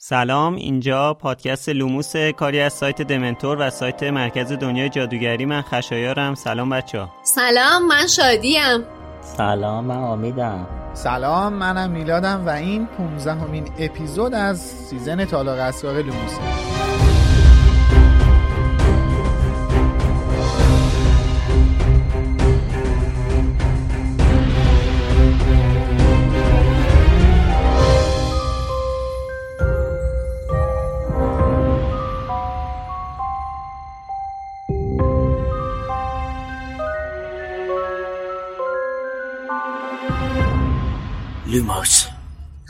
سلام 0.00 0.54
اینجا 0.54 1.14
پادکست 1.14 1.68
لوموس 1.68 2.16
کاری 2.16 2.60
از 2.60 2.72
سایت 2.72 3.02
دمنتور 3.02 3.56
و 3.60 3.70
سایت 3.70 4.02
مرکز 4.02 4.52
دنیای 4.52 4.88
جادوگری. 4.88 5.44
من 5.44 5.62
خشایارم. 5.62 6.34
سلام 6.34 6.70
بچه 6.70 7.00
ها 7.00 7.10
سلام 7.22 7.86
من 7.88 8.06
شادیم. 8.06 8.84
سلام 9.22 9.84
من 9.84 9.96
امیدم 9.96 10.66
سلام 10.94 11.52
منم 11.52 11.90
میلادم 11.90 12.46
و 12.46 12.48
این 12.48 12.86
15مین 12.86 13.64
اپیزود 13.78 14.34
از 14.34 14.60
season 14.60 15.24
تالار 15.24 15.58
اسرار 15.58 15.94
لوموسه 15.94 16.77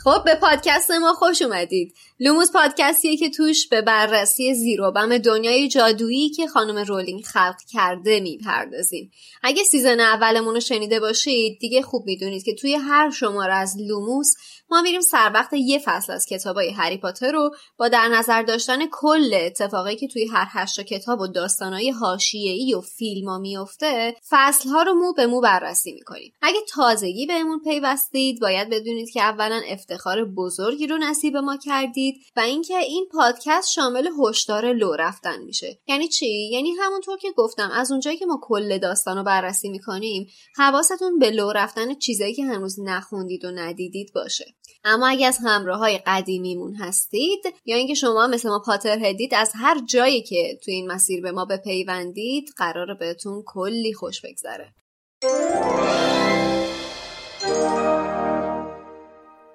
خب 0.08 0.24
به 0.24 0.34
پادکست 0.34 0.90
ما 0.90 1.12
خوش 1.12 1.42
اومدید. 1.42 1.94
لوموس 2.20 2.52
پادکستیه 2.52 3.16
که 3.16 3.30
توش 3.30 3.68
به 3.68 3.82
بررسی 3.82 4.54
زیر 4.54 4.82
و 4.82 4.90
بم 4.90 5.18
دنیای 5.18 5.68
جادویی 5.68 6.30
که 6.30 6.46
خانم 6.46 6.78
رولینگ 6.78 7.24
خلق 7.24 7.56
کرده 7.72 8.20
می‌پردازیم. 8.20 9.10
اگه 9.42 9.62
season 9.62 10.00
اولمون 10.00 10.54
رو 10.54 10.60
شنیده 10.60 11.00
باشید 11.00 11.58
دیگه 11.58 11.82
خوب 11.82 12.06
می‌دونید 12.06 12.44
که 12.44 12.54
توی 12.54 12.74
هر 12.74 13.10
شماره 13.10 13.54
از 13.54 13.76
لوموس 13.78 14.34
ما 14.70 14.82
میریم 14.82 15.00
سر 15.00 15.30
وقت 15.34 15.52
یه 15.52 15.78
فصل 15.84 16.12
از 16.12 16.27
کتابای 16.27 16.70
هری 16.70 16.98
پاتر 16.98 17.32
رو 17.32 17.50
با 17.78 17.88
در 17.88 18.08
نظر 18.08 18.42
داشتن 18.42 18.86
کل 18.92 19.34
اتفاقی 19.34 19.96
که 19.96 20.08
توی 20.08 20.27
هر 20.27 20.46
هشت 20.50 20.80
کتاب 20.80 21.20
و 21.20 21.27
داستانهای 21.27 21.91
حاشیه‌ای 21.91 22.74
و 22.74 22.80
فیلم 22.80 23.41
میفته 23.41 24.14
فصلها 24.28 24.83
رو 24.83 24.94
مو 24.94 25.12
به 25.12 25.27
مو 25.27 25.41
بررسی 25.41 25.92
می‌کنیم. 25.92 26.33
اگه 26.42 26.61
تازگی 26.69 27.27
بهمون 27.27 27.61
پیوستید 27.64 28.41
باید 28.41 28.70
بدونید 28.70 29.11
که 29.11 29.22
اولا 29.22 29.61
افتخار 29.69 30.24
بزرگی 30.24 30.86
رو 30.86 30.98
نصیب 30.98 31.36
ما 31.36 31.56
کردید 31.56 32.14
و 32.36 32.41
اینکه 32.41 32.78
این 32.78 33.06
پادکست 33.12 33.70
شامل 33.70 34.08
هشدار 34.20 34.72
لو 34.72 34.92
رفتن 34.92 35.42
میشه. 35.42 35.78
یعنی 35.86 36.08
چی؟ 36.08 36.50
یعنی 36.50 36.70
همونطور 36.70 37.19
که 37.19 37.28
گفتم 37.36 37.70
از 37.72 37.91
اونجایی 37.91 38.16
که 38.16 38.27
ما 38.27 38.41
کل 38.42 38.78
داستان 38.78 39.16
رو 39.16 39.22
بررسی 39.22 39.69
می‌کنیم 39.69 40.28
حواستون 40.56 41.19
به 41.19 41.30
لو 41.30 41.52
رفتن 41.52 41.94
چیزایی 41.94 42.34
که 42.34 42.44
هنوز 42.44 42.80
نخوندید 42.80 43.44
و 43.44 43.50
ندیدید 43.50 44.12
باشه. 44.14 44.55
اما 44.84 45.08
اگه 45.08 45.27
از 45.27 45.38
همراه 45.44 45.78
های 45.78 46.00
قدیمیمون 46.06 46.74
هستید 46.74 47.41
یا 47.64 47.77
اینکه 47.77 47.94
شما 47.94 48.27
مثل 48.27 48.48
ما 48.48 48.62
Potterhead 48.66 48.98
ید 48.98 49.34
از 49.34 49.52
هر 49.55 49.80
جایی 49.86 50.22
که 50.22 50.58
تو 50.64 50.70
این 50.70 50.86
مسیر 50.92 51.22
به 51.22 51.33
ما 51.33 51.44
بپیوندید 51.44 52.50
قراره 52.56 52.94
بهتون 52.94 53.42
کلی 53.46 53.94
خوش 53.94 54.20
بگذره. 54.20 54.74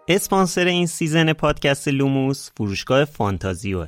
اسپانسر 0.08 0.66
این 0.66 0.88
season 0.88 1.34
پادکست 1.34 1.88
لوموس 1.88 2.50
فروشگاه 2.58 3.06
فانتازیوه 3.06 3.88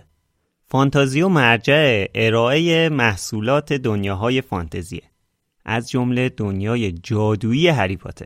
فانتازیو 0.68 1.30
مرجع 1.30 2.06
ارائه 2.16 2.90
محصولات 2.90 3.74
دنیاهای 3.74 4.42
فانتزیه. 4.42 5.02
از 5.66 5.90
جمله 5.90 6.30
دنیای 6.30 6.92
جادویی 6.92 7.68
هری 7.68 7.98
پاتر. 7.98 8.26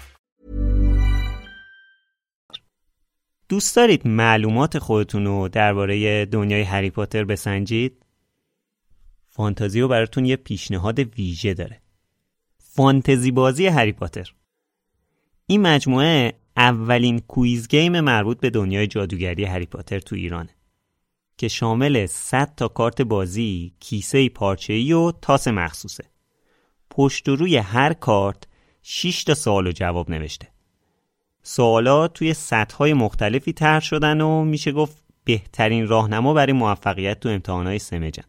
دوست 3.51 3.75
دارید 3.75 4.07
معلومات 4.07 4.79
خودتون 4.79 5.25
رو 5.25 5.47
درباره 5.47 6.25
دنیای 6.25 6.61
هری 6.61 6.89
پاتر 6.89 7.23
بسنجید؟ 7.23 8.05
فانتازیو 9.29 9.87
براتون 9.87 10.25
یه 10.25 10.35
پیشنهاد 10.35 10.99
ویژه 10.99 11.53
داره. 11.53 11.81
فانتزی 12.57 13.31
بازی 13.31 13.67
هری 13.67 13.91
پاتر. 13.91 14.33
این 15.47 15.61
مجموعه 15.61 16.33
اولین 16.57 17.19
quiz 17.19 17.67
game 17.67 17.99
مربوط 17.99 18.39
به 18.39 18.49
دنیای 18.49 18.87
جادوگری 18.87 19.45
هری 19.45 19.65
پاتر 19.65 19.99
تو 19.99 20.15
ایرانه 20.15 20.55
که 21.37 21.47
شامل 21.47 22.05
100 22.05 22.55
تا 22.57 22.67
کارت 22.67 23.01
بازی، 23.01 23.73
کیسه 23.79 24.29
پارچه‌ای 24.29 24.93
و 24.93 25.11
تاس 25.11 25.47
مخصوصه. 25.47 26.03
پشت 26.89 27.29
و 27.29 27.35
روی 27.35 27.57
هر 27.57 27.93
کارت 27.93 28.43
6 28.81 29.23
تا 29.23 29.33
سوال 29.33 29.67
و 29.67 29.71
جواب 29.71 30.09
نوشته. 30.09 30.50
سوالات 31.43 32.13
توی 32.13 32.33
سطح‌های 32.33 32.93
مختلفی 32.93 33.53
طرح 33.53 33.79
شدن 33.79 34.21
و 34.21 34.43
میشه 34.43 34.71
گفت 34.71 34.97
بهترین 35.23 35.87
راهنما 35.87 36.33
برای 36.33 36.53
موفقیت 36.53 37.19
تو 37.19 37.29
امتحانات 37.29 37.77
سمجن. 37.77 38.23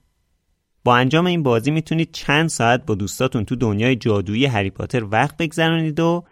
با 0.85 0.97
انجام 0.97 1.27
این 1.27 1.43
بازی 1.43 1.71
می‌تونید 1.71 2.13
چند 2.13 2.49
ساعت 2.49 2.87
با 2.87 2.95
دوستاتون 2.95 3.45
تو 3.45 3.57
دنیای 3.57 3.97
جادویی 3.97 4.47
هری 4.47 4.71
پاتر 4.71 5.05
وقت 5.05 5.37
بگذرونید 5.37 6.01
و 6.01 6.25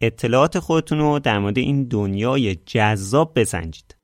اطلاعات 0.00 0.58
خودتون 0.58 0.98
رو 0.98 1.18
در 1.18 1.38
مورد 1.38 1.58
این 1.58 1.84
دنیای 1.84 2.54
جذاب 2.54 3.32
بسنجید. 3.40 3.96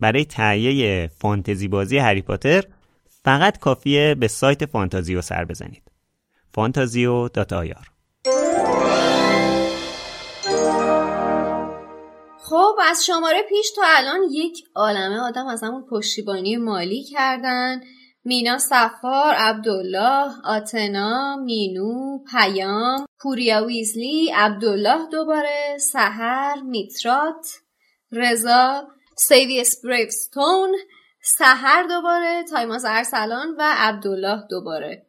برای 0.00 0.24
تهیه 0.24 1.06
فانتزی 1.06 1.68
بازی 1.68 1.98
هری 1.98 2.22
پاتر 2.22 2.64
فقط 3.24 3.58
کافیه 3.58 4.14
به 4.14 4.28
سایت 4.28 4.66
فانتازیو 4.66 5.22
سر 5.22 5.44
بزنید. 5.44 5.82
فانتازیو 6.54 7.28
خب 12.48 12.76
از 12.88 13.06
شماره 13.06 13.42
پیش 13.48 13.70
تا 13.76 13.82
الان 13.84 14.20
یک 14.30 14.64
عالمه 14.74 15.20
آدم 15.20 15.46
ازمون 15.46 15.86
پشتیبانی 15.90 16.56
مالی 16.56 17.04
کردن. 17.04 17.80
مینا 18.24 18.58
صفار، 18.58 19.34
عبدالله، 19.34 20.32
آتنا، 20.44 21.36
مینو، 21.36 22.18
پیام، 22.30 23.06
پوریا 23.20 23.64
ویزلی، 23.64 24.32
عبدالله 24.34 25.08
دوباره، 25.12 25.78
سحر، 25.92 26.60
میترات، 26.62 27.46
رضا، 28.12 28.88
سیویس 29.16 29.84
بریفستون، 29.84 30.76
سحر 31.38 31.82
دوباره، 31.82 32.44
تایماز 32.50 32.84
ارسلان 32.88 33.54
و 33.58 33.74
عبدالله 33.76 34.42
دوباره. 34.50 35.05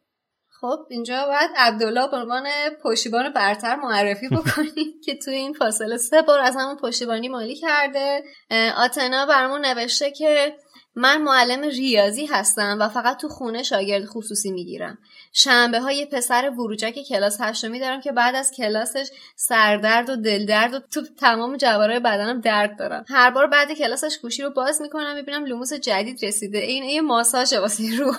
خب 0.60 0.86
اینجا 0.90 1.26
باید 1.26 1.50
عبدالله 1.56 2.08
به 2.10 2.16
عنوان 2.16 2.46
پشتیبان 2.82 3.32
برتر 3.32 3.76
معرفی 3.76 4.28
بکنیم 4.38 5.00
که 5.04 5.14
توی 5.24 5.34
این 5.34 5.52
فاصله 5.52 5.96
سه 5.96 6.22
بار 6.22 6.40
از 6.40 6.56
همون 6.56 6.76
پشتیبانی 6.76 7.28
مالی 7.28 7.54
کرده. 7.54 8.22
آتنا 8.76 9.26
برامون 9.26 9.66
نوشته 9.66 10.10
که 10.10 10.56
من 10.94 11.22
معلم 11.22 11.62
ریاضی 11.62 12.26
هستم 12.26 12.76
و 12.80 12.88
فقط 12.88 13.20
تو 13.20 13.28
خونه 13.28 13.62
شاگرد 13.62 14.04
خصوصی 14.04 14.50
می‌گیرم. 14.50 14.98
شنبه 15.32 15.80
های 15.80 16.06
پسر 16.06 16.50
وروجک 16.58 16.94
کلاس 17.08 17.40
هشتمی 17.40 17.80
دارم 17.80 18.00
که 18.00 18.12
بعد 18.12 18.34
از 18.34 18.52
کلاسش 18.56 19.08
سردرد 19.36 20.10
و 20.10 20.16
دلدرد 20.16 20.74
و 20.74 20.78
تو 20.78 21.02
تمام 21.20 21.56
جوارای 21.56 22.00
بدنم 22.00 22.40
درد 22.40 22.78
دارم. 22.78 23.04
هر 23.08 23.30
بار 23.30 23.46
بعد 23.46 23.72
کلاسش 23.72 24.18
گوشی 24.22 24.42
رو 24.42 24.50
باز 24.50 24.82
می‌کنم 24.82 25.14
می‌بینم 25.14 25.44
لوموس 25.44 25.72
جدید 25.72 26.24
رسیده. 26.24 26.58
این 26.58 26.84
یه 26.84 27.00
ماساژ 27.00 27.52
واسه 27.52 27.96
رو 27.96 28.14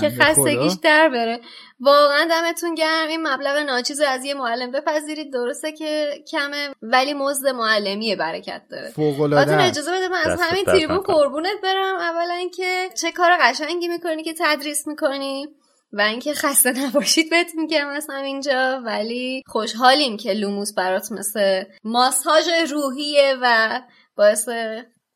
که 0.00 0.10
خستگیش 0.20 0.72
در 0.82 1.08
بره. 1.08 1.40
واقعا 1.80 2.28
دمتون 2.30 2.74
گرم. 2.74 3.08
این 3.08 3.28
مبلغ 3.28 3.56
ناچیز 3.56 4.00
از 4.00 4.24
یه 4.24 4.34
معلم 4.34 4.70
بپذیرید. 4.70 5.32
درسته 5.32 5.72
که 5.72 6.10
کمه 6.30 6.68
ولی 6.82 7.14
مزد 7.14 7.48
معلمی 7.48 8.16
برکت 8.16 8.62
داره. 8.70 8.90
فوق 8.90 9.20
اجازه 9.60 9.92
بده 9.92 10.08
من 10.08 10.22
از 10.24 10.40
همین 10.40 10.64
تریبون 10.64 10.98
قربونت 10.98 11.60
برم. 11.62 11.96
اولا 11.96 12.34
اینکه 12.34 12.88
چه 13.00 13.12
کار 13.12 13.30
قشنگی 13.40 13.88
می‌کنی 13.88 14.22
که 14.22 14.34
تدریس 14.38 14.86
می‌کنی؟ 14.86 15.48
و 15.94 16.00
اینکه 16.00 16.34
خسته 16.34 16.72
نباشید 16.86 17.30
بهت 17.30 17.50
میگم 17.54 17.88
از 17.88 18.10
اینجا 18.10 18.82
ولی 18.84 19.42
خوشحالیم 19.46 20.16
که 20.16 20.32
لوموس 20.32 20.74
برات 20.74 21.12
مثل 21.12 21.64
ماساژ 21.84 22.48
روحیه 22.72 23.36
و 23.42 23.80
باعث 24.16 24.48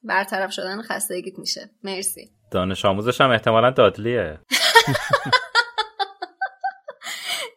برطرف 0.03 0.53
شدن 0.53 0.83
خستگیت 0.83 1.39
میشه. 1.39 1.71
مرسی. 1.85 2.31
دانش 2.51 2.85
آموزش 2.85 3.21
هم 3.21 3.31
احتمالا 3.31 3.71
دادلیه. 3.71 4.39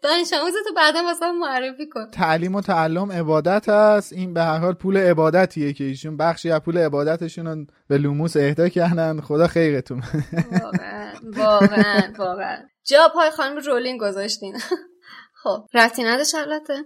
دانش 0.04 0.30
تو 0.30 0.74
بعدا 0.76 1.04
واسه 1.04 1.32
معرفی 1.32 1.90
کن. 1.90 2.12
تعلیم 2.12 2.56
و 2.56 2.62
تعلم 2.62 3.12
عبادت 3.12 3.70
است. 3.70 4.14
این 4.14 4.34
به 4.34 4.42
هر 4.42 4.58
حال 4.58 4.74
پول 4.74 4.98
عبادتیه 4.98 5.74
که 5.74 5.84
ایشون 5.84 6.18
بخشی 6.18 6.52
از 6.52 6.62
پول 6.62 6.78
عبادتشون 6.78 7.48
رو 7.48 7.66
به 7.88 7.98
لوموس 7.98 8.38
اهدا 8.38 8.70
کردن. 8.70 9.22
خدا 9.22 9.48
خیرتون. 9.48 10.04
واقعا 10.52 11.14
واقعا 11.24 12.14
واقعا. 12.18 12.71
جا 12.84 13.12
پای 13.14 13.30
خانم 13.30 13.58
رولینگ 13.58 14.00
گذاشتین. 14.00 14.58
خب 15.44 15.66
رفتی 15.74 16.04
نداشت 16.04 16.36
البته. 16.36 16.86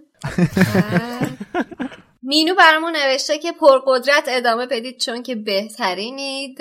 مینو 2.22 2.54
برامون 2.54 2.96
نوشته 2.96 3.38
که 3.38 3.52
پرقدرت 3.52 4.24
ادامه 4.28 4.66
بدید 4.66 5.00
چون 5.00 5.22
که 5.22 5.34
بهترینید. 5.34 6.58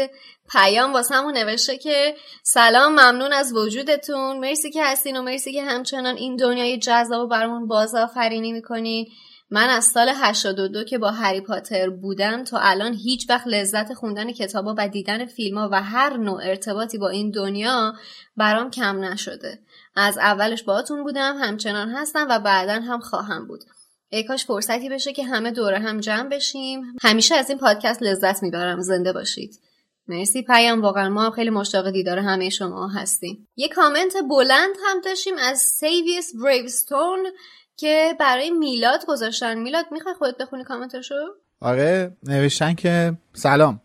پیام 0.52 0.94
واسه 0.94 1.16
همون 1.16 1.38
نوشته 1.38 1.78
که 1.78 2.16
سلام 2.44 2.92
ممنون 2.92 3.34
از 3.34 3.54
وجودتون. 3.54 4.40
مرسی 4.40 4.72
که 4.72 4.84
هستین 4.86 5.18
و 5.18 5.22
مرسی 5.22 5.54
که 5.54 5.64
همچنان 5.64 6.16
این 6.16 6.36
دنیای 6.36 6.78
جذاب 6.78 7.30
برامون 7.30 7.68
بازآفرینی 7.68 8.52
می‌کنین. 8.52 9.08
من 9.50 9.70
از 9.70 9.86
سال 9.86 10.12
82 10.16 10.84
که 10.84 10.98
با 10.98 11.12
هری 11.12 11.42
پاتر 11.42 11.90
بودم 11.90 12.44
تا 12.44 12.58
الان 12.60 12.94
هیچ 12.94 13.30
وقت 13.30 13.48
لذت 13.48 13.94
خوندن 13.94 14.32
کتابا 14.32 14.76
و 14.78 14.88
دیدن 14.88 15.26
فیلم 15.26 15.58
و 15.58 15.76
هر 15.76 16.18
نوع 16.18 16.42
ارتباطی 16.44 16.98
با 16.98 17.10
این 17.10 17.32
دنیا 17.32 17.94
برام 18.38 18.72
کم 18.72 19.04
نشده. 19.04 19.60
از 19.96 20.18
اولش 20.18 20.64
باهاتون 20.64 21.04
بودم 21.04 21.38
همچنان 21.42 21.90
هستم 21.90 22.28
و 22.30 22.40
بعدا 22.40 22.74
هم 22.74 23.00
خواهم 23.00 23.48
بود. 23.48 23.64
ای 24.10 24.24
کاش 24.24 24.46
فرصتی 24.46 24.90
بشه 24.90 25.14
که 25.14 25.24
همه 25.24 25.52
دوره 25.52 25.80
هم 25.80 26.00
جمع 26.00 26.30
بشیم. 26.30 26.84
همیشه 27.02 27.36
از 27.36 27.50
این 27.50 27.60
پادکست 27.60 28.04
لذت 28.04 28.44
می‌برم. 28.44 28.82
زنده 28.82 29.14
باشید. 29.14 29.60
مرسی 30.08 30.42
پیام. 30.42 30.82
واقعا 30.82 31.10
ما 31.10 31.32
خیلی 31.32 31.50
مشتاق 31.50 31.90
دیدار 31.90 32.20
همه 32.20 32.50
شما 32.50 32.88
هستیم. 32.88 33.48
یه 33.56 33.68
کامنت 33.68 34.14
بلند 34.30 34.76
هم 34.86 35.02
داشتیم 35.02 35.36
از 35.38 35.60
سیویس 35.60 36.36
بریوستون 36.44 37.26
که 37.78 38.16
برای 38.20 38.50
میلاد 38.50 39.06
گذاشتن. 39.08 39.58
میلاد 39.58 39.86
می‌خوای 39.92 40.16
خودت 40.16 40.38
بخونی 40.38 40.64
کامنتشو 40.64 41.16
آره 41.62 42.18
نوشتن 42.24 42.74
که 42.74 43.14
سلام. 43.34 43.82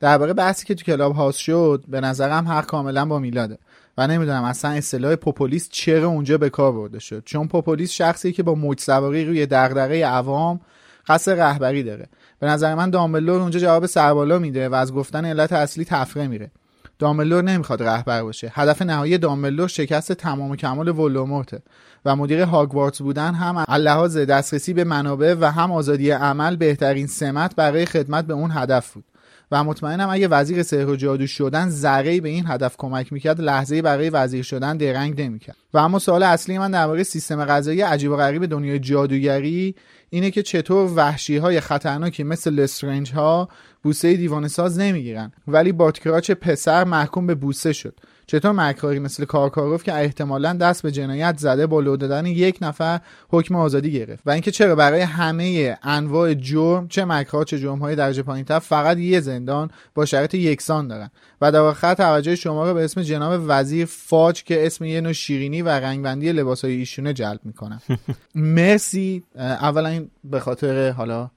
درباره 0.00 0.32
بحثی 0.32 0.66
که 0.66 0.74
تو 0.74 0.84
کلاب 0.84 1.14
هاوس 1.14 1.36
شد 1.36 1.84
به 1.88 2.00
نظرم 2.00 2.48
حق 2.48 2.66
کاملا 2.66 3.04
با 3.04 3.18
میلاده. 3.18 3.58
و 3.98 4.06
نمی‌دونم 4.06 4.44
اصلا 4.44 4.70
اصطلاح 4.70 5.16
پوپولیست 5.16 5.70
چرا 5.70 6.08
اونجا 6.08 6.38
به 6.38 6.50
کار 6.50 6.72
برده 6.72 6.98
شد. 6.98 7.22
چون 7.24 7.48
پوپولیست 7.48 7.92
شخصی 7.92 8.32
که 8.32 8.42
با 8.42 8.54
موج 8.54 8.80
سواری 8.80 9.24
روی 9.24 9.46
دغدغه 9.46 10.06
عوام 10.06 10.60
قصد 11.06 11.40
رهبری 11.40 11.82
داره. 11.82 12.08
به 12.38 12.46
نظر 12.46 12.74
من 12.74 12.90
دامبلور 12.90 13.40
اونجا 13.40 13.60
جواب 13.60 13.86
سربالا 13.86 14.38
میده 14.38 14.68
و 14.68 14.74
از 14.74 14.92
گفتن 14.92 15.24
علت 15.24 15.52
اصلی 15.52 15.84
تفره 15.84 16.26
میره. 16.26 16.50
دامبلور 16.98 17.42
نمی‌خواد 17.42 17.82
رهبر 17.82 18.22
باشه. 18.22 18.52
هدف 18.54 18.82
نهایی 18.82 19.18
دامبلور 19.18 19.68
شکست 19.68 20.12
تمام 20.12 20.50
و 20.50 20.56
کمال 20.56 20.88
ولومورته 20.88 21.62
و 22.04 22.16
مدیر 22.16 22.42
هاگوارتس 22.42 23.02
بودن 23.02 23.34
هم 23.34 23.58
لحاظ 23.58 24.18
دسترسی 24.18 24.74
به 24.74 24.84
منابع 24.84 25.34
و 25.40 25.44
هم 25.44 25.72
آزادی 25.72 26.10
عمل 26.10 26.56
بهترین 26.56 27.06
سمت 27.06 27.56
برای 27.56 27.86
خدمت 27.86 28.24
به 28.24 28.34
اون 28.34 28.50
هدف 28.54 28.92
بود. 28.92 29.04
و 29.50 29.64
مطمئنم 29.64 30.08
اگه 30.10 30.28
وزیر 30.28 30.62
سحر 30.62 30.88
و 30.88 30.96
جادو 30.96 31.26
شدن 31.26 31.68
ذره 31.68 32.20
به 32.20 32.28
این 32.28 32.44
هدف 32.46 32.76
کمک 32.78 33.12
می‌کرد 33.12 33.40
لحظه 33.40 33.82
برای 33.82 34.10
وزیر 34.10 34.42
شدن 34.42 34.76
درنگ 34.76 35.20
نمی‌کرد. 35.20 35.56
و 35.74 35.78
اما 35.78 35.98
سوال 35.98 36.22
اصلی 36.22 36.58
من 36.58 36.70
درباره 36.70 37.02
سیستم 37.02 37.44
غذایی 37.44 37.80
عجیب 37.80 38.10
و 38.10 38.16
غریب 38.16 38.46
دنیای 38.46 38.78
جادوگری 38.78 39.74
اینه 40.10 40.30
که 40.30 40.42
چطور 40.42 40.92
وحشی 40.94 41.36
های 41.36 41.60
خطرناکی 41.60 42.24
مثل 42.24 42.54
لسترنج 42.54 43.12
ها 43.12 43.48
بوسه 43.82 44.16
دیوانه 44.16 44.48
ساز 44.48 44.78
نمی‌گیرن. 44.78 45.32
ولی 45.48 45.72
باتکراچ 45.72 46.30
پسر 46.30 46.84
محکوم 46.84 47.26
به 47.26 47.34
بوسه 47.34 47.72
شد. 47.72 47.94
چطور 48.26 48.52
مکاری 48.52 48.98
مثل 48.98 49.24
کارکاروف 49.24 49.82
که 49.82 49.94
احتمالا 49.94 50.52
دست 50.52 50.82
به 50.82 50.90
جنایت 50.90 51.38
زده 51.38 51.66
با 51.66 51.80
لو 51.80 51.96
دادن 51.96 52.26
یک 52.26 52.58
نفر 52.60 53.00
حکم 53.28 53.56
آزادی 53.56 53.92
گرفت 53.92 54.22
و 54.26 54.30
اینکه 54.30 54.50
چرا 54.50 54.74
برای 54.74 55.00
همه 55.00 55.78
انواع 55.82 56.34
جرم 56.34 56.88
چه 56.88 57.04
مکرها 57.04 57.44
چه 57.44 57.58
جرم 57.58 57.78
های 57.78 57.96
درجه 57.96 58.22
پایینتر 58.22 58.58
فقط 58.58 58.98
یه 58.98 59.20
زندان 59.20 59.70
با 59.94 60.04
شرط 60.04 60.34
یکسان 60.34 60.88
دارن. 60.88 61.10
و 61.40 61.52
در 61.52 61.60
آخر 61.60 61.94
توجه 61.94 62.36
شما 62.36 62.68
رو 62.68 62.74
به 62.74 62.84
اسم 62.84 63.02
جناب 63.02 63.42
وزیر 63.46 63.86
فاج 63.86 64.44
که 64.44 64.66
اسم 64.66 64.84
یه 64.84 65.00
نوع 65.00 65.12
شیرینی 65.12 65.62
و 65.62 65.68
رنگبندی 65.68 66.32
لباس 66.32 66.64
های 66.64 66.74
ایشونه 66.74 67.12
جلب 67.12 67.40
می‌کنن 67.44 67.80
مرسی. 68.34 69.22
اولا 69.36 70.04
به 70.24 70.40
خاطر 70.40 70.90
حالا 70.90 71.30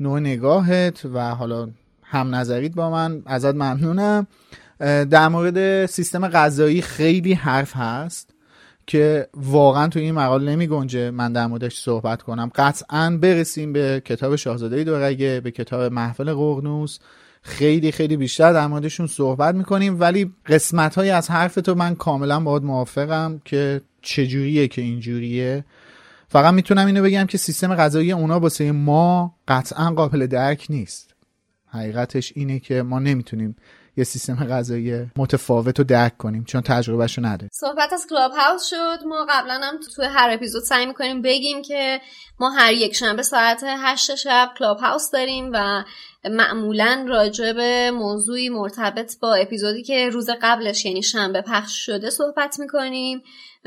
نوع 0.00 0.20
نگاهت 0.20 1.02
و 1.14 1.34
حالا 1.34 1.68
هم 2.02 2.34
نظریت 2.34 2.74
با 2.74 2.90
من 2.90 3.22
ازت 3.26 3.54
ممنونم. 3.54 4.26
در 4.80 5.28
مورد 5.28 5.86
سیستم 5.86 6.28
غذایی 6.28 6.82
خیلی 6.82 7.32
حرف 7.32 7.76
هست 7.76 8.30
که 8.86 9.28
واقعا 9.34 9.88
تو 9.88 9.98
این 9.98 10.14
مقال 10.14 10.48
نمی 10.48 10.66
گنجه 10.66 11.10
من 11.10 11.32
در 11.32 11.46
موردش 11.46 11.78
صحبت 11.78 12.22
کنم. 12.22 12.50
قطعا 12.54 13.18
برسیم 13.22 13.72
به 13.72 14.02
کتاب 14.04 14.36
شاهزاده 14.36 14.84
دورگه 14.84 15.40
به 15.44 15.50
کتاب 15.50 15.92
محفل 15.92 16.34
قرنوس 16.34 16.98
خیلی 17.42 17.92
خیلی 17.92 18.16
بیشتر 18.16 18.52
در 18.52 18.66
موردشون 18.66 19.06
صحبت 19.06 19.54
می‌کنیم 19.54 20.00
ولی 20.00 20.32
قسمت 20.46 20.94
های 20.94 21.10
از 21.10 21.30
حرف 21.30 21.54
تو 21.54 21.74
من 21.74 21.94
کاملا 21.94 22.40
باید 22.40 22.62
موافقم 22.62 23.40
که 23.44 23.80
چجوریه 24.02 24.68
که 24.68 24.82
اینجوریه. 24.82 25.64
فقط 26.28 26.54
می‌تونم 26.54 26.86
اینو 26.86 27.02
بگم 27.02 27.26
که 27.26 27.38
سیستم 27.38 27.74
غذایی 27.74 28.12
اونا 28.12 28.40
واسه 28.40 28.72
ما 28.72 29.34
قطعا 29.48 29.90
قابل 29.90 30.26
درک 30.26 30.66
نیست. 30.70 31.14
حقیقتش 31.66 32.32
اینه 32.36 32.58
که 32.58 32.82
ما 32.82 32.98
نمی‌تونیم 32.98 33.56
یه 33.96 34.04
سیستم 34.04 34.34
غذایی 34.50 35.06
متفاوت 35.16 35.78
رو 35.78 35.84
درک 35.84 36.16
کنیم 36.16 36.44
چون 36.44 36.60
تجربه‌شو 36.60 37.22
نداریم. 37.22 37.50
صحبت 37.52 37.92
از 37.92 38.06
کلاب 38.10 38.32
هاوس 38.32 38.66
شد. 38.70 38.98
ما 39.06 39.26
قبلا 39.28 39.60
هم 39.62 39.80
تو 39.96 40.02
هر 40.02 40.30
اپیزود 40.30 40.62
سعی 40.62 40.86
می‌کنیم 40.86 41.22
بگیم 41.22 41.62
که 41.62 42.00
ما 42.40 42.50
هر 42.50 42.72
یک 42.72 42.96
شنبه 42.96 43.22
ساعت 43.22 43.64
هشت 43.64 44.14
شب 44.14 44.50
کلاب 44.58 44.78
هاوس 44.78 45.10
داریم 45.10 45.50
و 45.52 45.84
معمولا 46.24 47.06
راجع 47.08 47.52
به 47.52 47.90
موضوعی 47.90 48.48
مرتبط 48.48 49.18
با 49.20 49.34
اپیزودی 49.34 49.82
که 49.82 50.08
روز 50.08 50.30
قبلش 50.42 50.84
یعنی 50.84 51.02
شنبه 51.02 51.42
پخش 51.42 51.86
شده 51.86 52.10
صحبت 52.10 52.58
می‌کنیم. 52.58 53.22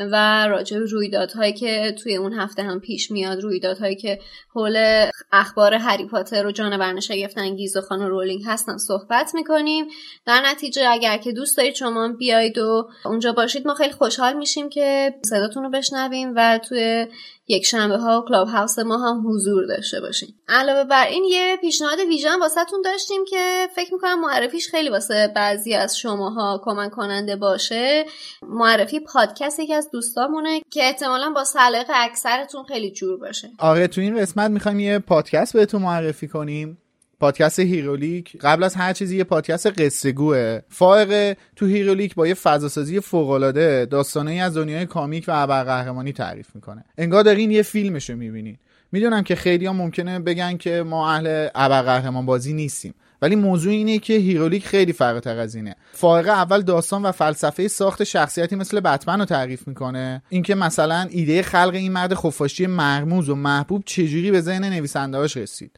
و 0.05 0.47
راجع 0.47 0.79
به 0.79 0.85
رویدادهایی 0.85 1.53
که 1.53 1.95
توی 2.03 2.15
اون 2.15 2.33
هفته 2.33 2.63
هم 2.63 2.79
پیش 2.79 3.11
میاد 3.11 3.41
رویدادهایی 3.41 3.95
که 3.95 4.19
حول 4.55 5.05
اخبار 5.31 5.73
هری 5.73 6.05
پاتر 6.05 6.47
و 6.47 6.51
جانوران 6.51 6.99
شگفت 6.99 7.37
انگیز 7.37 7.77
و 7.77 7.81
خانم 7.81 8.05
رولینگ 8.05 8.41
هستن 8.45 8.77
صحبت 8.77 9.31
می‌کنیم. 9.35 9.85
در 10.25 10.41
نتیجه 10.45 10.89
اگر 10.89 11.17
که 11.17 11.31
دوست 11.31 11.57
دارید 11.57 11.75
شما 11.75 12.07
بیاید 12.07 12.57
و 12.57 12.89
اونجا 13.05 13.31
باشید 13.31 13.67
ما 13.67 13.73
خیلی 13.73 13.93
خوشحال 13.93 14.33
میشیم 14.33 14.69
که 14.69 15.13
صداتون 15.25 15.63
رو 15.63 15.69
بشنویم 15.69 16.33
و 16.35 16.59
توی 16.69 17.07
یک 17.51 17.65
شنبه 17.65 17.97
ها 17.97 18.25
کلاب 18.27 18.47
هاوس 18.47 18.79
ما 18.79 18.97
هم 18.97 19.23
حضور 19.27 19.65
داشته 19.65 20.01
باشیم 20.01 20.35
علاوه 20.47 20.83
بر 20.83 21.07
این 21.07 21.23
یه 21.23 21.57
پیشنهاد 21.61 21.99
ویژه 21.99 22.39
واسه‌تون 22.41 22.81
داشتیم 22.81 23.25
که 23.25 23.67
فکر 23.75 23.93
می‌کنم 23.93 24.21
معرفیش 24.21 24.69
خیلی 24.69 24.89
واسه 24.89 25.31
بعضی 25.35 25.73
از 25.73 25.97
شماها 25.97 26.61
کمک 26.63 26.91
کننده 26.91 27.35
باشه. 27.35 28.05
معرفی 28.41 28.99
پادکست 28.99 29.59
یکی 29.59 29.73
از 29.73 29.91
دوستامونه 29.91 30.61
که 30.71 30.83
احتمالا 30.83 31.29
با 31.29 31.43
سلیقه 31.43 31.93
اکثرتون 31.95 32.63
خیلی 32.63 32.91
جور 32.91 33.19
باشه. 33.19 33.49
آره 33.59 33.87
تو 33.87 34.01
این 34.01 34.21
قسمت 34.21 34.51
می‌خوایم 34.51 34.79
یه 34.79 34.99
پادکست 34.99 35.53
بهتون 35.53 35.81
معرفی 35.81 36.27
کنیم. 36.27 36.77
پادکست 37.19 37.59
هیرولیک. 37.59 38.38
قبل 38.41 38.63
از 38.63 38.75
هر 38.75 38.93
چیزی 38.93 39.17
یه 39.17 39.23
پادکست 39.23 39.81
قصه 39.81 40.11
گوه 40.11 40.59
فائقه 40.69 41.38
تو 41.55 41.65
هیرولیک 41.65 42.15
با 42.15 42.27
یه 42.27 42.33
فضاسازی 42.33 42.99
فوق 42.99 43.29
العاده 43.29 43.85
داستانایی 43.85 44.33
از 44.33 44.57
دنیای 44.57 44.85
کمیک 44.85 45.25
و 45.27 45.31
ابرقهرمانی 45.35 46.13
تعریف 46.13 46.55
می‌کنه. 46.55 46.85
انگار 46.97 47.23
دارین 47.23 47.51
یه 47.51 47.61
فیلمشو 47.61 48.15
می‌بینین. 48.15 48.57
می‌دونم 48.91 49.23
که 49.23 49.35
خیلی 49.35 49.65
ها 49.65 49.73
ممکنه 49.73 50.19
بگن 50.19 50.57
که 50.57 50.83
ما 50.83 51.11
اهل 51.11 51.47
ابرقهرمان 51.55 52.25
بازی 52.25 52.53
نیستیم. 52.53 52.93
ولی 53.21 53.35
موضوع 53.35 53.73
اینه 53.73 53.99
که 53.99 54.13
هیرولیک 54.13 54.65
خیلی 54.65 54.93
فراتر 54.93 55.38
از 55.38 55.55
اینه. 55.55 55.75
فائقه 55.91 56.31
اول 56.31 56.61
داستان 56.61 57.03
و 57.03 57.11
فلسفه 57.11 57.67
ساخت 57.67 58.03
شخصیتی 58.03 58.55
مثل 58.55 58.79
بتمن 58.79 59.19
رو 59.19 59.25
تعریف 59.25 59.67
می‌کنه. 59.67 60.21
اینکه 60.29 60.55
مثلا 60.55 61.07
ایده 61.09 61.41
خلق 61.41 61.73
این 61.73 61.91
مرد 61.91 62.13
خفاشی 62.13 62.67
مرموز 62.67 63.29
و 63.29 63.35
محبوب 63.35 63.83
چجوری 63.85 64.31
به 64.31 64.41
ذهن 64.41 64.65
نویسنده‌اش 64.65 65.38
رسید. 65.38 65.71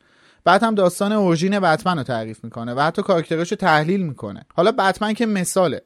بعد 0.43 0.63
هم 0.63 0.75
داستان 0.75 1.11
origin 1.11 1.59
بتمن 1.59 1.97
رو 1.97 2.03
تعریف 2.03 2.43
می‌کنه 2.43 2.73
و 2.73 2.79
حتی 2.79 3.01
کاراکترش 3.01 3.51
رو 3.51 3.57
تحلیل 3.57 4.01
می‌کنه. 4.01 4.45
حالا 4.53 4.71
بتمن 4.71 5.13
که 5.13 5.25
مثاله. 5.25 5.81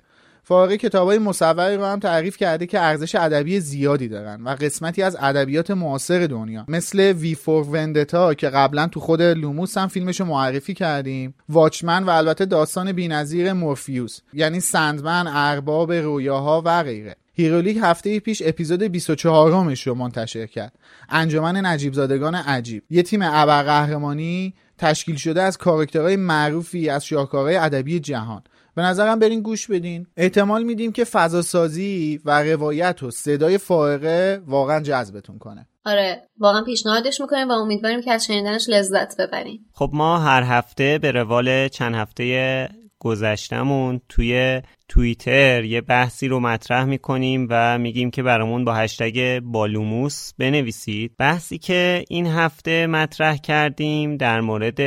فائقه 0.48 0.74
کتابای 0.74 1.20
مصوری 1.20 1.78
رو 1.78 1.86
هم 1.86 2.00
تعریف 2.00 2.38
کرده 2.38 2.66
که 2.66 2.80
ارزش 2.80 3.16
ادبی 3.16 3.60
زیادی 3.60 4.08
دارن 4.08 4.42
و 4.44 4.50
قسمتی 4.50 5.04
از 5.04 5.18
ادبیات 5.20 5.72
معاصر 5.72 6.28
دنیا. 6.28 6.66
مثل 6.68 7.00
V 7.00 7.36
for 7.36 7.70
Vendetta 7.70 8.34
که 8.34 8.50
قبلا 8.50 8.88
تو 8.88 9.00
خود 9.00 9.22
لوموس 9.22 9.78
هم 9.78 9.88
فیلمش 9.88 10.20
رو 10.20 10.26
معرفی 10.26 10.74
کردیم. 10.74 11.36
واچمن 11.50 12.04
و 12.04 12.10
البته 12.10 12.46
داستان 12.46 12.92
بینظیر 12.92 13.54
مورفیوس. 13.54 14.20
یعنی 14.34 14.60
سندمن 14.60 15.28
ارباب 15.28 15.94
رویاها 15.94 16.62
و 16.66 16.84
غیره. 16.84 17.16
هیرولیک 17.36 17.78
هفته 17.82 18.20
پیش 18.20 18.42
اپیزود 18.46 18.84
24 18.84 19.52
امش 19.52 19.88
رو 19.88 19.96
منتشر 19.96 20.46
کرد. 20.46 20.74
انجمن 21.10 21.66
نجیب 21.66 21.94
زادگان 21.94 22.36
عجیب. 22.36 22.84
یه 22.90 23.04
تیم 23.04 23.20
ابرقهرمانی 23.24 24.54
تشکیل 24.78 25.16
شده 25.16 25.42
از 25.42 25.58
کاراکترهای 25.58 26.16
معروفی 26.16 26.90
از 26.90 27.06
شاهکارهای 27.06 27.56
ادبی 27.56 28.00
جهان. 28.00 28.44
به 28.76 28.82
نظرم 28.82 29.20
برین 29.20 29.42
گوش 29.42 29.68
بدین. 29.68 30.08
احتمال 30.18 30.64
میدیم 30.64 30.92
که 30.92 31.04
فضا 31.04 31.42
سازی 31.42 32.20
و 32.26 32.44
روایت 32.44 33.04
و 33.04 33.12
صدای 33.12 33.58
فائقه 33.58 34.42
واقعا 34.48 34.80
جذبتون 34.80 35.38
کنه. 35.38 35.68
آره 35.86 36.22
واقعا 36.38 36.64
پیشنهادش 36.64 37.22
می‌کنیم 37.22 37.50
و 37.50 37.52
امیدواریم 37.52 38.02
که 38.02 38.12
از 38.12 38.26
شنیدنش 38.26 38.70
لذت 38.70 39.22
ببریم 39.22 39.66
خب 39.74 39.90
ما 39.94 40.18
هر 40.18 40.44
هفته 40.44 41.00
به 41.02 41.12
روال 41.12 41.68
چند 41.68 41.96
هفته 41.96 42.70
گذشتمون 43.06 44.02
توی 44.10 44.62
توییتر 44.88 45.64
یه 45.64 45.82
بحثی 45.82 46.28
رو 46.28 46.40
مطرح 46.40 46.86
می‌کنیم 46.86 47.48
و 47.50 47.78
میگیم 47.78 48.12
که 48.12 48.24
برامون 48.24 48.66
با 48.66 48.74
هشتگ 48.74 49.40
بالوموس 49.40 50.32
بنویسید. 50.38 51.12
بحثی 51.18 51.58
که 51.58 52.06
این 52.10 52.28
هفته 52.28 52.88
مطرح 52.88 53.38
کردیم 53.38 54.18
در 54.18 54.42
مورد 54.42 54.80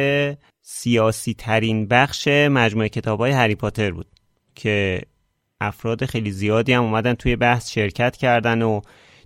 سیاسی 0.62 1.34
ترین 1.34 1.88
بخش 1.88 2.28
مجموعه 2.28 2.88
کتاب 2.88 3.20
های 3.20 3.30
هری 3.30 3.54
پاتر 3.54 3.90
بود 3.90 4.06
که 4.54 5.02
افراد 5.60 6.04
خیلی 6.04 6.30
زیادی 6.30 6.72
هم 6.72 6.82
اومدن 6.82 7.14
توی 7.14 7.36
بحث 7.36 7.70
شرکت 7.70 8.16
کردن 8.16 8.62
و 8.62 8.80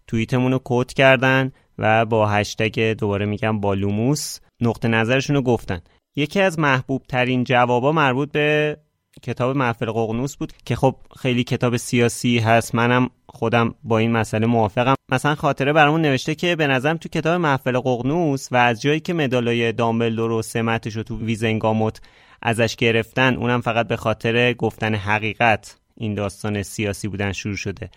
توییتمون 0.06 0.52
رو 0.52 0.61
کد 0.64 0.92
کردن 0.92 1.52
و 1.78 2.04
با 2.04 2.28
هشتگ 2.28 2.92
دوباره 2.92 3.26
میگم 3.26 3.61
بالوموس 3.61 4.38
نقطه 4.61 4.88
نظرشون 4.88 5.37
رو 5.37 5.42
گفتن. 5.42 5.80
یکی 6.16 6.40
از 6.40 6.59
محبوب 6.59 7.02
ترین 7.09 7.45
جوابا 7.45 7.92
مربوط 7.92 8.33
به 8.33 8.76
کتاب 9.23 9.57
محفل 9.57 9.90
ققنوس 9.90 10.37
بود 10.37 10.52
که 10.64 10.76
خب 10.76 10.97
خیلی 11.21 11.45
کتاب 11.45 11.76
سیاسی 11.76 12.38
هست. 12.38 12.75
منم 12.75 13.11
خودم 13.26 13.75
با 13.85 13.99
این 13.99 14.12
مسئله 14.12 14.47
موافقم. 14.47 14.95
مثلا 15.12 15.35
خاطره 15.35 15.73
برامون 15.73 16.02
نوشته 16.02 16.35
که 16.35 16.57
به 16.57 16.66
نظرم 16.66 16.97
تو 16.97 17.09
کتاب 17.09 17.40
محفل 17.40 17.78
ققنوس 17.78 18.49
و 18.52 18.57
از 18.57 18.83
جایی 18.83 19.00
که 19.00 19.14
مدالای 19.14 19.73
دامبلدور 19.73 20.31
و 20.31 20.42
سمتش 20.42 20.97
رو 20.97 21.02
تو 21.02 21.19
ویزنگاموت 21.19 22.00
ازش 22.42 22.76
گرفتن 22.76 23.37
اونم 23.37 23.61
فقط 23.61 23.88
به 23.88 23.97
خاطر 23.97 24.52
گفتن 24.52 24.95
حقیقت 24.95 25.76
این 25.97 26.14
داستان 26.14 26.62
سیاسی 26.62 27.09
بودن 27.09 27.33
شروع 27.33 27.57
شده. 27.57 27.90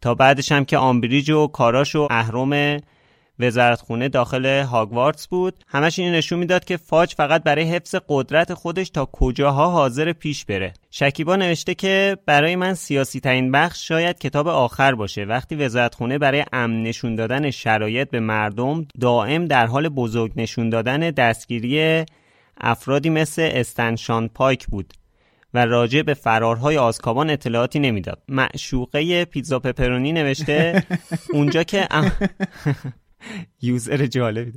تا 0.00 0.14
بعدش 0.14 0.52
هم 0.52 0.64
که 0.64 0.78
آمبریج 0.78 1.30
و 1.30 1.46
کاراش 1.46 1.96
و 1.96 2.08
اهرم 2.10 2.80
وزارتخونه 3.38 4.08
داخل 4.08 4.46
هاگوارتس 4.46 5.26
بود. 5.26 5.54
همش 5.68 5.98
این 5.98 6.12
نشون 6.12 6.38
می‌داد 6.38 6.64
که 6.64 6.76
فاج 6.76 7.14
فقط 7.14 7.42
برای 7.42 7.64
حفظ 7.64 7.94
قدرت 8.08 8.54
خودش 8.54 8.90
تا 8.90 9.08
کجاها 9.12 9.70
حاضر 9.70 10.12
پیش 10.12 10.44
بره. 10.44 10.74
شکیبا 10.90 11.36
نوشته 11.36 11.74
که 11.74 12.16
برای 12.26 12.56
من 12.56 12.74
سیاسی 12.74 13.20
ترین 13.20 13.52
بخش 13.52 13.88
شاید 13.88 14.18
کتاب 14.18 14.48
آخر 14.48 14.94
باشه. 14.94 15.24
وقتی 15.24 15.56
وزارتخونه 15.56 16.18
برای 16.18 16.44
امن 16.52 16.82
نشون 16.82 17.14
دادن 17.14 17.50
شرایط 17.50 18.10
به 18.10 18.20
مردم 18.20 18.86
دائم 19.00 19.44
در 19.44 19.66
حال 19.66 19.88
بزرگ 19.88 20.32
نشون 20.36 20.70
دادن 20.70 21.10
دستگیری 21.10 22.04
افرادی 22.60 23.10
مثل 23.10 23.50
استنشان 23.52 24.28
پایک 24.28 24.66
بود 24.66 24.92
و 25.54 25.66
راجع 25.66 26.02
به 26.02 26.14
فرارهای 26.14 26.76
آزکابان 26.76 27.30
اطلاعاتی 27.30 27.78
نمی‌داد. 27.78 28.22
معشوقه 28.28 29.24
پیتزا 29.24 29.58
پپرونی 29.58 30.12
نوشته 30.12 30.82
اونجا 31.32 31.62
که 31.62 31.88
یوزر 33.62 34.06
جالبی. 34.06 34.52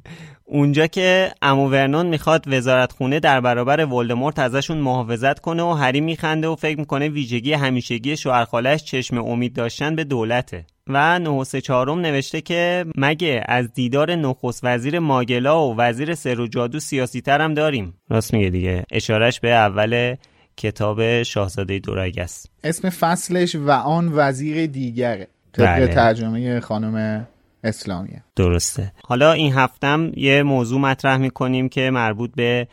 اونجا 0.46 0.88
که 0.88 1.32
امو 1.42 1.70
ورنون 1.70 2.06
می‌خواد 2.06 2.44
وزارت 2.48 2.92
خونه 2.92 3.20
در 3.20 3.42
برابر 3.42 3.86
ولدمورت 3.86 4.40
ازشون 4.40 4.78
محافظت 4.78 5.40
کنه 5.40 5.64
و 5.64 5.74
هری 5.74 6.02
میخنده 6.02 6.48
و 6.48 6.56
فکر 6.56 6.80
می‌کنه 6.80 7.10
ویژگی 7.10 7.54
همیشگی 7.54 8.18
شوهرخالش 8.18 8.84
چشم 8.84 9.18
امید 9.18 9.54
داشتن 9.54 9.96
به 9.96 10.04
دولته. 10.04 10.66
و 10.88 11.20
نحوس 11.20 11.56
چهارم 11.56 12.00
نوشته 12.00 12.42
که 12.42 12.86
مگه 12.96 13.44
از 13.46 13.74
دیدار 13.74 14.16
نخست 14.16 14.60
وزیر 14.64 15.00
ماگلا 15.00 15.68
و 15.68 15.76
وزیر 15.78 16.16
سر 16.16 16.40
و 16.40 16.48
جادو 16.48 16.80
سیاسی 16.80 17.22
ترم 17.22 17.54
داریم؟ 17.54 17.94
راست 18.10 18.34
میگه 18.34 18.50
دیگه. 18.50 18.84
اشارش 18.92 19.40
به 19.40 19.52
اول 19.52 20.16
کتاب 20.58 21.24
شاهزاده 21.24 21.80
دورگ 21.80 22.20
است. 22.20 22.52
اسم 22.64 22.90
فصلش 22.90 23.56
و 23.56 23.72
آن 23.72 24.10
وزیر 24.14 24.66
دیگره. 24.66 25.28
طبق 25.54 25.66
بله. 25.66 25.88
ترجمه 25.88 26.60
خانم 26.60 27.28
اسلامیه. 27.64 28.24
درسته. 28.36 28.92
حالا 29.04 29.32
این 29.32 29.54
هفته‌م 29.54 30.12
یه 30.16 30.44
موضوع 30.44 30.80
مطرح 30.80 31.18
می‌کنیم 31.18 31.70
که 31.70 31.90
مربوط 31.90 32.32
به 32.36 32.68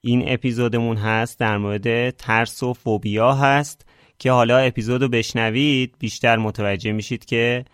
این 0.00 0.24
اپیزودمون 0.26 0.96
هست 0.96 1.38
در 1.38 1.58
مورد 1.58 2.10
ترس 2.10 2.62
و 2.62 2.72
فوبیا 2.72 3.34
هست 3.34 3.86
که 4.18 4.30
حالا 4.32 4.58
اپیزودو 4.58 5.08
بشنوید 5.08 5.94
بیشتر 5.98 6.36
متوجه 6.36 6.92
میشید 6.92 7.24
که 7.24 7.64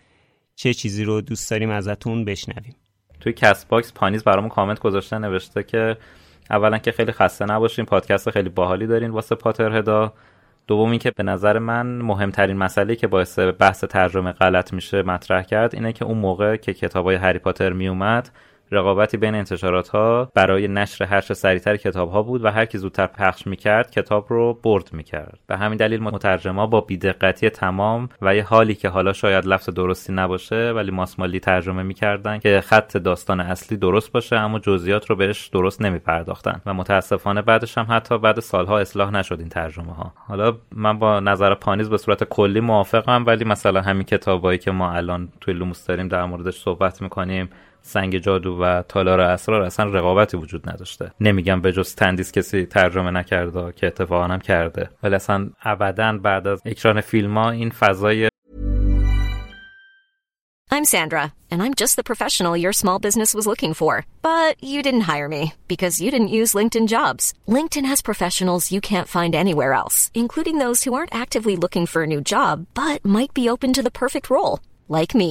چه 0.57 0.75
چیزی 0.75 1.05
رو 1.05 1.21
دوست 1.21 1.51
داریم 1.51 1.71
ازتون 1.71 2.25
بشنویم. 2.25 2.77
توی 3.21 3.33
کست 3.33 3.69
باکس 3.69 3.93
پانیز 3.93 4.25
برامون 4.25 4.49
کامنت 4.49 4.79
گذاشته 4.79 5.19
نوشته 5.19 5.63
که 5.63 5.97
اولا 6.51 6.79
که 6.79 6.93
خیلی 6.93 7.13
خسته 7.13 7.45
نباشین 7.45 7.85
پادکست 7.85 8.31
خیلی 8.31 8.49
باحالی 8.49 8.87
دارین 8.87 9.11
واسه 9.11 9.35
پاتر 9.35 9.77
هدا 9.77 10.13
دوم 10.67 10.99
که 10.99 11.11
به 11.11 11.23
نظر 11.23 11.59
من 11.59 11.87
مهمترین 11.87 12.57
مسئله 12.57 12.97
که 12.97 13.07
باعث 13.07 13.39
بحث 13.39 13.85
ترجمه 13.85 14.33
غلط 14.33 14.73
میشه 14.73 15.03
مطرح 15.03 15.43
کرد 15.43 15.75
اینه 15.75 15.93
که 15.93 16.05
اون 16.05 16.19
موقع 16.19 16.57
که 16.57 16.75
کتابای 16.75 17.17
هری 17.17 17.39
پاتر 17.39 17.73
میومد 17.73 18.31
رقابتی 18.71 19.17
بین 19.17 19.35
انتشارات 19.35 19.89
ها 19.89 20.31
برای 20.35 20.69
نشر 20.69 21.05
هر 21.05 21.21
سریعتر 21.21 21.77
کتاب 21.77 22.11
ها 22.11 22.23
بود 22.23 22.45
و 22.45 22.51
هر 22.51 22.65
کی 22.65 22.79
زودتر 22.79 23.07
پخش 23.07 23.47
می‌کرد 23.47 23.91
کتاب 23.91 24.27
رو 24.29 24.55
برد 24.63 24.91
می‌کرد. 24.93 25.39
به 25.47 25.57
همین 25.57 25.77
دلیل 25.77 26.03
مترجما 26.03 26.67
با 26.67 26.81
بیدقتی 26.81 27.51
تمام 27.51 28.09
و 28.23 28.37
یه 28.37 28.43
حالی 28.43 28.75
که 28.75 28.89
حالا 28.89 29.13
شاید 29.13 29.47
لفظ 29.47 29.71
درستی 29.71 30.13
نباشه 30.13 30.71
ولی 30.71 30.91
ماسمالی 30.91 31.41
ترجمه 31.41 31.83
می‌کردن 31.83 32.39
که 32.39 32.61
خط 32.61 32.97
داستان 32.97 33.41
اصلی 33.41 33.77
درست 33.77 34.13
باشه 34.13 34.37
اما 34.37 34.59
جزئیات 34.59 35.07
رو 35.11 35.17
بهش 35.17 35.47
درست 35.47 35.83
نمیپرداختن 35.83 36.61
و 36.67 36.75
متاسفانه 36.75 37.43
بعدش 37.43 37.79
هم 37.79 37.87
حتی 37.91 38.19
بعد 38.19 38.41
سالها 38.41 38.79
اصلاح 38.79 39.11
نشد 39.11 39.41
این 39.41 39.49
ترجمه 39.49 39.95
ها 39.95 40.13
حالا 40.29 40.57
من 40.73 40.99
با 40.99 41.21
نظر 41.21 41.55
پانیز 41.55 41.91
به 41.91 41.97
صورت 41.97 42.25
کلی 42.25 42.61
موافقم 42.61 43.27
ولی 43.27 43.45
مثلا 43.45 43.81
همین 43.81 44.03
کتابایی 44.03 44.59
که 44.59 44.71
ما 44.71 44.93
الان 44.93 45.29
توی 45.41 45.55
لوموس 45.55 45.87
داریم 45.87 46.09
در 46.09 46.25
موردش 46.25 46.59
صحبت 46.59 47.03
می‌کنیم 47.03 47.49
سنگ 47.87 48.19
جادو 48.19 48.63
و 48.63 48.83
تالار 48.83 49.21
اسرار 49.21 49.63
اصلا 49.63 49.87
رقابتی 49.87 50.37
وجود 50.37 50.71
نداشته 50.71 51.13
نمیگم 51.21 51.61
به 51.61 51.73
جز 51.73 51.95
تندیس 51.95 52.33
کسی 52.33 52.67
ترجمه 52.67 53.11
نکرده 53.11 53.73
که 53.73 53.87
اتفاقا 53.87 54.25
هم 54.25 54.41
کرده 54.41 54.91
ولی 55.03 55.15
اصلا 55.15 55.51
ابدا 55.63 56.19
بعد 56.23 56.47
از 56.47 56.63
اکران 56.65 57.01
فیلم 57.01 57.39
ها 57.39 57.51
این 57.51 57.71
فضای 57.71 58.29
I'm 60.77 60.85
Sandra 60.85 61.33
and 61.51 61.63
I'm 61.65 61.75
just 61.83 61.95
the 61.97 62.11
professional 62.11 62.55
your 62.57 62.75
small 62.83 62.99
business 63.07 63.31
was 63.39 63.47
looking 63.51 63.75
for 63.81 63.93
but 64.31 64.53
you 64.71 64.79
didn't 64.87 65.09
hire 65.13 65.29
me 65.37 65.43
because 65.73 66.01
you 66.03 66.11
didn't 66.15 66.37
use 66.41 66.59
LinkedIn 66.59 66.87
jobs 66.97 67.25
LinkedIn 67.57 67.87
has 67.91 68.11
professionals 68.11 68.73
you 68.75 68.81
can't 68.91 69.15
find 69.17 69.33
anywhere 69.35 69.73
else 69.83 69.97
including 70.23 70.57
those 70.59 70.81
who 70.83 70.95
aren't 70.95 71.21
actively 71.23 71.57
looking 71.63 71.87
for 71.87 72.01
a 72.03 72.13
new 72.13 72.23
job 72.35 72.67
but 72.83 72.99
might 73.17 73.33
be 73.39 73.51
open 73.53 73.71
to 73.75 73.83
the 73.85 73.99
perfect 74.03 74.27
role 74.35 74.55
like 74.99 75.15
me 75.23 75.31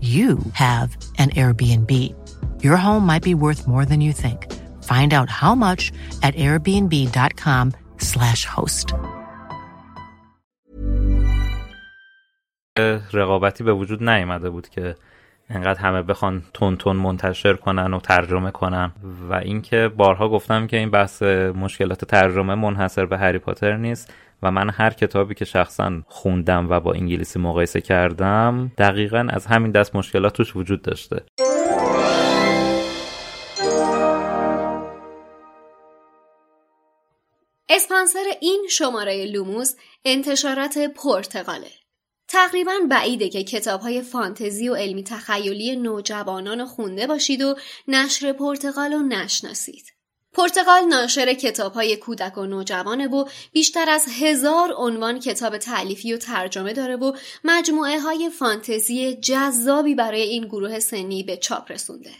you 0.00 0.38
have 0.52 0.96
an 1.18 1.30
Airbnb. 1.30 2.14
Your 2.62 2.76
home 2.76 3.04
might 3.04 3.24
be 3.24 3.34
worth 3.34 3.66
more 3.66 3.84
than 3.84 4.00
you 4.00 4.12
think. 4.12 4.46
Find 4.84 5.12
out 5.12 5.28
how 5.28 5.56
much 5.56 5.90
at 6.22 6.36
airbnb.com/slash 6.36 8.44
host. 8.44 8.94
رقابتی 13.12 13.64
به 13.64 13.72
وجود 13.72 14.02
نیامده 14.02 14.50
بود 14.50 14.68
که 14.68 14.96
انقدر 15.50 15.80
همه 15.80 16.02
بخوان 16.02 16.42
تون 16.54 16.76
تون 16.76 16.96
منتشر 16.96 17.54
کنن 17.54 17.94
و 17.94 18.00
ترجمه 18.00 18.50
کنن 18.50 18.92
و 19.30 19.34
اینکه 19.34 19.90
بارها 19.96 20.28
گفتم 20.28 20.66
که 20.66 20.76
این 20.76 20.90
بحث 20.90 21.22
مشکلات 21.22 22.04
ترجمه 22.04 22.54
منحصر 22.54 23.06
به 23.06 23.18
هری 23.18 23.38
پاتر 23.38 23.76
نیست 23.76 24.12
و 24.42 24.50
من 24.50 24.70
هر 24.70 24.90
کتابی 24.90 25.34
که 25.34 25.44
شخصا 25.44 26.02
خوندم 26.06 26.70
و 26.70 26.80
با 26.80 26.92
انگلیسی 26.92 27.38
مقایسه 27.38 27.80
کردم 27.80 28.72
دقیقا 28.78 29.26
از 29.30 29.46
همین 29.46 29.70
دست 29.70 29.96
مشکلات 29.96 30.32
توش 30.32 30.56
وجود 30.56 30.82
داشته 30.82 31.22
اسپانسر 37.70 38.24
این 38.40 38.66
شماره 38.70 39.26
لوموس 39.26 39.74
انتشارات 40.04 40.78
پرتغاله 40.78 41.70
تقریبا 42.28 42.72
بعیده 42.90 43.28
که 43.28 43.44
کتاب 43.44 43.80
های 43.80 44.02
فانتزی 44.02 44.68
و 44.68 44.74
علمی 44.74 45.04
تخیلی 45.04 45.76
نوجوانان 45.76 46.66
خونده 46.66 47.06
باشید 47.06 47.42
و 47.42 47.56
نشر 47.88 48.32
پرتغال 48.32 48.92
رو 48.92 48.98
نشناسید. 48.98 49.97
پرتغال 50.38 50.84
ناشر 50.84 51.34
کتاب 51.34 51.72
های 51.72 51.96
کودک 51.96 52.38
و 52.38 52.46
نوجوانه 52.46 53.08
و 53.08 53.24
بیشتر 53.52 53.90
از 53.90 54.06
هزار 54.20 54.72
عنوان 54.76 55.20
کتاب 55.20 55.58
تعلیفی 55.58 56.12
و 56.12 56.16
ترجمه 56.16 56.72
داره 56.72 56.96
و 56.96 57.12
مجموعه 57.44 58.00
های 58.00 58.30
فانتزی 58.30 59.14
جذابی 59.14 59.94
برای 59.94 60.22
این 60.22 60.44
گروه 60.44 60.78
سنی 60.78 61.22
به 61.22 61.36
چاپ 61.36 61.72
رسونده. 61.72 62.10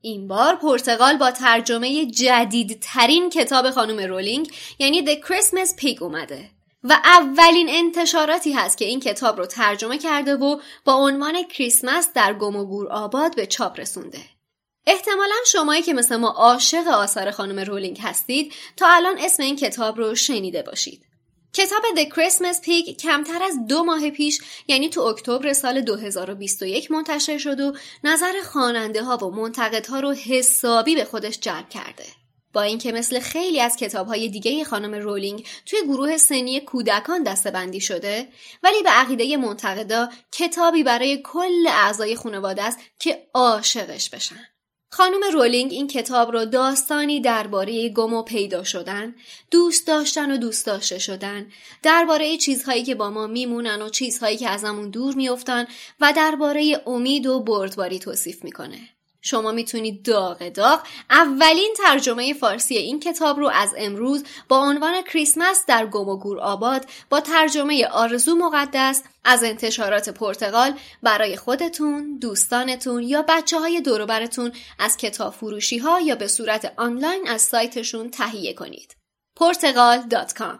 این 0.00 0.28
بار 0.28 0.56
پرتغال 0.56 1.16
با 1.16 1.30
ترجمه 1.30 2.06
جدیدترین 2.06 3.30
کتاب 3.30 3.70
خانم 3.70 4.00
رولینگ 4.00 4.52
یعنی 4.78 5.04
The 5.06 5.18
Christmas 5.26 5.80
Pig 5.80 6.02
اومده 6.02 6.50
و 6.84 6.92
اولین 7.04 7.66
انتشاراتی 7.70 8.52
هست 8.52 8.78
که 8.78 8.84
این 8.84 9.00
کتاب 9.00 9.38
رو 9.38 9.46
ترجمه 9.46 9.98
کرده 9.98 10.34
و 10.34 10.60
با 10.84 10.94
عنوان 10.94 11.42
کریسمس 11.42 12.08
در 12.14 12.34
گم 12.34 12.56
و 12.56 12.64
گور 12.64 12.88
آباد 12.88 13.36
به 13.36 13.46
چاپ 13.46 13.80
رسونده. 13.80 14.39
احتمالا 14.86 15.34
شمایی 15.46 15.82
که 15.82 15.94
مثل 15.94 16.16
ما 16.16 16.28
عاشق 16.28 16.88
آثار 16.88 17.30
خانم 17.30 17.60
رولینگ 17.60 17.98
هستید 18.02 18.52
تا 18.76 18.86
الان 18.88 19.18
اسم 19.18 19.42
این 19.42 19.56
کتاب 19.56 19.98
رو 19.98 20.14
شنیده 20.14 20.62
باشید. 20.62 21.06
کتاب 21.52 21.82
The 21.96 22.08
Christmas 22.08 22.56
Pig 22.64 22.96
کمتر 22.96 23.42
از 23.42 23.66
دو 23.68 23.84
ماه 23.84 24.10
پیش 24.10 24.40
یعنی 24.68 24.88
تو 24.88 25.00
اکتبر 25.00 25.52
سال 25.52 25.80
2021 25.80 26.90
منتشر 26.90 27.38
شد 27.38 27.60
و 27.60 27.72
نظر 28.04 28.32
خواننده 28.52 29.02
ها 29.02 29.16
و 29.16 29.30
منتقدها 29.30 30.00
رو 30.00 30.12
حسابی 30.12 30.94
به 30.94 31.04
خودش 31.04 31.40
جلب 31.40 31.68
کرده. 31.68 32.04
با 32.52 32.62
اینکه 32.62 32.92
مثل 32.92 33.20
خیلی 33.20 33.60
از 33.60 33.76
کتابهای 33.76 34.28
دیگه 34.28 34.64
خانم 34.64 34.94
رولینگ 34.94 35.46
توی 35.66 35.78
گروه 35.82 36.16
سنی 36.16 36.60
کودکان 36.60 37.22
دستبندی 37.22 37.80
شده 37.80 38.28
ولی 38.62 38.82
به 38.82 38.90
عقیده 38.90 39.36
منتقدا 39.36 40.08
کتابی 40.32 40.82
برای 40.82 41.22
کل 41.24 41.66
اعضای 41.66 42.16
خانواده 42.16 42.62
است 42.62 42.78
که 42.98 43.26
عاشقش 43.34 44.10
بشن. 44.10 44.46
خانم 44.92 45.20
رولینگ 45.32 45.72
این 45.72 45.88
کتاب 45.88 46.32
را 46.32 46.44
داستانی 46.44 47.20
درباره 47.20 47.88
گم 47.88 48.14
و 48.14 48.22
پیدا 48.22 48.64
شدن، 48.64 49.14
دوست 49.50 49.86
داشتن 49.86 50.32
و 50.32 50.36
دوست 50.36 50.66
داشته 50.66 50.98
شدن، 50.98 51.46
درباره 51.82 52.36
چیزهایی 52.36 52.82
که 52.82 52.94
با 52.94 53.10
ما 53.10 53.26
میمونن 53.26 53.82
و 53.82 53.88
چیزهایی 53.88 54.36
که 54.36 54.48
ازمون 54.48 54.90
دور 54.90 55.14
میافتن 55.14 55.66
و 56.00 56.12
درباره 56.16 56.82
امید 56.86 57.26
و 57.26 57.40
بردباری 57.40 57.98
توصیف 57.98 58.44
می‌کنه. 58.44 58.78
شما 59.22 59.52
می‌تونید 59.52 60.02
داغ 60.02 60.48
داغ 60.48 60.80
اولین 61.10 61.74
ترجمه 61.78 62.34
فارسی 62.34 62.76
این 62.76 63.00
کتاب 63.00 63.38
رو 63.38 63.48
از 63.48 63.74
امروز 63.78 64.24
با 64.48 64.58
عنوان 64.58 65.02
کریسمس 65.02 65.64
در 65.66 65.86
گم 65.86 66.08
و 66.08 66.16
گور 66.16 66.40
آباد 66.40 66.86
با 67.10 67.20
ترجمه 67.20 67.86
آرزو 67.86 68.34
مقدس 68.34 69.02
از 69.24 69.44
انتشارات 69.44 70.08
پرتغال 70.08 70.78
برای 71.02 71.36
خودتون، 71.36 72.18
دوستانتون 72.18 73.02
یا 73.02 73.24
بچه 73.28 73.58
های 73.60 73.80
دوروبرتون 73.80 74.52
از 74.78 74.96
کتاب 74.96 75.32
فروشی 75.32 75.78
ها 75.78 76.00
یا 76.00 76.14
به 76.14 76.28
صورت 76.28 76.72
آنلاین 76.76 77.28
از 77.28 77.42
سایتشون 77.42 78.10
تهیه 78.10 78.54
کنید. 78.54 78.96
پرتغال.com 79.36 80.58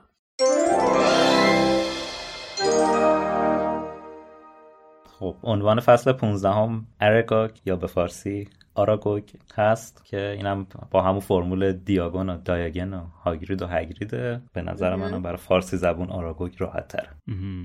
خب 5.20 5.36
عنوان 5.42 5.80
فصل 5.80 6.12
15 6.12 6.48
هم 6.48 6.86
ارگاگ 7.00 7.50
یا 7.66 7.76
به 7.76 7.86
فارسی 7.86 8.48
آراگوگ 8.74 9.22
هست 9.54 10.04
که 10.04 10.34
اینم 10.36 10.66
با 10.90 11.02
همون 11.02 11.20
فرمول 11.20 11.72
دیاگون 11.72 12.30
و 12.30 12.38
دایاگن 12.44 12.94
و 12.94 13.00
هاگرید 13.24 13.62
و 13.62 13.66
هگریده 13.66 14.42
به 14.52 14.62
نظر 14.62 14.96
منم 14.96 15.22
برای 15.22 15.36
فارسی 15.36 15.76
زبون 15.76 16.10
آراگوگ 16.10 16.52
راحت 16.58 16.88
تر. 16.88 17.08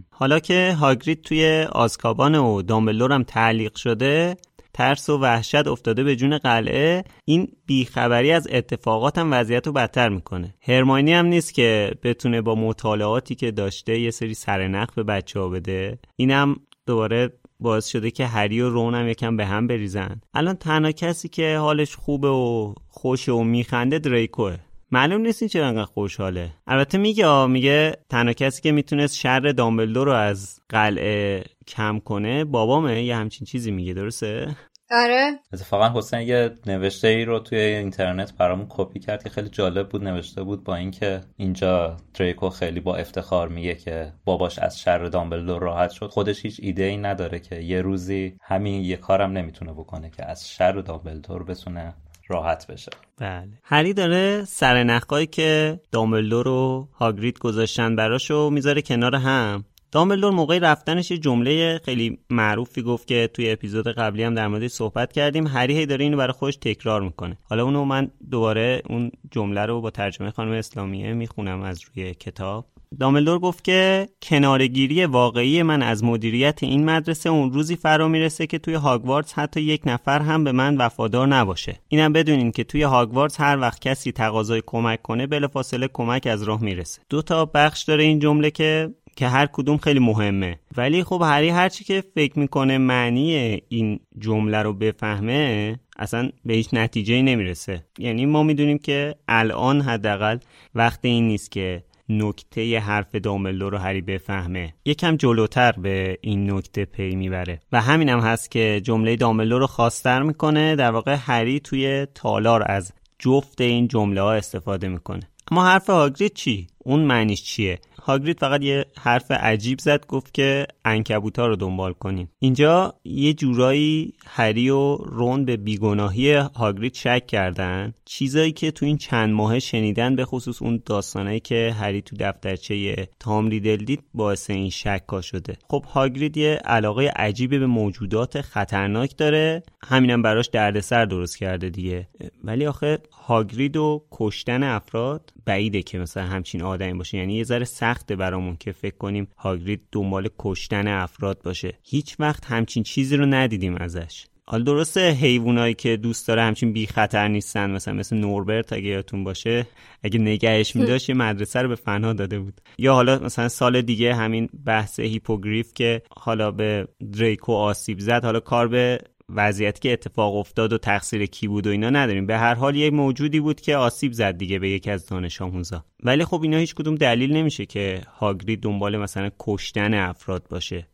حالا 0.10 0.40
که 0.40 0.76
هاگرید 0.80 1.22
توی 1.22 1.68
آزکابان 1.72 2.36
و 2.36 2.62
دامبلور 2.62 3.14
هم 3.14 3.24
تعلیق 3.24 3.76
شده 3.76 4.38
ترس 4.74 5.10
و 5.10 5.18
وحشت 5.18 5.68
افتاده 5.68 6.04
به 6.04 6.16
جون 6.16 6.38
قلعه 6.38 7.04
این 7.26 7.48
بیخبری 7.66 8.32
از 8.32 8.48
اتفاقات 8.52 9.18
هم 9.18 9.34
وضعیت 9.34 9.68
رو 9.68 9.74
بدتر 9.74 10.10
می‌کنه. 10.10 10.54
هرماینی 10.62 11.14
هم 11.14 11.26
نیست 11.26 11.54
که 11.54 11.92
بتونه 12.04 12.42
با 12.42 12.56
مطالعاتی 12.56 13.36
که 13.36 13.52
داشته 13.52 14.00
یه 14.00 14.12
سری 14.12 14.34
سرنخ 14.34 14.94
به 14.94 15.04
بچه 15.04 15.40
ها 15.40 15.50
بده. 15.50 16.00
اینم 16.16 16.56
دوباره 16.86 17.30
باعث 17.66 17.88
شده 17.88 18.12
که 18.12 18.26
هری 18.26 18.62
و 18.62 18.70
رون 18.70 18.96
هم 18.96 19.08
یکم 19.08 19.38
به 19.38 19.46
هم 19.46 19.68
بریزن. 19.68 20.22
الان 20.34 20.56
تنها 20.56 20.92
کسی 20.92 21.30
که 21.30 21.58
حالش 21.58 21.96
خوبه 21.96 22.30
و 22.30 22.74
خوشه 22.88 23.32
و 23.32 23.44
میخنده 23.44 24.00
دریکوه. 24.00 24.58
معلوم 24.92 25.22
نیست 25.22 25.42
این 25.42 25.50
چرا 25.50 25.68
انقدر 25.68 25.86
خوشحاله. 25.86 26.52
البته 26.68 26.98
میگه 26.98 27.46
میگه 27.46 27.98
تنها 28.10 28.34
کسی 28.34 28.62
که 28.62 28.72
می‌تونست 28.72 29.16
شر 29.16 29.40
دامبلدور 29.40 30.08
رو 30.08 30.14
از 30.14 30.60
قلعه 30.70 31.44
کم 31.68 32.00
کنه 32.00 32.46
بابامه 32.46 33.04
یه 33.04 33.16
همچین 33.16 33.46
چیزی 33.46 33.72
میگه 33.72 33.94
درسته؟ 33.94 34.56
آره. 34.92 35.40
اتفاقا 35.54 36.00
حسین 36.00 36.20
یه 36.20 36.52
نوشته 36.66 37.08
ای 37.08 37.26
رو 37.26 37.40
توی 37.40 37.58
اینترنت 37.58 38.34
برامون 38.38 38.66
کپی 38.70 39.00
کرد 39.00 39.24
که 39.24 39.30
خیلی 39.30 39.50
جالب 39.50 39.90
بود. 39.90 40.04
نوشته 40.04 40.44
بود 40.44 40.64
با 40.64 40.76
اینکه 40.76 41.22
اینجا 41.38 41.98
دریکو 42.14 42.50
خیلی 42.50 42.80
با 42.80 42.96
افتخار 42.96 43.48
میگه 43.48 43.76
که 43.76 44.14
باباش 44.26 44.60
از 44.60 44.80
شر 44.80 45.06
دامبلدور 45.06 45.62
راحت 45.62 45.92
شد. 45.92 46.08
خودش 46.08 46.46
هیچ 46.46 46.60
ایده 46.64 46.84
ای 46.84 46.98
نداره 46.98 47.40
که 47.40 47.56
یه 47.56 47.82
روزی 47.82 48.38
همین 48.42 48.84
یه 48.84 48.98
کارم 48.98 49.32
نمی‌تونه 49.32 49.74
بکنه 49.74 50.10
که 50.10 50.26
از 50.26 50.50
شر 50.50 50.72
دامبلدور 50.72 51.44
بتونه 51.44 51.94
راحت 52.28 52.68
بشه. 52.68 52.92
بله. 53.18 53.50
هری 53.64 53.94
داره 53.94 54.46
سر 54.46 55.00
که 55.32 55.80
دامبلدور 55.92 56.48
و 56.48 56.88
هاگرید 56.94 57.40
گذاشتن 57.40 57.96
براشو 57.96 58.50
می‌ذاره 58.50 58.82
کنار 58.82 59.16
هم. 59.16 59.66
دامبلدور 59.96 60.32
موقع 60.32 60.60
رفتنش 60.60 61.12
یه 61.12 61.18
جمله 61.18 61.82
خیلی 61.86 62.18
معروفی 62.30 62.82
گفت 62.82 63.08
که 63.08 63.30
توی 63.34 63.52
اپیزود 63.52 63.88
قبلی 63.88 64.24
هم 64.24 64.34
در 64.34 64.48
موردش 64.48 64.72
صحبت 64.72 65.14
کردیم. 65.14 65.48
هری 65.48 65.78
هی 65.78 65.86
داره 65.86 66.04
اینو 66.04 66.18
برای 66.18 66.34
خودش 66.34 66.56
تکرار 66.56 67.02
می‌کنه. 67.02 67.38
حالا 67.44 67.64
اونو 67.64 67.86
من 67.86 68.12
دوباره 68.32 68.82
اون 68.90 69.12
جمله 69.32 69.66
رو 69.66 69.82
با 69.82 69.90
ترجمه 69.90 70.32
خانم 70.32 70.52
اسلامیه 70.52 71.14
می‌خونم 71.14 71.62
از 71.62 71.82
روی 71.84 72.14
کتاب. 72.14 72.66
داملدور 73.00 73.40
گفت 73.40 73.64
که 73.64 74.10
کنارگیری 74.22 75.06
واقعی 75.06 75.64
من 75.64 75.82
از 75.82 76.04
مدیریت 76.04 76.64
این 76.64 76.86
مدرسه 76.86 77.30
اون 77.30 77.54
روزی 77.54 77.76
فرا 77.76 78.08
می‌رسه 78.08 78.48
که 78.48 78.60
توی 78.60 78.74
هاگوارتس 78.74 79.34
حتی 79.34 79.62
یک 79.62 79.82
نفر 79.86 80.22
هم 80.22 80.44
به 80.44 80.52
من 80.52 80.78
وفادار 80.78 81.28
نباشه. 81.28 81.80
اینم 81.88 82.14
بدونین 82.14 82.52
که 82.52 82.64
توی 82.64 82.84
هاگوارتس 82.84 83.42
هر 83.42 83.60
وقت 83.60 83.82
کسی 83.82 84.12
تقاضای 84.12 84.62
کمک 84.66 85.02
کنه 85.02 85.28
بلافاصله 85.28 85.88
کمک 85.94 86.28
از 86.28 86.44
راه 86.44 86.64
می‌رسه. 86.64 87.02
دو 87.10 87.22
تا 87.22 87.46
بخش 87.46 87.84
داره 87.84 88.04
این 88.04 88.20
جمله 88.20 88.52
که 88.52 88.90
که 89.16 89.28
هر 89.28 89.46
کدوم 89.46 89.78
خیلی 89.78 90.00
مهمه. 90.00 90.60
ولی 90.78 91.04
خب 91.04 91.22
هری 91.26 91.50
هرچی 91.50 91.84
که 91.84 92.04
فکر 92.16 92.40
می‌کنه 92.40 92.78
معنی 92.78 93.62
این 93.70 94.00
جمله 94.20 94.62
رو 94.62 94.74
بفهمه 94.74 95.76
اصلا 95.98 96.30
به 96.46 96.54
هیچ 96.54 96.70
نتیجه 96.74 97.22
نمی‌رسه. 97.22 97.86
یعنی 98.00 98.26
ما 98.26 98.44
می‌دونیم 98.44 98.78
که 98.78 99.16
الان 99.28 99.82
حداقل 99.82 100.38
وقت 100.76 101.00
این 101.02 101.28
نیست 101.28 101.52
که 101.52 101.84
نکته 102.10 102.80
حرف 102.80 103.16
داملو 103.16 103.70
رو 103.70 103.78
هری 103.78 104.02
بفهمه. 104.02 104.74
یکم 104.86 105.16
جلوتر 105.16 105.72
به 105.72 106.18
این 106.22 106.52
نکته 106.52 106.86
پی 106.86 107.16
می‌بره. 107.16 107.60
و 107.72 107.82
همین 107.82 108.10
هم 108.10 108.20
هست 108.20 108.52
که 108.52 108.82
جمله 108.84 109.16
داملو 109.16 109.60
رو 109.60 109.68
خواستر 109.68 110.22
می‌کنه 110.22 110.76
در 110.76 110.92
واقع 110.92 111.16
هری 111.20 111.60
توی 111.60 112.08
تالار 112.14 112.72
از 112.72 112.94
جفت 113.20 113.62
این 113.62 113.88
جمله 113.88 114.22
ها 114.22 114.34
استفاده 114.34 114.88
می‌کنه. 114.88 115.30
اما 115.52 115.66
حرف 115.66 115.90
هاگرید 115.90 116.34
چی؟ 116.34 116.68
اون 116.78 117.00
معنیش 117.00 117.44
چیه؟ 117.44 117.80
هاگرید 118.06 118.40
فقط 118.40 118.62
یه 118.62 118.86
حرف 119.00 119.32
عجیب 119.32 119.80
زد 119.80 120.06
گفت 120.06 120.34
که 120.34 120.68
انکبوتا 120.86 121.48
رو 121.48 121.56
دنبال 121.56 121.94
کنین 121.94 122.28
اینجا 122.40 122.94
یه 123.04 123.34
جورایی 123.34 124.14
هری 124.28 124.70
و 124.70 124.96
رون 124.96 125.46
به 125.46 125.58
بیگناهی 125.58 126.34
هاگرید 126.34 126.94
شک 126.94 127.28
کردن. 127.28 127.94
چیزایی 128.06 128.52
که 128.52 128.72
تو 128.72 128.86
این 128.86 128.98
چند 128.98 129.34
ماه 129.34 129.60
شنیدن 129.60 130.16
به 130.16 130.26
خصوص 130.26 130.62
اون 130.62 130.82
داستانایی 130.86 131.40
که 131.40 131.76
هری 131.80 132.02
تو 132.02 132.16
دفترچه 132.20 133.08
تام 133.20 133.50
ریدل 133.50 133.78
دید 133.78 134.04
باعث 134.14 134.50
این 134.50 134.70
شک 134.70 135.22
شده. 135.22 135.58
خب 135.70 135.84
هاگرید 135.94 136.38
یه 136.38 136.54
علاقه 136.54 137.12
عجیبی 137.16 137.60
به 137.60 137.68
موجودات 137.68 138.42
خطرناک 138.42 139.18
داره. 139.18 139.64
همینم 139.84 140.22
براش 140.22 140.48
دردسر 140.48 141.06
درست 141.06 141.38
کرده 141.38 141.70
دیگه. 141.70 142.08
ولی 142.44 142.66
آخه 142.66 143.00
هاگرید 143.28 143.78
و 143.78 144.06
کشتن 144.12 144.64
افراد 144.64 145.34
بعیده 145.46 145.82
که 145.82 146.00
مثلا 146.00 146.24
همچین 146.24 146.62
آدمی 146.62 146.94
باشه. 146.94 147.18
یعنی 147.18 147.34
یه 147.34 147.44
ذره 147.44 147.66
سخته 147.66 148.16
برامون 148.16 148.58
که 148.60 148.72
فکر 148.72 148.98
کنیم 148.98 149.28
هاگرید 149.38 149.82
دنبال 149.92 150.30
کشتن 150.40 150.88
افراد 150.88 151.42
باشه. 151.42 151.80
هیچ 151.84 152.16
وقت 152.20 152.46
همچین 152.46 152.84
چیزی 152.84 153.18
رو 153.18 153.26
ندیدیم 153.26 153.76
ازش. 153.76 154.26
حالا 154.48 154.64
درسته 154.64 155.10
حیوانایی 155.10 155.74
که 155.74 155.98
دوست 155.98 156.28
داره 156.28 156.42
همچین 156.42 156.74
بی 156.74 156.88
خطر 156.88 157.28
نیستن. 157.28 157.72
مثلا 157.72 157.94
مثل 157.94 158.16
نوربرت 158.16 158.74
اگه 158.74 158.88
یادتون 158.88 159.24
باشه 159.24 159.68
اگه 160.04 160.20
نگهش 160.20 160.76
میداشت 160.76 161.10
یه 161.10 161.16
مدرسه 161.16 161.62
رو 161.62 161.70
به 161.70 161.76
فنا 161.76 162.14
داده 162.14 162.40
بود. 162.40 162.62
یا 162.78 162.94
حالا 162.94 163.20
مثلا 163.20 163.50
سال 163.50 163.82
دیگه 163.82 164.16
همین 164.16 164.50
بحث 164.66 165.00
هیپوگریف 165.00 165.74
که 165.74 166.02
حالا 166.18 166.52
به 166.52 166.88
دریکو 167.14 167.52
آسیب 167.52 168.00
زد 168.00 168.24
حالا 168.24 168.40
کار 168.40 168.68
به 168.68 169.00
وضعیتی 169.30 169.80
که 169.80 169.94
اتفاق 169.94 170.36
افتاد 170.36 170.74
و 170.74 170.78
تقصیر 170.78 171.26
کی 171.26 171.48
بود 171.48 171.68
و 171.68 171.70
اینا 171.70 171.90
نداریم. 171.90 172.26
به 172.26 172.38
هر 172.38 172.54
حال 172.54 172.76
یک 172.76 172.94
موجودی 172.94 173.40
بود 173.40 173.62
که 173.62 173.76
آسیب 173.76 174.14
زد 174.14 174.38
دیگه 174.38 174.60
به 174.60 174.70
یکی 174.70 174.92
از 174.92 175.06
دانش 175.06 175.42
آموزا. 175.42 175.86
ولی 176.04 176.26
خب 176.26 176.42
اینا 176.42 176.58
هیچ 176.58 176.76
کدوم 176.76 176.96
دلیل 176.96 177.34
نمیشه 177.34 177.66
که 177.66 178.02
هاگرید 178.20 178.62
دنبال 178.62 178.98
مثلا 178.98 179.30
کشتن 179.40 179.94
افراد 179.94 180.48
باشه. 180.50 180.88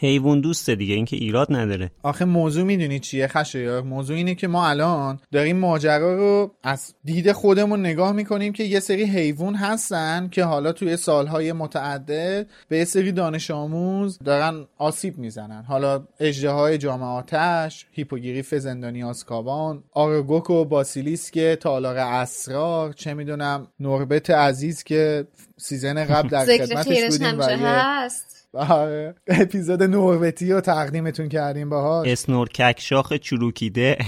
حیوان 0.00 0.40
دوسته 0.40 0.74
دیگه 0.74 0.94
اینکه 0.94 1.16
ایراد 1.16 1.46
نداره. 1.50 1.90
آخه 2.02 2.24
موضوع 2.24 2.64
می‌دونی 2.64 2.98
چیه 2.98 3.26
خشه 3.26 3.80
موضوع 3.80 4.16
اینه 4.16 4.34
که 4.34 4.48
ما 4.48 4.68
الان 4.68 5.20
داریم 5.32 5.56
ماجرا 5.56 6.16
رو 6.16 6.54
از 6.62 6.94
دید 7.04 7.32
خودمون 7.32 7.80
نگاه 7.80 8.12
می‌کنیم 8.12 8.52
که 8.52 8.64
یه 8.64 8.80
سری 8.80 9.04
حیوان 9.04 9.54
هستن 9.54 10.28
که 10.28 10.44
حالا 10.44 10.72
توی 10.72 10.96
سالهای 10.96 11.52
متعدد 11.52 12.46
به 12.68 12.78
یه 12.78 12.84
سری 12.84 13.12
دانش 13.12 13.50
آموز 13.50 14.18
دارن 14.24 14.66
آسیب 14.78 15.18
می‌زنن. 15.18 15.62
حالا 15.62 16.02
های 16.44 16.78
جام 16.78 17.06
آتش 17.06 17.86
هیپوگریف 17.92 18.54
زندانی 18.54 19.02
آسکابان 19.02 19.84
آراگوگ 19.92 20.50
و 20.50 20.64
باسیلیسک 20.64 21.58
تالار 21.60 21.96
اسرار 21.96 22.92
چه 22.92 23.14
می‌دونم 23.14 23.66
نوربرت 23.80 24.30
عزیز 24.30 24.82
که 24.82 25.26
سیزن 25.56 26.04
قبل 26.04 26.28
در 26.28 26.44
خدمتش 26.58 27.04
بودیم 27.10 27.40
هست. 27.40 28.39
آره 28.54 29.14
اپیزود 29.26 29.82
نوربرتی 29.82 30.52
رو 30.52 30.60
تقدیمتون 30.60 31.28
کردیم 31.28 31.70
باهاش. 31.70 32.08
اسنورکک 32.08 32.76
شاخ 32.80 33.12
چروکیده. 33.12 33.98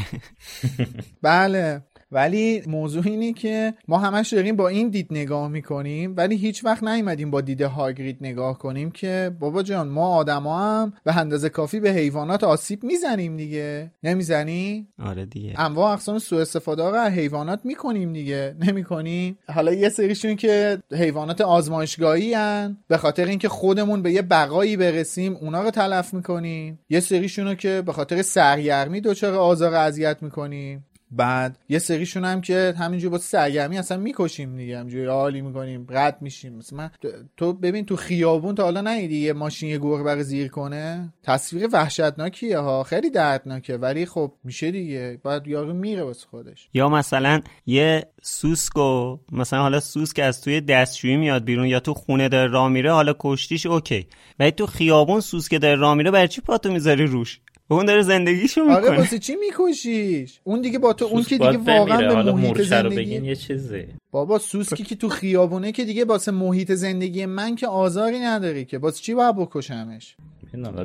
بله. 1.23 1.83
ولی 2.13 2.63
موضوع 2.67 3.03
اینه 3.07 3.33
که 3.33 3.75
ما 3.89 3.99
همش 3.99 4.33
داریم 4.33 4.57
با 4.57 4.69
این 4.69 4.89
دید 4.89 5.07
نگاه 5.11 5.49
می‌کنیم 5.49 6.15
ولی 6.17 6.37
هیچ 6.37 6.65
وقت 6.65 6.83
نیومدیم 6.85 7.31
با 7.31 7.41
دید 7.41 7.61
هاگرید 7.61 8.17
نگاه 8.21 8.59
کنیم 8.59 8.91
که 8.91 9.31
بابا 9.41 9.63
جان 9.63 9.89
ما 9.89 10.09
آدما 10.09 10.59
هم 10.59 10.93
به 11.05 11.19
اندازه 11.19 11.49
کافی 11.49 11.81
به 11.81 11.91
حیوانات 11.91 12.45
آسیب 12.45 12.85
می‌زنیم 12.85 13.37
دیگه. 13.37 13.91
نمی‌زنی؟ 14.03 14.87
آره 15.03 15.27
دیگه. 15.27 15.55
انواع 15.57 15.93
اقسام 15.93 16.19
سوء 16.19 16.41
استفاده 16.41 16.91
رو 16.91 16.99
حیوانات 16.99 17.61
می‌کنیم 17.65 18.13
دیگه. 18.13 18.55
نمی‌کنیم 18.61 19.39
حالا 19.49 19.73
یه 19.73 19.89
سریشون 19.89 20.37
که 20.37 20.79
حیوانات 20.93 21.41
آزمایشگاهی 21.41 22.35
هن. 22.35 22.77
به 22.89 22.97
خاطر 22.97 23.25
اینکه 23.25 23.49
خودمون 23.49 24.03
به 24.03 24.13
یه 24.13 24.23
بقایی 24.23 24.77
برسیم 24.77 25.37
اونا 25.37 25.63
رو 25.63 25.71
تلف 25.71 26.15
می‌کنیم. 26.15 26.79
یه 26.91 27.01
سریشون 27.01 27.55
که 27.55 27.83
به 27.87 27.93
خاطر 27.93 28.23
سرگرمی 28.23 29.01
دچار 29.01 29.35
آزار 29.35 29.75
اذیت 29.75 30.17
می‌کنیم. 30.21 30.85
بعد 31.13 31.59
یه 31.69 31.79
سریشون 31.79 32.25
هم 32.25 32.41
که 32.41 32.75
همینجور 32.79 33.11
با 33.11 33.19
سرگرمی 33.19 33.79
اصلا 33.79 33.97
می‌کشیم 33.97 34.57
دیگه 34.57 34.79
همینجوری 34.79 35.07
حالی 35.07 35.41
می‌کنیم 35.41 35.87
رد 35.91 36.19
میشیم. 36.21 36.55
مثلا 36.55 36.91
تو 37.37 37.53
ببین 37.53 37.85
تو 37.85 37.97
خیابون 37.97 38.55
تا 38.55 38.63
حالا 38.63 38.81
ندیدی 38.81 39.19
یه 39.19 39.33
ماشین 39.33 39.69
یه 39.69 39.79
گربه 39.79 40.23
زیر 40.23 40.49
کنه؟ 40.49 41.13
تصویر 41.23 41.69
وحشتناکیه 41.73 42.59
ها 42.59 42.83
خیلی 42.83 43.11
دردناکه 43.11 43.77
ولی 43.77 44.07
خب 44.07 44.33
میشه 44.45 44.71
دیگه. 44.71 45.21
بعد 45.25 45.49
یارو 45.49 45.73
میره 45.73 46.03
واسه 46.03 46.27
خودش. 46.27 46.69
یا 46.75 46.89
مثلا 46.89 47.41
یه 47.67 48.05
سوسکو 48.23 49.19
مثلا 49.33 49.63
حالا 49.63 49.81
سوسک 49.81 50.19
از 50.19 50.41
توی 50.41 50.61
دستشویی 50.61 51.17
میاد 51.17 51.45
بیرون 51.45 51.67
یا 51.67 51.81
تو 51.81 51.95
خونه 51.95 52.29
داره 52.29 52.51
راه 52.51 52.69
میره 52.69 52.93
حالا 52.93 53.15
کشتیش 53.21 53.67
اوکی. 53.67 54.07
ولی 54.39 54.51
تو 54.51 54.67
خیابون 54.67 55.21
سوسک 55.21 55.61
داره 55.61 55.75
راه 55.75 55.95
میره 55.95 56.11
برای 56.11 56.29
چی 56.29 56.41
پاتو 56.41 56.73
می‌ذاری 56.73 57.07
روش؟ 57.07 57.41
اون 57.73 57.87
داره 57.87 58.03
زندگیشو 58.03 58.61
می‌کنه. 58.61 58.77
آره 58.77 58.97
واسه 58.99 59.19
چی 59.19 59.37
میکشیش؟ 59.37 60.41
اون 60.45 60.61
دیگه 60.61 60.79
با 60.79 60.93
تو 60.93 61.05
اون 61.05 61.23
که 61.23 61.39
دیگه 61.39 61.59
واقعا 61.59 62.23
به 62.23 62.33
محیط 62.33 62.63
زندگی 62.63 63.15
یه 63.15 63.37
چیزی 63.37 63.87
بابا 64.11 64.39
سوسکی 64.39 64.85
که 64.85 64.95
تو 64.95 65.09
خیابونه 65.09 65.73
که 65.73 65.85
دیگه 65.85 66.05
واسه 66.05 66.33
محیط 66.33 66.73
زندگی 66.73 67.27
من 67.27 67.57
که 67.57 67.67
آزاری 67.67 68.19
نداری 68.19 68.65
که. 68.65 68.79
واسه 68.79 69.01
چی 69.03 69.15
باید 69.15 69.37
بکشمش؟ 69.37 70.17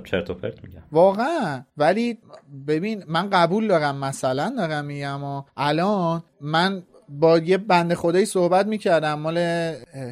چرت 0.04 0.30
و 0.30 0.34
پرت 0.34 0.63
میگم. 0.63 0.82
واقعا. 0.91 1.63
ولی 1.78 2.17
ببین 2.67 3.04
من 3.08 3.30
قبول 3.30 3.67
دارم 3.67 3.97
مثلا 3.97 4.54
دارم 4.58 4.86
میگم 4.86 5.23
و 5.23 5.41
الان 5.58 6.23
من 6.41 6.84
با 7.10 7.38
یه 7.39 7.58
بنده 7.58 7.95
خدایی 7.95 8.26
صحبت 8.26 8.67
می‌کردم 8.67 9.19
مال 9.19 9.38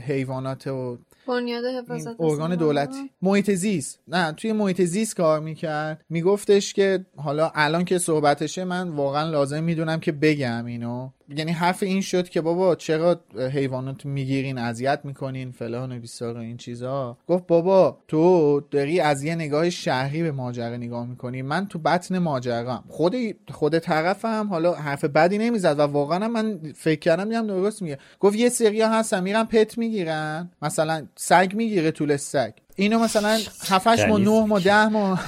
حیوانات 0.07 0.67
و 0.67 0.97
بنیاد 1.27 1.65
حفاظت 1.65 2.21
ارگان 2.21 2.55
دولتی 2.55 3.09
محیط 3.21 3.51
زیست. 3.51 3.99
نه 4.07 4.31
توی 4.31 4.53
محیط 4.53 4.81
زیست 4.81 5.15
کار 5.15 5.39
می‌کرد. 5.39 6.05
میگفتش 6.09 6.73
که 6.73 7.05
حالا 7.17 7.51
الان 7.55 7.85
که 7.85 7.97
صحبتشه 7.97 8.63
من 8.63 8.89
واقعا 8.89 9.29
لازم 9.29 9.63
می‌دونم 9.63 9.99
که 9.99 10.11
بگم 10.11 10.65
اینو. 10.65 11.09
یعنی 11.29 11.51
حرف 11.51 11.83
این 11.83 12.01
شد 12.01 12.29
که 12.29 12.41
بابا 12.41 12.75
چرا 12.75 13.21
حیوانات 13.53 14.05
می‌گیرین 14.05 14.57
اذیت 14.57 14.99
می‌کنین 15.03 15.51
فلان 15.51 15.97
و 15.97 15.99
بیسار 15.99 16.38
و 16.38 16.39
این 16.39 16.57
چیزا. 16.57 17.17
گفت 17.27 17.47
بابا 17.47 17.97
تو 18.07 18.59
داری 18.71 18.99
از 18.99 19.23
یه 19.23 19.35
نگاه 19.35 19.69
شهری 19.69 20.23
به 20.23 20.31
ماجرا 20.31 20.77
نگاه 20.77 21.05
می‌کنی. 21.07 21.41
من 21.41 21.67
تو 21.67 21.79
بطن 21.79 22.19
ماجرا 22.19 22.83
خود 22.88 23.15
خود 23.51 23.79
طرفم 23.79 24.47
حالا 24.49 24.73
حرف 24.73 25.05
بدی 25.05 25.38
نمی‌زد 25.38 25.79
و 25.79 25.81
واقعا 25.81 26.27
من 26.27 26.59
فکر 26.75 26.99
کردم 26.99 27.27
میگم 27.27 27.47
درست 27.47 27.81
میگه. 27.81 27.97
گفت 28.19 28.35
یه 28.35 28.49
سریا 28.49 28.89
هستن 28.89 29.23
میرن 29.23 29.43
پت 29.43 29.77
می‌گیرن. 29.77 30.51
مثلا 30.61 31.07
سگ 31.15 31.51
می‌گیره 31.55 31.91
طول 31.91 32.17
سگ. 32.17 32.51
اینو 32.75 32.99
مثلا 32.99 33.39
7 33.69 33.88
ماه 33.88 34.19
9 34.19 34.45
ماه 34.45 34.59
10 34.59 34.88
ماه. 34.88 35.25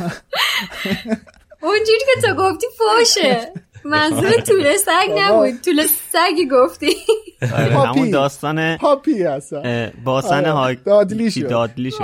اونجوری 1.61 1.99
که 2.15 2.21
تو 2.27 2.35
گفتی 2.35 2.65
فوشه. 2.77 3.53
منظور 3.87 4.41
طول 4.41 4.77
سگ 4.77 5.09
نبود. 5.17 5.61
طول 5.65 5.85
سگی 5.85 6.47
گفتی. 6.51 6.95
آره، 7.53 7.79
همون 7.79 8.11
داستان 8.11 8.77
پاپی 8.77 9.23
هستن. 9.23 9.91
باسن 10.03 10.39
آره، 10.39 10.51
هاگ 10.51 10.77
دادلی 10.85 11.31
شد. 11.31 11.49
دادلی 11.49 11.91
شد. 11.91 11.97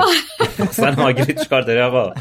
باسن 0.59 0.93
هاگرید 0.93 1.41
چکار 1.41 1.61
داره 1.61 1.83
آقا؟ 1.83 2.13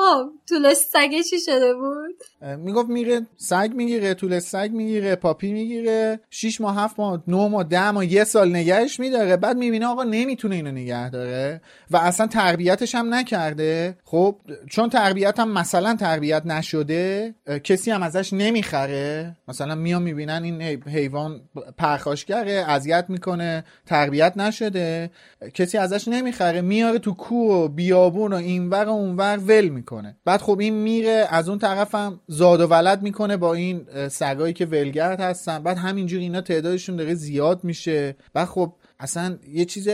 خب 0.00 0.30
طول 0.48 0.74
سگ 0.74 1.10
چی 1.30 1.40
شده 1.40 1.74
بود؟ 1.74 2.22
می‌گفت 2.58 2.88
میره 2.88 3.26
سگ 3.36 3.70
می‌گیره 3.74 4.14
طول 4.14 4.38
سگ 4.38 4.70
می‌گیره 4.72 5.16
پاپی 5.16 5.52
می‌گیره 5.52 6.20
6 6.30 6.60
ماه 6.60 6.76
7 6.76 6.94
ماه 6.98 7.22
9 7.28 7.48
ماه 7.48 7.64
10 7.64 7.90
ماه 7.90 8.12
یه 8.12 8.24
سال 8.24 8.56
نگهش 8.56 9.00
میداره. 9.00 9.36
بعد 9.36 9.56
می‌بینه 9.56 9.86
آقا 9.86 10.04
نمی‌تونه 10.04 10.54
اینو 10.54 10.70
نگه 10.70 11.10
داره 11.10 11.60
و 11.90 11.96
اصلا 11.96 12.26
تربیتش 12.26 12.94
هم 12.94 13.14
نکرده. 13.14 13.96
خب 14.04 14.36
چون 14.70 14.88
تربیت 14.88 15.40
هم 15.40 15.50
مثلا 15.52 15.96
تربیت 15.96 16.42
نشده 16.46 17.34
کسی 17.64 17.90
هم 17.90 18.02
ازش 18.02 18.32
نمی‌خره. 18.32 19.36
مثلا 19.48 19.74
میان 19.74 20.02
می‌بینن 20.02 20.42
این 20.44 20.62
حیوان 20.86 21.40
پرخاشگره 21.78 22.52
اذیت 22.52 23.04
می‌کنه 23.08 23.64
تربیت 23.86 24.32
نشده. 24.36 25.10
کسی 25.54 25.78
ازش 25.78 26.08
نمی‌خره 26.08 26.60
میاره 26.60 26.98
تو 26.98 27.14
کوه 27.14 27.54
و 27.54 27.68
بیابون 27.68 28.32
و 28.32 28.36
اینور 28.36 28.84
و 28.84 28.90
اونور 28.90 29.38
ول 29.46 29.68
می‌کنه. 29.68 29.89
بعد 30.24 30.40
خب 30.40 30.58
این 30.60 30.74
میره 30.74 31.26
از 31.30 31.48
اون 31.48 31.58
طرفم 31.58 32.20
زاد 32.26 32.60
و 32.60 32.66
ولد 32.66 33.02
می‌کنه 33.02 33.36
با 33.36 33.54
این 33.54 34.08
سگایی 34.08 34.52
که 34.52 34.66
ولگرد 34.66 35.20
هستن. 35.20 35.62
بعد 35.62 35.76
همینجور 35.76 36.20
اینا 36.20 36.40
تعدادشون 36.40 36.96
داره 36.96 37.14
زیاد 37.14 37.64
میشه. 37.64 38.16
بعد 38.32 38.48
خب 38.48 38.74
اصلا 39.00 39.38
یه 39.48 39.64
چیز 39.64 39.88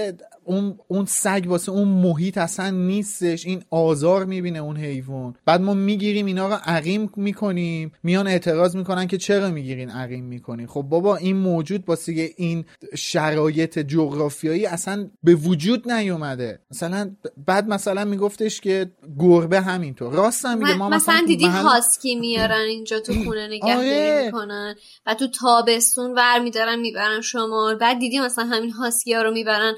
اون 0.47 0.79
اون 0.89 1.05
سگ 1.05 1.45
واسه 1.47 1.73
اون 1.73 1.89
محیط 1.89 2.39
اصلا 2.39 2.71
نیستش. 2.71 3.47
این 3.47 3.63
آزار 3.71 4.25
می‌بینه 4.25 4.59
اون 4.59 4.77
حیوان. 4.77 5.35
بعد 5.45 5.61
ما 5.61 5.75
می‌گیریم 5.75 6.27
اینا 6.27 6.49
رو 6.49 6.55
عقیم 6.65 7.11
می‌کنیم. 7.17 7.93
میان 8.03 8.27
اعتراض 8.27 8.77
می‌کنن 8.77 9.07
که 9.07 9.19
چرا 9.19 9.51
می‌گیرین 9.51 9.91
عقیم 9.91 10.25
می‌کنین؟ 10.25 10.67
خب 10.67 10.83
بابا 10.83 11.17
این 11.17 11.37
موجود 11.37 11.89
واسه 11.89 12.31
این 12.37 12.65
شرایط 12.95 13.79
جغرافیایی 13.79 14.67
اصلا 14.67 15.11
به 15.23 15.35
وجود 15.35 15.91
نیومده. 15.91 16.59
مثلا 16.71 17.11
بعد 17.47 17.69
مثلا 17.69 18.05
میگفتش 18.05 18.61
که 18.61 18.91
گربه 19.19 19.61
همینطور. 19.61 20.13
راست 20.13 20.45
هم 20.45 20.59
میگه 20.59 20.75
ما 20.75 20.89
مثلا, 20.89 21.15
مثلا 21.15 21.27
دیدی 21.27 21.47
محل... 21.47 21.63
هاسکی 21.63 22.15
میارن 22.15 22.65
اینجا 22.69 23.01
تو 23.01 23.13
خونه 23.25 23.47
نگهداری 23.57 23.91
آره. 23.91 24.23
می‌کنن 24.27 24.75
و 25.07 25.15
تو 25.15 25.27
تابستون 25.27 26.15
ور 26.15 26.39
میدارن 26.39 26.79
می‌برن 26.79 27.21
شما 27.21 27.75
بعد 27.81 27.99
دیدی 27.99 28.21
مثلا 28.21 28.45
همین 28.45 28.71
هاسکی 28.71 29.15
ها 29.15 29.23
رو 29.23 29.31
می‌برن 29.31 29.75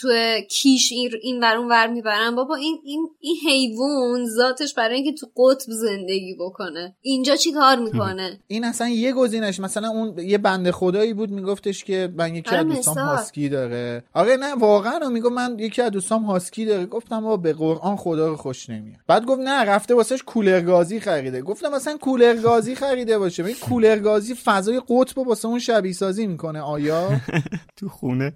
تو 0.00 0.08
کیش 0.50 0.92
این 0.92 1.10
این 1.22 1.40
ور 1.40 1.58
ور 1.70 1.86
می‌برن. 1.86 2.34
بابا 2.34 2.54
این 2.54 2.78
این 2.84 3.08
این 3.20 3.36
حیوان 3.48 4.26
ذاتش 4.26 4.74
برای 4.74 4.94
اینکه 4.94 5.12
تو 5.12 5.26
قطب 5.36 5.72
زندگی 5.72 6.36
بکنه. 6.40 6.96
اینجا 7.00 7.36
چی 7.36 7.52
کار 7.52 7.78
می‌کنه؟ 7.86 8.40
این 8.46 8.64
اصلا 8.64 8.88
یه 8.88 9.12
گزینش. 9.12 9.60
مثلا 9.60 9.88
اون 9.88 10.18
یه 10.18 10.38
بنده 10.38 10.72
خدایی 10.72 11.14
بود 11.14 11.30
میگفتش 11.30 11.84
که 11.84 12.12
من 12.16 12.34
یکی 12.34 12.54
از 12.54 12.66
دوستام 12.66 12.98
هاسکی 12.98 13.48
داره. 13.48 14.04
آره 14.14 14.36
نه 14.36 14.54
واقعا 14.54 15.08
میگم 15.08 15.32
من 15.32 15.56
یکی 15.58 15.82
از 15.82 15.90
دوستام 15.90 16.22
هاسکی 16.24 16.64
داره. 16.64 16.86
گفتم 16.86 17.20
بابا 17.20 17.36
به 17.36 17.52
قرآن 17.52 17.96
خدا 17.96 18.28
رو 18.28 18.36
خوش 18.36 18.70
نمیاد. 18.70 18.98
بعد 19.06 19.24
گفت 19.24 19.40
نه 19.40 19.64
رفته 19.64 19.94
واسش 19.94 20.22
کولرگازی 20.22 21.00
خریده. 21.00 21.42
گفتم 21.42 21.74
مثلا 21.74 21.96
کولرگازی 21.96 22.74
خریده 22.74 23.18
باشه. 23.18 23.44
این 23.44 23.56
کولرگازی 23.60 24.34
فضای 24.34 24.80
قطب 24.88 25.18
واسه 25.18 25.48
اون 25.48 25.58
شبیه 25.58 25.92
سازی 25.92 26.26
می‌کنه. 26.26 26.60
آیا؟ 26.60 27.08
تو 27.76 27.88
خونه. 27.88 28.32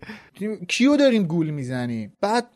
کیو 0.68 0.96
داریم 0.96 1.26
گول 1.32 1.50
می‌زنیم 1.50 2.12
بعد 2.20 2.46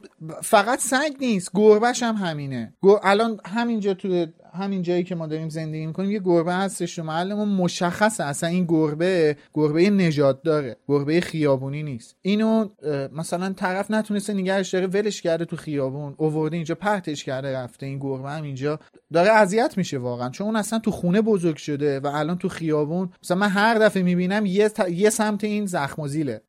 فقط 0.43 0.79
سگ 0.79 1.13
نیست 1.21 1.51
گربهش 1.55 2.03
هم 2.03 2.15
همینه. 2.15 2.75
الان 3.03 3.41
همینجا 3.47 3.95
تو 3.95 4.27
همین 4.55 4.83
جایی 4.83 5.05
که 5.05 5.15
ما 5.15 5.27
داریم 5.27 5.49
زندگی 5.49 5.87
می‌کنیم 5.87 6.11
یه 6.11 6.19
گربه 6.19 6.55
هستش 6.55 6.95
تو 6.97 7.03
محلمون 7.03 7.49
مشخصه. 7.49 8.25
اصلا 8.25 8.49
این 8.49 8.65
گربه 8.65 9.37
گربه 9.55 9.91
نجات 9.91 10.43
داره. 10.43 10.77
گربه 10.89 11.21
خیابونی 11.21 11.83
نیست. 11.83 12.17
اینو 12.23 12.69
مثلا 13.13 13.53
طرف 13.53 13.91
نتونسته 13.91 14.33
نگهش 14.33 14.69
داره 14.71 14.87
ولش 14.87 15.23
کرده 15.23 15.45
تو 15.45 15.57
خیابون 15.57 16.15
اوورده 16.17 16.57
اینجا 16.57 16.75
پرتش 16.75 17.25
کرده 17.25 17.57
رفته 17.57 17.87
این 17.87 17.99
گربه 17.99 18.31
هم 18.31 18.43
اینجا. 18.43 18.81
داره 19.13 19.31
اذیت 19.31 19.75
میشه 19.77 19.99
واقعا. 19.99 20.31
چون 20.31 20.47
اون 20.47 20.57
اصلا 20.57 20.79
تو 20.79 20.91
خونه 20.91 21.21
بزرگ 21.21 21.57
شده 21.57 22.01
و 22.01 22.07
الان 22.07 22.39
تو 22.39 22.49
خیابون 22.49 23.13
مثلا 23.23 23.37
من 23.37 23.49
هر 23.49 23.79
دفعه 23.79 24.03
می‌بینم 24.03 24.47
یه, 24.47 24.71
یه 24.91 25.11
سمت 25.11 25.45
این 25.45 25.67
زخم 25.67 26.03
و 26.03 26.09
زیله. 26.09 26.43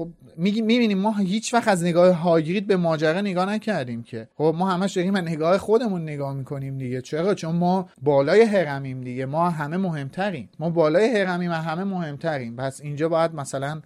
خب 0.00 0.08
می‌بینیم 0.36 0.98
ما 0.98 1.12
هیچ 1.12 1.54
وقت 1.54 1.68
از 1.68 1.84
نگاه 1.84 2.12
هاگرید 2.14 2.66
به 2.66 2.76
ماجرا 2.76 3.20
نگاه 3.20 3.46
نکردیم 3.46 4.02
که. 4.02 4.28
خب 4.34 4.54
ما 4.58 4.70
همش 4.70 4.92
داریم 4.92 5.14
از 5.14 5.24
نگاه 5.24 5.58
خودمون 5.58 6.02
نگاه 6.02 6.34
می‌کنیم 6.34 6.78
دیگه. 6.78 7.00
چرا؟ 7.00 7.34
چون 7.34 7.56
ما 7.56 7.88
بالای 8.02 8.42
هرمیم 8.42 9.00
دیگه. 9.00 9.26
ما 9.26 9.50
همه 9.50 9.76
مهمتریم. 9.76 10.48
ما 10.58 10.70
بالای 10.70 11.16
هرمیم 11.16 11.52
همه 11.52 11.84
مهمتریم. 11.84 12.56
پس 12.56 12.80
اینجا 12.80 13.08
باید 13.08 13.34
مثلا 13.34 13.80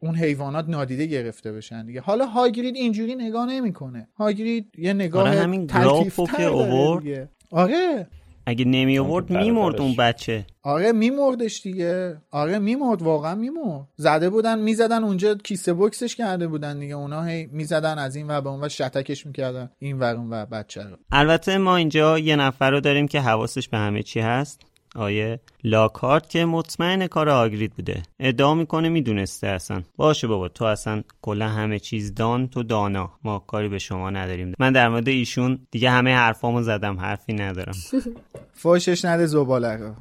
اون 0.00 0.14
حیوانات 0.14 0.68
نادیده 0.68 1.06
گرفته 1.06 1.52
بشن 1.52 1.86
دیگه. 1.86 2.00
حالا 2.00 2.26
هاگرید 2.26 2.76
اینجوری 2.76 3.14
نگاه 3.14 3.46
نمی‌کنه. 3.46 4.08
هاگرید 4.18 4.72
یه 4.78 4.92
نگاه 4.92 5.28
آره 5.28 5.40
همین 5.40 5.66
که 5.66 7.28
آره. 7.50 8.06
اگه 8.48 8.64
نمی 8.64 8.98
آورد 8.98 9.30
میمرد 9.30 9.80
اون 9.80 9.96
بچه. 9.96 10.46
آره 10.62 10.92
میمردش 10.92 11.62
دیگه. 11.62 12.16
آره 12.30 12.58
میمرد 12.58 13.02
واقعا 13.02 13.34
میمرد. 13.34 13.88
زده 13.96 14.30
بودن 14.30 14.58
می‌زدن 14.58 15.04
اونجا 15.04 15.34
کیسه 15.34 15.72
بوکسش 15.72 16.16
کرده 16.16 16.46
بودن 16.46 16.78
دیگه. 16.78 16.94
اونا 16.94 17.24
هی 17.24 17.46
می‌زدن 17.46 17.98
از 17.98 18.16
این 18.16 18.30
و 18.30 18.40
به 18.40 18.48
اون 18.48 18.64
و 18.64 18.68
شتکش 18.68 19.26
می‌کردن 19.26 19.70
این 19.78 19.98
ور 19.98 20.14
اون 20.14 20.30
و 20.30 20.46
بچه 20.46 20.82
رو. 20.82 20.96
البته 21.12 21.58
ما 21.58 21.76
اینجا 21.76 22.18
یه 22.18 22.36
نفر 22.36 22.70
رو 22.70 22.80
داریم 22.80 23.08
که 23.08 23.20
حواسش 23.20 23.68
به 23.68 23.78
همه 23.78 24.02
چی 24.02 24.20
هست. 24.20 24.60
آیه 24.96 25.40
لاکارت 25.64 26.30
که 26.30 26.44
مطمئن 26.44 27.06
کار 27.06 27.28
آگرید 27.28 27.74
بوده. 27.74 28.02
ادعا 28.20 28.54
می‌کنه 28.54 28.88
می‌دونسته 28.88 29.46
اصلا. 29.46 29.82
باشه 29.96 30.26
بابا 30.26 30.48
تو 30.48 30.64
اصلا 30.64 31.02
کلا 31.22 31.48
همه 31.48 31.78
چیز 31.78 32.14
دان 32.14 32.48
تو 32.48 32.62
دانا. 32.62 33.10
ما 33.24 33.38
کاری 33.38 33.68
به 33.68 33.78
شما 33.78 34.10
نداریم. 34.10 34.54
من 34.58 34.72
در 34.72 34.88
مورد 34.88 35.08
ایشون 35.08 35.58
دیگه 35.70 35.90
همه 35.90 36.14
حرفامو 36.14 36.62
زدم 36.62 37.00
حرفی 37.00 37.32
ندارم. 37.32 37.74
فوشش 38.62 39.04
نده 39.04 39.26
زباله 39.26 39.76
رو. 39.76 39.94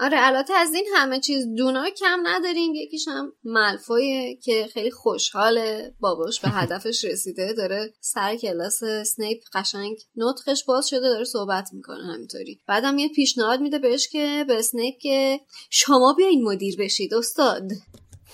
آره 0.00 0.16
البته 0.20 0.54
از 0.54 0.74
این 0.74 0.86
همه 0.94 1.20
چیز 1.20 1.46
دونا 1.56 1.90
کم 1.90 2.20
نداریم 2.22 2.74
یکیش 2.74 3.08
هم 3.08 3.32
ملفویه 3.44 4.36
که 4.36 4.68
خیلی 4.72 4.90
خوشحاله. 4.90 5.94
باباش 6.00 6.40
به 6.40 6.48
هدفش 6.60 7.04
رسیده 7.04 7.52
داره 7.52 7.92
سر 8.00 8.36
کلاس 8.36 8.80
سنیپ 9.06 9.42
قشنگ 9.52 9.96
نطقش 10.16 10.64
باز 10.64 10.88
شده 10.88 11.00
داره 11.00 11.24
صحبت 11.24 11.68
می‌کنه 11.72 12.12
همینطوری. 12.14 12.60
بعدم 12.66 12.98
یه 12.98 13.08
پیشنهاد 13.08 13.60
میده 13.60 13.78
بهش 13.78 14.08
که 14.08 14.44
به 14.48 14.62
سنیپ 14.62 14.98
که 14.98 15.40
شما 15.70 16.12
بیاین 16.12 16.42
مدیر 16.42 16.76
بشید 16.76 17.14
استاد. 17.14 17.62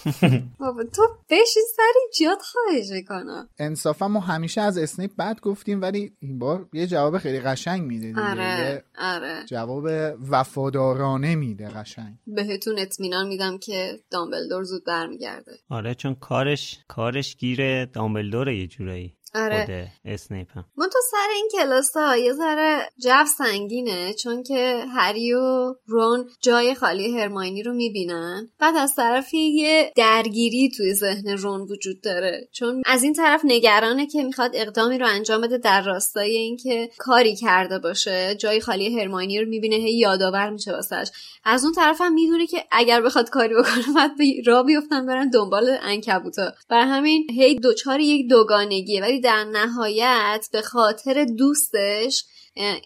بابا 0.60 0.84
تو 0.84 1.02
بشین 1.30 1.62
سر 1.76 2.26
جات 2.26 2.42
خواهش 2.42 3.04
کنم 3.08 3.48
انصافا 3.58 4.08
ما 4.08 4.20
همیشه 4.20 4.60
از 4.60 4.78
اسنیپ 4.78 5.10
بد 5.18 5.40
گفتیم 5.40 5.82
ولی 5.82 6.12
این 6.18 6.38
بار 6.38 6.68
یه 6.72 6.86
جواب 6.86 7.18
خیلی 7.18 7.40
قشنگ 7.40 7.82
میده 7.82 8.20
آره 8.20 8.84
آره. 8.98 9.44
جواب 9.46 9.84
وفادارانه 10.30 11.34
میده 11.34 11.68
قشنگ. 11.68 12.14
بهتون 12.26 12.78
اطمینان 12.78 13.28
میدم 13.28 13.58
که 13.58 14.00
دامبلدور 14.10 14.62
زود 14.64 14.84
برمیگرده. 14.84 15.52
آره 15.70 15.94
چون 15.94 16.14
کارش 16.14 16.78
کارش 16.88 17.36
گیر 17.36 17.84
دامبلدوره 17.84 18.58
یه 18.58 18.66
جورایی. 18.66 19.16
آره. 19.36 19.88
اسنیپ 20.04 20.48
من 20.76 20.88
تو 20.92 20.98
سر 21.10 21.28
این 21.34 21.48
کلاس 21.52 21.96
ها 21.96 22.16
یه 22.16 22.32
ذره 22.32 22.90
جو 22.98 23.24
سنگینه 23.38 24.14
چون 24.14 24.42
که 24.42 24.84
هری 24.96 25.32
و 25.32 25.74
رون 25.86 26.28
جای 26.40 26.74
خالی 26.74 27.18
هرماینی 27.18 27.62
رو 27.62 27.72
می‌بینن. 27.72 28.48
بعد 28.60 28.76
از 28.76 28.94
طرفی 28.94 29.38
یه 29.38 29.92
درگیری 29.96 30.70
توی 30.76 30.94
ذهن 30.94 31.28
رون 31.28 31.60
وجود 31.60 32.00
داره. 32.00 32.48
چون 32.52 32.82
از 32.86 33.02
این 33.02 33.12
طرف 33.12 33.40
نگرانه 33.44 34.06
که 34.06 34.22
می‌خواد 34.22 34.50
اقدامی 34.54 34.98
رو 34.98 35.06
انجام 35.06 35.40
بده 35.40 35.58
در 35.58 35.82
راستای 35.82 36.36
اینکه 36.36 36.90
کاری 36.98 37.36
کرده 37.36 37.78
باشه. 37.78 38.34
جای 38.34 38.60
خالی 38.60 39.00
هرماینی 39.00 39.40
رو 39.40 39.48
می‌بینه 39.48 39.76
هی 39.76 39.98
یادآور 39.98 40.50
میشه 40.50 40.72
واسش. 40.72 41.10
از 41.44 41.64
اون 41.64 41.72
طرف 41.72 42.00
هم 42.00 42.14
می‌دونه 42.14 42.46
که 42.46 42.64
اگر 42.70 43.00
بخواد 43.00 43.30
کاری 43.30 43.54
بکنه 43.54 43.94
بعد 43.96 44.16
به 44.18 44.24
را 44.46 44.62
بیفتن 44.62 45.06
برن 45.06 45.30
دنبال 45.30 45.76
انکبوتا 45.82 46.52
بر 46.68 46.80
همین 46.80 47.26
هی 47.30 47.54
دوچار 47.54 48.00
یک 48.00 48.28
دوگانگیه. 48.28 49.02
ولی 49.02 49.20
در 49.26 49.44
نهایت 49.44 50.48
به 50.52 50.62
خاطر 50.62 51.24
دوستش 51.38 52.24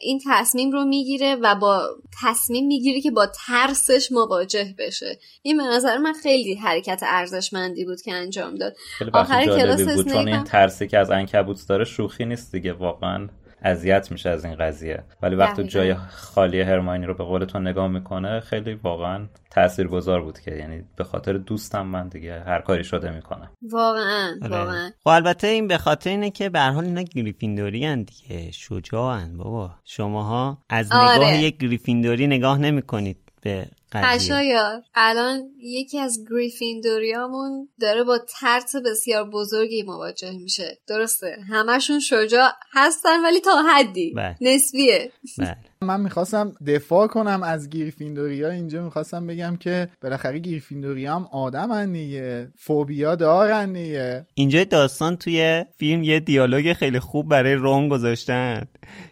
این 0.01 0.21
تصمیم 0.27 0.71
رو 0.71 0.85
می‌گیره 0.85 1.37
و 1.43 1.55
با 1.55 1.89
تصمیم 2.23 2.67
می‌گیره 2.67 3.01
که 3.01 3.11
با 3.11 3.27
ترسش 3.47 4.13
مواجه 4.13 4.75
بشه. 4.79 5.19
این 5.43 5.57
به 5.57 5.63
نظر 5.63 5.99
من 5.99 6.13
خیلی 6.13 6.55
حرکت 6.55 7.01
ارزشمندی 7.03 7.85
بود 7.85 8.03
که 8.03 8.13
انجام 8.13 8.55
داد. 8.55 8.77
آخر 9.13 9.45
کلاس 9.45 9.81
بود 9.81 10.09
چون 10.09 10.29
این 10.29 10.45
ترسی 10.45 10.89
که 10.89 10.99
از 10.99 11.11
انکبوت 11.11 11.69
داره 11.69 11.85
شوخی 11.85 12.25
نیست 12.25 12.53
دیگه 12.53 12.73
واقعا. 12.73 13.29
اذیت 13.63 14.11
میشه 14.11 14.31
از 14.31 14.45
این 14.45 14.55
قضیه. 14.55 15.05
ولی 15.23 15.37
وقتی 15.37 15.65
جای 15.65 15.95
خالی 15.95 16.61
هرماینی 16.61 17.07
رو 17.07 17.15
به 17.15 17.25
قول 17.25 17.45
تو 17.45 17.59
نگاه 17.59 17.89
می‌کنه 17.89 18.41
خیلی 18.41 18.75
واقعا 18.75 19.27
تاثیرگذار 19.51 20.23
بود 20.23 20.41
که 20.41 20.51
یعنی 20.51 20.85
به 20.97 21.05
خاطر 21.05 21.33
دوستم 21.33 21.87
من 21.87 22.09
دیگه 22.09 22.41
هر 22.41 22.61
کاری 22.61 22.85
شده 22.85 23.11
می‌کنم 23.11 23.51
واقعا 23.73 24.35
آره. 24.43 24.57
واقعا. 24.57 24.91
خب 25.05 25.09
البته 25.09 25.47
این 25.47 25.69
به 25.69 25.79
خاطر 25.79 26.11
اینه 26.11 26.31
که 26.31 26.49
به 26.49 26.61
حال 26.61 26.85
اینا 26.85 27.03
گریفیندوری 27.03 27.87
هن 27.87 28.03
دیگه. 28.03 28.51
شجاعن 28.51 29.37
بابا. 29.37 29.71
شماها 29.85 30.59
از 30.69 30.87
نگاه 30.87 31.17
آره. 31.17 31.39
یک 31.39 31.59
گریفیندوری 31.59 32.27
نگاه 32.27 32.59
نمی‌کنید 32.59 33.17
به 33.43 33.67
قشایار 33.93 34.83
الان 34.95 35.51
یکی 35.59 35.99
از 35.99 36.25
گریفیندوریامون 36.31 37.69
داره 37.81 38.05
با 38.05 38.19
ترس 38.41 38.77
بسیار 38.77 39.31
بزرگی 39.31 39.83
مواجه 39.83 40.39
میشه 40.39 40.79
درسته 40.87 41.37
همشون 41.49 42.01
شجاع 42.01 42.51
هستن 42.73 43.23
ولی 43.23 43.41
تا 43.41 43.63
حدی 43.63 44.13
بله. 44.17 44.37
نسبیه 44.41 45.13
بله. 45.39 45.57
من 45.85 46.01
می‌خواستم 46.01 46.53
دفاع 46.67 47.07
کنم 47.07 47.43
از 47.43 47.69
گریفیندوریا. 47.69 48.51
اینجا 48.51 48.85
می‌خواستم 48.85 49.27
بگم 49.27 49.57
که 49.57 49.89
بالاخره 50.03 50.39
گریفیندوریا 50.39 51.15
هم 51.15 51.29
آدم 51.33 51.93
دیگه. 51.93 52.49
فوبیا 52.59 53.15
دارن 53.15 53.73
دیگه. 53.73 54.27
اینجا 54.35 54.65
داستان 54.65 55.17
توی 55.17 55.65
فیلم 55.77 56.03
یه 56.03 56.21
دیالوگ 56.21 56.73
خیلی 56.73 56.99
خوب 56.99 57.29
برای 57.29 57.55
رون 57.55 57.89
گذاشتن 57.89 58.67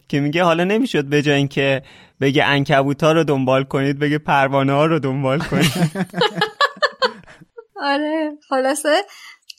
که 0.08 0.20
میگه 0.20 0.44
حالا 0.44 0.64
نمی‌شد 0.64 1.04
به 1.04 1.22
جای 1.22 1.34
اینکه 1.34 1.82
بگه 2.20 2.44
انکبوتا 2.44 3.12
رو 3.12 3.24
دنبال 3.24 3.64
کنید 3.64 3.98
بگه 3.98 4.18
پروانه 4.18 4.72
ها 4.72 4.86
رو 4.86 4.98
دنبال 4.98 5.38
کنید. 5.38 5.72
آره 7.92 8.30
خلاصه 8.48 9.02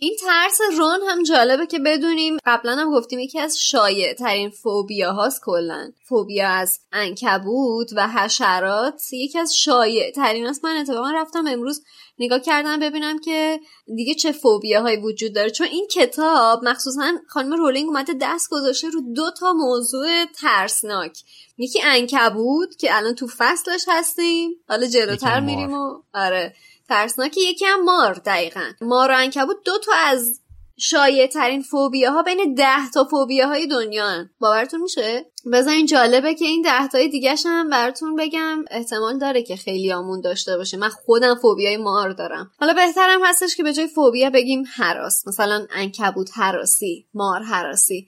این 0.02 0.16
ترس 0.26 0.60
رون 0.78 1.00
هم 1.10 1.24
جالبه 1.24 1.66
که 1.66 1.80
بدونیم 1.80 2.38
قبلا 2.46 2.76
هم 2.76 2.92
گفتیم 2.92 3.20
یکی 3.20 3.40
از 3.40 3.60
شایع 3.60 4.14
ترین 4.14 4.50
فوبیا 4.50 5.14
هاست 5.14 5.42
کلا. 5.46 5.92
فوبیا 6.04 6.50
از 6.50 6.80
انکبوت 6.92 7.90
و 7.96 8.08
حشرات 8.08 9.02
یکی 9.14 9.40
از 9.40 9.56
شایع 9.56 10.12
ترین 10.12 10.48
است 10.48 10.66
من 10.66 10.78
اتفاقا 10.78 11.12
رفتم 11.12 11.48
امروز 11.48 11.84
نگاه 12.20 12.40
کردم 12.40 12.80
ببینم 12.80 13.20
که 13.20 13.60
دیگه 13.96 14.16
چه 14.16 14.32
فوبیاهایی 14.32 14.98
وجود 14.98 15.36
داره. 15.36 15.50
چون 15.50 15.68
این 15.68 15.88
کتاب 15.88 16.64
مخصوصا 16.64 17.14
خانم 17.28 17.54
رولینگ 17.54 17.88
اومده 17.90 18.14
دست 18.22 18.50
گذاشته 18.50 18.90
رو 18.90 19.02
دو 19.16 19.32
تا 19.40 19.54
موضوع 19.54 20.26
ترسناک. 20.26 21.24
یکی 21.58 21.82
انکبود 21.84 22.76
که 22.76 22.98
الان 22.98 23.16
تو 23.16 23.28
فصلش 23.38 23.86
هستیم. 23.88 24.52
حالا 24.70 24.88
جلوتر 24.88 25.40
میریم 25.40 25.74
و 25.74 26.02
آره. 26.14 26.56
ترسناک 26.90 27.38
یکی 27.38 27.66
هم 27.66 27.84
مار 27.84 28.14
دقیقا. 28.14 28.72
مار 28.82 29.12
و 29.12 29.16
انکبود 29.18 29.64
دو 29.64 29.78
تا 29.86 29.92
از 29.96 30.42
شایع 30.80 31.28
ترین 31.28 31.62
فوبیا 31.62 32.12
ها 32.12 32.24
بین 32.24 32.54
ده 32.54 32.90
تا 32.94 33.04
فوبیا 33.04 33.48
های 33.48 33.68
دنیا 33.68 34.26
باورتون 34.40 34.82
میشه؟ 34.82 35.26
بذارین 35.54 35.86
جالبه 35.86 36.36
که 36.36 36.46
این 36.46 36.62
ده 36.62 36.88
تای 36.88 37.08
دیگه 37.08 37.36
هم 37.46 37.70
براتون 37.70 38.16
بگم 38.16 38.66
احتمال 38.72 39.18
داره 39.18 39.44
که 39.44 39.56
خیلی 39.56 39.94
آمون 39.94 40.22
داشته 40.22 40.58
باشه. 40.58 40.78
من 40.78 40.90
خودم 40.90 41.36
فوبیای 41.42 41.78
مار 41.78 42.10
دارم. 42.10 42.52
حالا 42.60 42.74
بهترم 42.74 43.20
هستش 43.26 43.56
که 43.56 43.64
به 43.64 43.74
جای 43.74 43.88
فوبیا 43.88 44.30
بگیم 44.30 44.64
حراس. 44.76 45.28
مثلا 45.28 45.68
انکبوت 45.76 46.30
حراسی 46.34 47.06
مار 47.14 47.42
حراسی. 47.42 48.08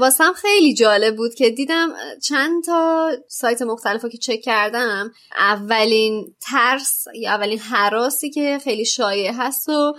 واسم 0.00 0.32
خیلی 0.32 0.74
جالب 0.74 1.16
بود 1.16 1.34
که 1.34 1.50
دیدم 1.50 1.88
چند 2.22 2.64
تا 2.64 3.10
سایت 3.28 3.62
مختلف 3.62 4.04
که 4.04 4.18
چک 4.18 4.40
کردم 4.40 5.12
اولین 5.38 6.34
ترس 6.40 7.04
یا 7.14 7.30
اولین 7.30 7.58
حراسی 7.58 8.30
که 8.30 8.58
خیلی 8.64 8.84
شایع 8.84 9.32
هست 9.32 9.68
و 9.68 9.94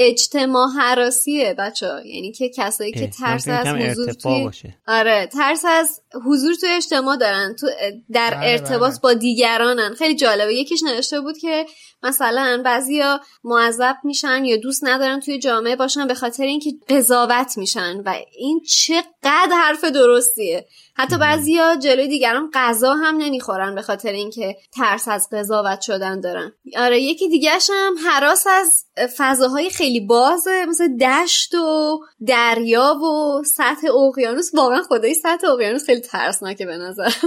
اجتماع 0.00 0.68
حراسیه 0.78 1.54
بچه 1.58 1.88
ها. 1.88 2.00
یعنی 2.00 2.32
که 2.32 2.48
کسایی 2.48 2.92
که 2.92 3.06
ترس 3.06 3.48
از 3.48 3.66
حضور 3.66 4.12
توی 4.12 4.44
باشه. 4.44 4.76
آره 4.88 5.26
ترس 5.32 5.64
از 5.68 6.00
حضور 6.26 6.54
توی 6.54 6.68
اجتماع 6.68 7.16
دارن 7.16 7.54
تو 7.60 7.66
در 8.12 8.30
بله 8.30 8.46
ارتباط 8.46 8.90
بله. 8.90 9.00
با 9.02 9.14
دیگرانن 9.14 9.94
خیلی 9.94 10.14
جالبه 10.14 10.54
یکیش 10.54 10.82
نوشته 10.82 11.20
بود 11.20 11.38
که 11.38 11.66
مثلا 12.02 12.62
بعضیا 12.64 13.20
معذب 13.44 13.96
میشن 14.04 14.44
یا 14.44 14.56
دوست 14.56 14.84
ندارن 14.84 15.20
توی 15.20 15.38
جامعه 15.38 15.76
باشن 15.76 16.06
به 16.06 16.14
خاطر 16.14 16.42
اینکه 16.42 16.70
قضاوت 16.88 17.58
میشن 17.58 18.00
و 18.06 18.14
این 18.38 18.60
چقدر 18.60 19.52
حرف 19.52 19.84
درستیه. 19.84 20.66
حتی 20.94 21.18
بعضیا 21.18 21.76
جلوی 21.76 22.08
دیگران 22.08 22.50
غذا 22.54 22.94
هم 22.94 23.16
نمی‌خورن 23.16 23.74
به 23.74 23.82
خاطر 23.82 24.12
اینکه 24.12 24.56
ترس 24.72 25.08
از 25.08 25.28
قضاوت 25.32 25.80
شدن 25.80 26.20
دارن. 26.20 26.52
آره 26.76 27.00
یکی 27.00 27.28
دیگهش 27.28 27.70
هم 27.72 27.94
حراس 28.06 28.46
از 28.46 28.84
فضاهای 29.16 29.70
خیلی 29.70 30.00
بازه 30.00 30.66
مثل 30.68 30.96
دشت 30.96 31.54
و 31.54 32.00
دریا 32.26 32.94
و 32.94 33.42
سطح 33.44 33.94
اقیانوس. 33.94 34.54
واقعا 34.54 34.82
خدای 34.82 35.14
سطح 35.14 35.46
اقیانوس 35.46 35.84
خیلی 35.84 36.00
ترسناکه 36.00 36.66
به 36.66 36.76
نظر. 36.76 37.10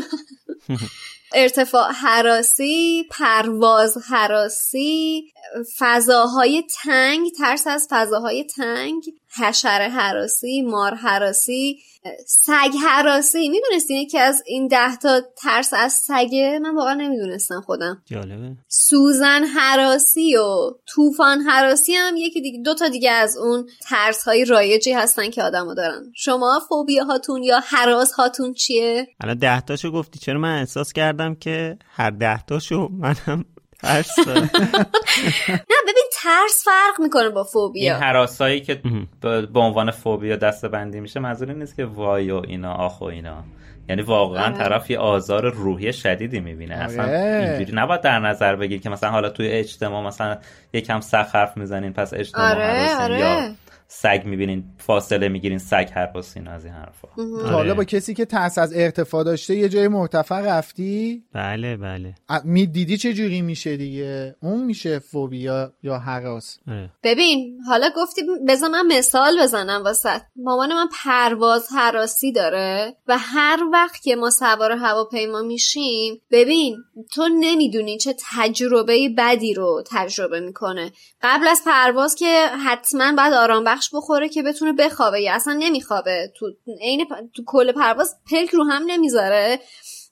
ارتفاع 1.33 1.91
حراسی 1.91 3.03
پرواز 3.11 3.97
حراسی 4.09 5.33
فضاهای 5.77 6.63
تنگ 6.83 7.31
ترس 7.37 7.67
از 7.67 7.87
فضاهای 7.89 8.43
تنگ. 8.43 9.03
حشره 9.37 9.89
حراسی 9.89 10.61
مار 10.61 10.95
حراسی 10.95 11.79
سگ 12.27 12.71
حراسی. 12.85 13.49
می‌دونستین 13.49 14.07
که 14.07 14.19
از 14.19 14.43
این 14.45 14.67
ده 14.67 14.95
تا 14.95 15.21
ترس 15.37 15.73
از 15.73 15.93
سگه؟ 15.93 16.59
من 16.63 16.75
واقعا 16.75 16.93
نمی‌دونستم 16.93 17.61
خودم. 17.61 18.01
جالبه. 18.05 18.55
سوزن 18.67 19.43
حراسی 19.43 20.35
و 20.35 20.71
طوفان 20.95 21.41
حراسی 21.41 21.93
هم 21.93 22.17
یکی 22.17 22.41
دیگه 22.41 22.59
دو 22.65 22.75
تا 22.75 22.87
دیگه 22.87 23.11
از 23.11 23.37
اون 23.37 23.69
ترس 23.89 24.23
های 24.23 24.45
رایجی 24.45 24.91
هستن 24.91 25.29
که 25.29 25.43
آدمو 25.43 25.73
دارن. 25.73 26.03
شما 26.15 26.61
فوبیا 26.69 27.03
هاتون 27.03 27.43
یا 27.43 27.59
حراس 27.59 28.11
هاتون 28.11 28.53
چیه؟ 28.53 29.07
الان 29.21 29.37
ده 29.37 29.61
تاشو 29.61 29.91
گفتی. 29.91 30.19
چرا 30.19 30.39
من 30.39 30.59
احساس 30.59 30.93
کردم 30.93 31.35
که 31.35 31.77
هر 31.89 32.09
ده 32.09 32.43
تاشو 32.43 32.89
منم 32.91 33.45
ترس 33.83 34.19
نه 35.71 35.79
ببین 35.87 36.09
ترس 36.13 36.63
فرق 36.65 37.01
می‌کنه 37.01 37.29
با 37.29 37.43
فوبیا 37.43 37.93
این 37.93 38.03
حراسایی 38.03 38.61
که 38.61 38.81
به 39.21 39.59
عنوان 39.59 39.91
فوبیا 39.91 40.35
دسته 40.35 40.67
بندی 40.67 40.99
میشه 40.99 41.19
منظور 41.19 41.53
نیست 41.53 41.75
که 41.75 41.85
وای 41.85 42.31
و 42.31 42.41
اینا 42.47 42.73
آخ 42.73 43.01
و 43.01 43.05
اینا 43.05 43.43
یعنی 43.89 44.01
واقعا 44.01 44.45
آره. 44.45 44.57
طرف 44.57 44.89
یه 44.89 44.99
آزار 44.99 45.49
روحی 45.49 45.93
شدیدی 45.93 46.39
می‌بینه 46.39 46.75
آره. 46.75 46.85
اصلا 46.85 47.05
اینجوری 47.39 47.71
نباید 47.75 48.01
در 48.01 48.19
نظر 48.19 48.55
بگیر 48.55 48.81
که 48.81 48.89
مثلا 48.89 49.09
حالا 49.09 49.29
توی 49.29 49.47
اجتماع 49.47 50.07
مثلا 50.07 50.37
یکم 50.73 50.99
سخت 50.99 51.35
حرف 51.35 51.57
می‌زنین 51.57 51.93
پس 51.93 52.13
اجتماع 52.13 52.51
آره. 52.51 52.95
آره. 52.95 53.19
یا 53.19 53.55
سگ 53.95 54.21
می‌بینین 54.25 54.63
فاصله 54.77 55.29
می‌گیرین 55.29 55.57
سگ 55.57 55.89
هر 55.95 56.09
این 56.35 56.47
از 56.47 56.65
این 56.65 56.73
حرفا. 56.73 57.07
حالا 57.17 57.57
آره. 57.57 57.73
با 57.73 57.83
کسی 57.83 58.13
که 58.13 58.25
ترس 58.25 58.57
از 58.57 58.73
ارتفاع 58.75 59.23
داشته 59.23 59.55
یه 59.55 59.69
جای 59.69 59.87
مرتفع 59.87 60.41
رفتی؟ 60.41 61.23
بله 61.33 61.77
بله. 61.77 62.15
می‌دیدی 62.43 62.97
چه 62.97 63.13
جوری 63.13 63.41
میشه 63.41 63.77
دیگه؟ 63.77 64.35
اون 64.41 64.63
میشه 64.63 64.99
فوبیا 64.99 65.73
یا 65.83 65.97
حراس؟ 65.97 66.59
آره. 66.67 66.89
ببین 67.03 67.57
حالا 67.67 67.89
گفتی 67.95 68.21
بذار 68.47 68.69
من 68.69 68.87
مثال 68.87 69.39
بزنم 69.43 69.83
واسه. 69.83 70.21
مامان 70.35 70.73
من 70.73 70.87
پرواز 71.03 71.67
حراسی 71.77 72.31
داره 72.31 72.95
و 73.07 73.17
هر 73.19 73.59
وقت 73.73 74.01
که 74.01 74.15
ما 74.15 74.29
سوار 74.29 74.71
هواپیما 74.71 75.41
میشیم 75.41 76.21
ببین 76.31 76.75
تو 77.11 77.27
نمی‌دونی 77.39 77.97
چه 77.97 78.15
تجربه 78.35 79.09
بدی 79.17 79.53
رو 79.53 79.83
تجربه 79.91 80.39
می‌کنه. 80.39 80.91
قبل 81.21 81.47
از 81.47 81.61
پرواز 81.65 82.15
که 82.15 82.45
حتما 82.65 83.13
باید 83.17 83.33
آرام 83.33 83.63
بخش 83.63 83.82
بخوره 83.93 84.29
که 84.29 84.43
بتونه 84.43 84.73
بخوابه. 84.73 85.21
یا 85.21 85.33
اصلا 85.33 85.53
نمیخوابه. 85.53 86.33
تو 86.35 86.45
عین 86.81 87.05
تو 87.35 87.43
کل 87.45 87.71
پرواز 87.71 88.15
پلک 88.31 88.49
رو 88.49 88.63
هم 88.63 88.83
نمی‌ذاره. 88.87 89.59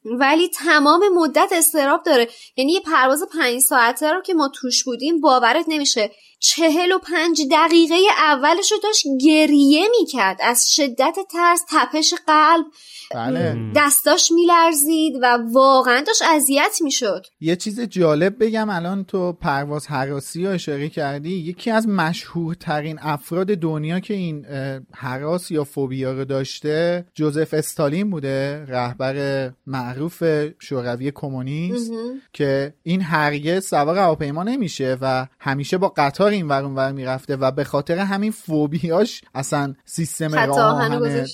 ولی 0.05 0.47
تمام 0.47 1.03
مدت 1.13 1.49
استراب 1.51 2.03
داره. 2.03 2.29
یعنی 2.57 2.71
یه 2.71 2.79
پرواز 2.79 3.23
پنج 3.33 3.59
ساعته 3.59 4.11
رو 4.11 4.21
که 4.21 4.33
ما 4.33 4.51
توش 4.55 4.83
بودیم 4.83 5.21
باورت 5.21 5.65
نمیشه. 5.67 6.11
چهل 6.39 6.91
و 6.91 6.99
پنج 6.99 7.41
دقیقه 7.51 7.95
اولش 8.17 8.71
رو 8.71 8.77
داشت 8.83 9.03
گریه 9.25 9.87
می‌کرد. 9.99 10.37
از 10.41 10.73
شدت 10.73 11.15
ترس 11.31 11.61
تپش 11.69 12.13
قلب 12.27 12.65
بله. 13.15 13.71
دستاش 13.75 14.31
میلرزید 14.31 15.13
و 15.21 15.37
واقعا 15.53 16.03
داشت 16.07 16.21
اذیت 16.35 16.77
می‌شد. 16.81 17.25
یه 17.39 17.55
چیز 17.55 17.79
جالب 17.79 18.43
بگم 18.43 18.69
الان 18.69 19.03
تو 19.03 19.33
پرواز 19.33 19.87
حراسی 19.87 20.45
رو 20.45 20.51
اشاره 20.51 20.89
کردی 20.89 21.29
یکی 21.29 21.71
از 21.71 21.87
مشهورترین 21.87 22.99
افراد 23.01 23.47
دنیا 23.47 23.99
که 23.99 24.13
این 24.13 24.45
حراس 24.93 25.51
یا 25.51 25.63
فوبیا 25.63 26.13
رو 26.13 26.25
داشته 26.25 27.05
جوزف 27.13 27.53
استالین 27.53 28.09
بوده 28.09 28.65
رهبر 28.67 29.49
معروف 29.67 30.23
شوروی 30.59 31.11
کمونیست 31.11 31.91
که 32.33 32.73
این 32.83 33.01
هرگز 33.01 33.65
سوار 33.67 33.97
هواپیما 33.97 34.43
نمیشه 34.43 34.97
و 35.01 35.27
همیشه 35.39 35.77
با 35.77 35.93
قطار 35.97 36.31
این 36.31 36.47
ور 36.47 36.63
ور 36.63 36.91
می‌رفته 36.91 37.35
و 37.35 37.51
به 37.51 37.63
خاطر 37.63 37.97
همین 37.97 38.31
فوبیاش 38.31 39.21
اصلا 39.35 39.73
سیستم 39.85 40.33
آهن 40.37 41.25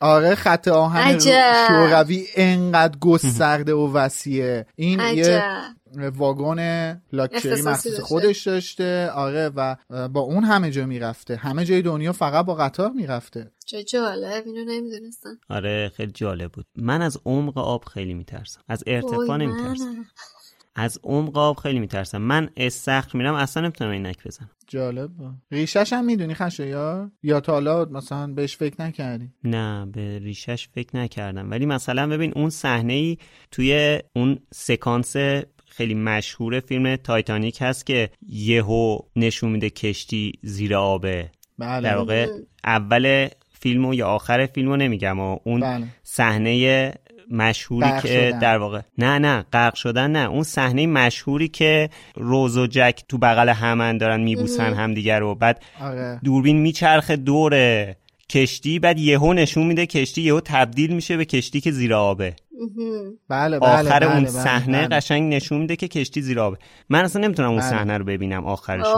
آره 0.00 0.34
خط 0.34 0.68
آهن 0.68 1.17
شوروی 1.68 2.26
انقدر 2.36 2.98
گسترده 2.98 3.74
و 3.74 3.92
وسیعه. 3.92 4.66
این 4.76 5.00
یه 5.00 5.42
واگن 6.16 7.02
لاکچری 7.12 7.62
مخصوص 7.62 8.00
خودش 8.00 8.46
داشته. 8.46 9.10
آره 9.14 9.48
و 9.56 9.76
با 10.08 10.20
اون 10.20 10.44
همه 10.44 10.70
جا 10.70 10.86
می‌رفته. 10.86 11.36
همه 11.36 11.64
جای 11.64 11.82
دنیا 11.82 12.12
فقط 12.12 12.44
با 12.44 12.54
قطار 12.54 12.90
می‌رفته. 12.90 13.50
چه 13.66 13.84
جالب. 13.84 14.42
اینو 14.46 14.64
نمی‌دونستم. 14.64 15.38
آره 15.50 15.92
خیلی 15.96 16.12
جالب 16.12 16.52
بود. 16.52 16.66
من 16.76 17.02
از 17.02 17.18
عمق 17.26 17.58
آب 17.58 17.84
خیلی 17.84 18.14
میترسم. 18.14 18.60
از 18.68 18.84
ارتفاع 18.86 19.36
نمیترسم. 19.36 20.06
از 20.78 20.98
عمق 21.04 21.38
آب 21.38 21.56
خیلی 21.56 21.78
میترسم. 21.78 22.18
من 22.18 22.50
استخر 22.56 23.18
میرم 23.18 23.34
اصلا 23.34 23.62
نمی‌تونم 23.62 23.90
اینک 23.90 24.24
بزنم. 24.26 24.50
جالب 24.66 25.10
ریشش 25.50 25.92
هم 25.92 26.04
می‌دونی 26.04 26.34
خشه 26.34 26.68
یا 27.22 27.40
تا 27.40 27.52
حالا 27.52 27.84
مثلا 27.84 28.26
بهش 28.26 28.56
فکر 28.56 28.82
نکردی؟ 28.82 29.30
نه 29.44 29.86
به 29.86 30.18
ریشش 30.18 30.68
فکر 30.68 30.96
نکردم. 30.96 31.50
ولی 31.50 31.66
مثلا 31.66 32.06
ببین 32.06 32.32
اون 32.36 32.50
صحنه 32.50 32.92
ای 32.92 33.18
توی 33.50 33.98
اون 34.16 34.38
سکانس 34.54 35.16
خیلی 35.66 35.94
مشهور 35.94 36.60
فیلم 36.60 36.96
تایتانیک 36.96 37.58
هست 37.60 37.86
که 37.86 38.10
یهو 38.28 38.98
نشون 39.16 39.50
میده 39.50 39.70
کشتی 39.70 40.32
زیر 40.42 40.74
آبه. 40.74 41.30
بله. 41.58 41.80
در 41.80 41.96
واقع 41.96 42.26
اول 42.64 43.28
فیلمو 43.52 43.94
یا 43.94 44.08
آخر 44.08 44.46
فیلمو 44.46 44.76
نمیگم 44.76 45.20
و 45.20 45.38
اون 45.44 45.60
بله. 45.60 45.86
صحنه 46.02 46.94
مشهوری 47.30 48.00
که 48.02 48.38
در 48.40 48.58
واقع 48.58 48.80
نه 48.98 49.18
نه 49.18 49.44
غرق 49.52 49.74
شدن 49.74 50.10
نه. 50.10 50.28
اون 50.28 50.42
صحنه 50.42 50.86
مشهوری 50.86 51.48
که 51.48 51.90
روز 52.14 52.58
و 52.58 52.66
جک 52.66 53.02
تو 53.08 53.18
بغل 53.18 53.48
همن 53.48 53.98
دارن 53.98 54.20
میبوسن 54.20 54.74
همدیگه 54.74 55.18
رو. 55.18 55.34
بعد 55.34 55.62
آره. 55.80 56.20
دوربین 56.24 56.56
میچرخه 56.56 57.16
دور 57.16 57.54
کشتی 58.30 58.78
بعد 58.78 58.98
یهو 58.98 59.32
نشون 59.32 59.66
میده 59.66 59.86
کشتی 59.86 60.22
یهو 60.22 60.40
تبدیل 60.44 60.94
میشه 60.94 61.16
به 61.16 61.24
کشتی 61.24 61.60
که 61.60 61.70
زیر 61.70 61.94
آبه. 61.94 62.36
بله 63.28 63.58
بله 63.58 63.70
آخر 63.70 64.00
بله 64.00 64.12
اون 64.12 64.20
بله 64.20 64.30
صحنه 64.30 64.86
بله. 64.86 64.96
قشنگ 64.96 65.34
نشون 65.34 65.60
میده 65.60 65.76
که 65.76 65.88
کشتی 65.88 66.22
زیر 66.22 66.40
آبه. 66.40 66.58
من 66.88 67.04
اصلا 67.04 67.22
نمی‌تونم 67.22 67.50
اون 67.50 67.60
صحنه 67.60 67.98
رو 67.98 68.04
ببینم 68.04 68.46
آخرش 68.46 68.86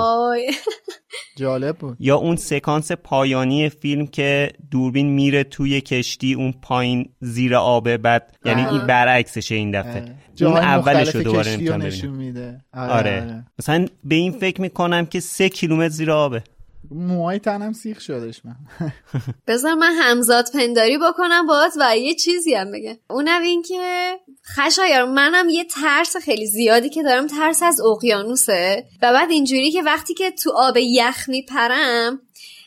جالب 1.39 1.77
بود. 1.77 1.97
یا 2.01 2.17
اون 2.17 2.37
سکانس 2.37 2.93
پایانی 2.93 3.69
فیلم 3.69 4.07
که 4.07 4.53
دوربین 4.71 5.07
میره 5.07 5.45
توی 5.45 5.81
کشتی 5.81 6.35
اون 6.35 6.55
پایین 6.63 7.09
زیر 7.21 7.55
آبه 7.55 7.97
بعد 7.97 8.37
یعنی 8.45 8.65
این 8.65 8.87
برعکسشه 8.87 9.55
این 9.55 9.71
دفعه. 9.71 10.15
اون 10.41 10.57
اولش 10.57 11.15
رو 11.15 11.23
دوباره 11.23 11.57
نمی‌تونم 11.57 12.15
میده. 12.17 12.61
آره. 12.75 12.91
آره. 12.91 13.45
مثلا 13.59 13.87
به 14.05 14.15
این 14.15 14.33
فکر 14.33 14.61
می‌کنم 14.61 15.07
که 15.07 15.21
سه 15.21 15.49
کیلومتر 15.49 15.89
زیر 15.89 16.11
آبه. 16.11 16.43
موهای 16.91 17.39
تنم 17.39 17.73
سیخ 17.73 18.01
شدش 18.01 18.45
من. 18.45 18.57
بذار 19.49 19.75
من 19.75 19.93
همزاد 19.93 20.51
پنداری 20.55 20.99
بکنم 20.99 21.47
باز 21.47 21.79
و 21.81 21.99
یه 21.99 22.15
چیزی 22.15 22.55
هم 22.55 22.73
بگم. 22.73 22.97
اونم 23.11 23.43
این 23.43 23.63
که 23.63 24.13
خشایار 24.57 25.05
منم 25.05 25.49
یه 25.49 25.65
ترس 25.65 26.17
خیلی 26.17 26.47
زیادی 26.47 26.89
که 26.89 27.03
دارم 27.03 27.27
ترس 27.27 27.63
از 27.63 27.81
اقیانوسه. 27.81 28.85
و 29.03 29.13
بعد 29.13 29.31
اینجوری 29.31 29.71
که 29.71 29.83
وقتی 29.83 30.15
که 30.15 30.31
تو 30.31 30.53
آب 30.55 30.77
یخ 30.77 31.29
میپرم 31.29 32.21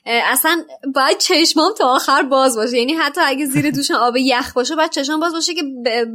اصلا 0.05 0.63
باید 0.95 1.17
چشمام 1.17 1.73
تا 1.77 1.95
آخر 1.95 2.23
باز 2.23 2.55
باشه. 2.55 2.77
یعنی 2.77 2.93
حتی 2.93 3.21
اگه 3.25 3.45
زیر 3.45 3.71
دوشم 3.75 3.93
آب 3.93 4.17
یخ 4.17 4.53
باشه 4.53 4.75
باید 4.75 4.91
چشمام 4.91 5.19
باز 5.19 5.33
باشه 5.33 5.53
که 5.53 5.63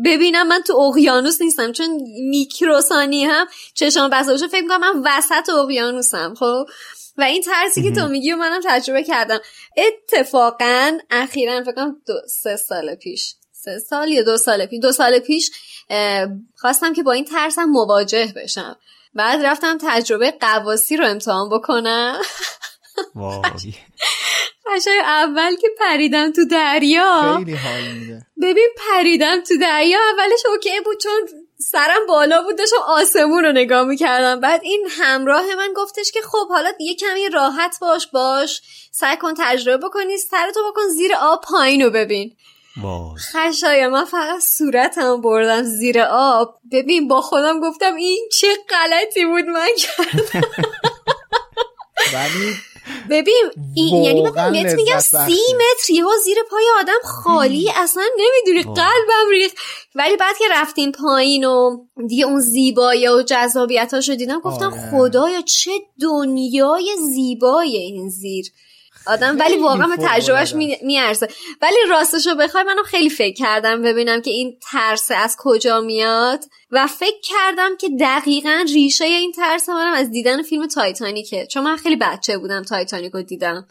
ببینم 0.04 0.48
من 0.48 0.60
تو 0.60 0.76
اقیانوس 0.76 1.42
نیستم. 1.42 1.72
چون 1.72 2.00
میکروسانی 2.30 3.24
هم 3.24 3.46
چشمام 3.74 4.10
بسته 4.10 4.32
باشه 4.32 4.48
فکر 4.48 4.62
می‌کنم 4.62 4.80
من 4.80 5.02
وسط 5.04 5.48
اقیانوسم 5.48 6.34
خب؟ 6.34 6.64
و 7.18 7.22
این 7.22 7.42
ترسی 7.42 7.82
که 7.82 7.92
تو 7.92 8.08
میگی 8.08 8.32
و 8.32 8.36
منم 8.36 8.60
تجربه 8.64 9.02
کردم. 9.02 9.40
اتفاقا 9.76 10.98
اخیرا 11.10 11.62
فکر 11.62 11.72
کنم 11.72 12.02
دو 12.06 12.14
سه 12.28 12.56
سال 12.56 12.94
پیش. 12.94 13.34
سه 13.52 13.78
سال 13.78 14.08
یا 14.08 14.22
دو 14.22 14.36
سال 14.36 14.66
پیش. 14.66 14.80
دو 14.80 14.92
سال 14.92 15.18
پیش 15.18 15.50
خواستم 16.56 16.92
که 16.92 17.02
با 17.02 17.12
این 17.12 17.24
ترسم 17.24 17.64
مواجه 17.64 18.32
بشم. 18.36 18.76
بعد 19.14 19.42
رفتم 19.42 19.78
تجربه 19.80 20.30
قواسی 20.30 20.96
رو 20.96 21.06
امتحان 21.06 21.48
بکنم. 21.48 22.22
قشنگ 24.66 25.00
اول 25.04 25.56
که 25.56 25.68
پریدم 25.78 26.32
تو 26.32 26.44
دریا. 26.44 27.36
خیلی 27.38 27.56
حال 27.56 27.82
میده. 27.82 28.26
ببین 28.42 28.68
پریدم 28.76 29.40
تو 29.40 29.56
دریا. 29.60 29.98
اولش 30.12 30.46
اوکی 30.46 30.80
بود 30.84 31.00
چون 31.00 31.28
سرم 31.60 32.06
بالا 32.08 32.42
بود 32.42 32.58
داشتم 32.58 32.76
آسمون 32.86 33.44
رو 33.44 33.52
نگاه 33.52 33.84
می‌کردم. 33.84 34.40
بعد 34.40 34.60
این 34.64 34.86
همراه 34.90 35.54
من 35.54 35.72
گفتش 35.76 36.12
که 36.12 36.20
خب 36.20 36.48
حالا 36.48 36.72
یه 36.80 36.94
کمی 36.94 37.28
راحت 37.28 37.78
باش 37.80 38.06
باش. 38.06 38.62
سعی 38.92 39.16
کن 39.16 39.34
تجربه 39.38 39.86
بکنی 39.86 40.18
سرتو 40.18 40.60
بکن 40.70 40.88
زیر 40.88 41.12
آب 41.20 41.40
پایین 41.44 41.82
رو 41.82 41.90
ببین. 41.90 42.36
خشای 43.32 43.86
من 43.86 44.04
فقط 44.04 44.40
صورتم 44.40 45.20
بردم 45.20 45.62
زیر 45.62 46.00
آب. 46.10 46.58
ببین 46.72 47.08
با 47.08 47.20
خودم 47.20 47.60
گفتم 47.60 47.94
این 47.94 48.28
چه 48.32 48.48
غلطی 48.68 49.24
بود 49.24 49.44
من 49.44 49.68
کردم. 49.78 50.48
ولی 52.14 52.56
ببین 53.10 53.50
این 53.74 54.04
یعنی 54.04 54.22
من 54.22 54.52
بهت 54.52 54.74
میگم 54.74 54.98
سی 54.98 55.16
متر 55.54 55.92
یهو 55.92 56.10
زیر 56.24 56.36
پای 56.50 56.64
آدم 56.80 56.98
خالی 57.04 57.70
اصلا 57.76 58.04
نمی‌دونی 58.18 58.74
قلبم 58.74 59.30
ریخت. 59.30 59.56
ولی 59.94 60.16
بعد 60.16 60.38
که 60.38 60.44
رفتیم 60.50 60.92
پایین 60.92 61.44
و 61.44 61.76
دیگه 62.08 62.24
اون 62.24 62.40
زیبایی 62.40 63.08
و 63.08 63.22
جذابیتاشو 63.22 64.14
دیدم 64.14 64.40
گفتم 64.40 64.72
آره. 64.72 64.90
خدایا 64.90 65.42
چه 65.42 65.70
دنیای 66.00 66.96
زیبای 67.14 67.76
این 67.76 68.08
زیر. 68.08 68.46
آدم 69.08 69.38
ولی 69.38 69.56
واقعا 69.56 69.86
به 69.86 69.96
تجربه‌ش 70.00 70.54
می‌ارزه. 70.82 71.28
ولی 71.62 71.76
راستشو 71.90 72.34
بخوای 72.34 72.64
منم 72.64 72.82
خیلی 72.82 73.10
فکر 73.10 73.34
کردم 73.34 73.82
ببینم 73.82 74.20
که 74.20 74.30
این 74.30 74.58
ترس 74.70 75.10
از 75.16 75.36
کجا 75.38 75.80
میاد. 75.80 76.44
و 76.70 76.86
فکر 76.86 77.20
کردم 77.22 77.76
که 77.76 77.88
دقیقا 78.00 78.64
ریشه 78.74 79.04
این 79.04 79.32
ترس 79.32 79.68
منم 79.68 79.92
از 79.94 80.10
دیدن 80.10 80.42
فیلم 80.42 80.66
تایتانیکه. 80.66 81.46
چون 81.46 81.64
من 81.64 81.76
خیلی 81.76 81.96
بچه 81.96 82.38
بودم 82.38 82.62
تایتانیک 82.62 83.12
رو 83.12 83.22
دیدم. 83.22 83.68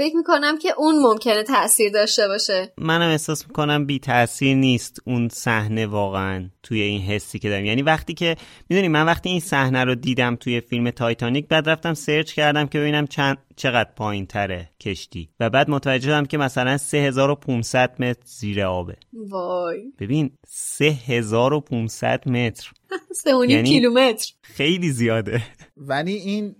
فکر 0.00 0.16
می‌کنم 0.16 0.58
که 0.58 0.68
اون 0.78 0.98
ممکنه 0.98 1.42
تاثیر 1.42 1.92
داشته 1.92 2.28
باشه. 2.28 2.72
منم 2.78 3.10
احساس 3.10 3.46
می‌کنم 3.48 3.86
بی 3.86 3.98
تاثیر 3.98 4.56
نیست 4.56 5.00
اون 5.04 5.28
صحنه 5.28 5.86
واقعا 5.86 6.50
توی 6.62 6.82
این 6.82 7.00
حسی 7.00 7.38
که 7.38 7.48
دارم 7.48 7.64
یعنی 7.64 7.82
وقتی 7.82 8.14
که 8.14 8.36
می‌دونی 8.68 8.88
من 8.88 9.06
وقتی 9.06 9.28
این 9.28 9.40
صحنه 9.40 9.84
رو 9.84 9.94
دیدم 9.94 10.36
توی 10.36 10.60
فیلم 10.60 10.90
تایتانیک 10.90 11.48
بعد 11.48 11.68
رفتم 11.68 11.94
search 11.94 12.32
کردم 12.32 12.66
که 12.66 12.78
ببینم 12.78 13.06
چند 13.06 13.38
چقدر 13.56 13.90
پایین 13.96 14.26
تره 14.26 14.70
کشتی. 14.80 15.28
و 15.40 15.50
بعد 15.50 15.70
متوجه 15.70 16.06
شدم 16.06 16.26
که 16.26 16.38
مثلا 16.38 16.78
3500 16.78 18.02
متر 18.02 18.20
زیر 18.24 18.62
آبه. 18.64 18.96
وای. 19.12 19.92
ببین 19.98 20.30
3500 20.46 22.28
متر. 22.28 22.70
سه 23.22 23.30
یعنی 23.48 23.68
کیلومتر. 23.68 24.32
خیلی 24.42 24.90
زیاده. 24.90 25.42
ولی 25.80 26.12
این 26.12 26.54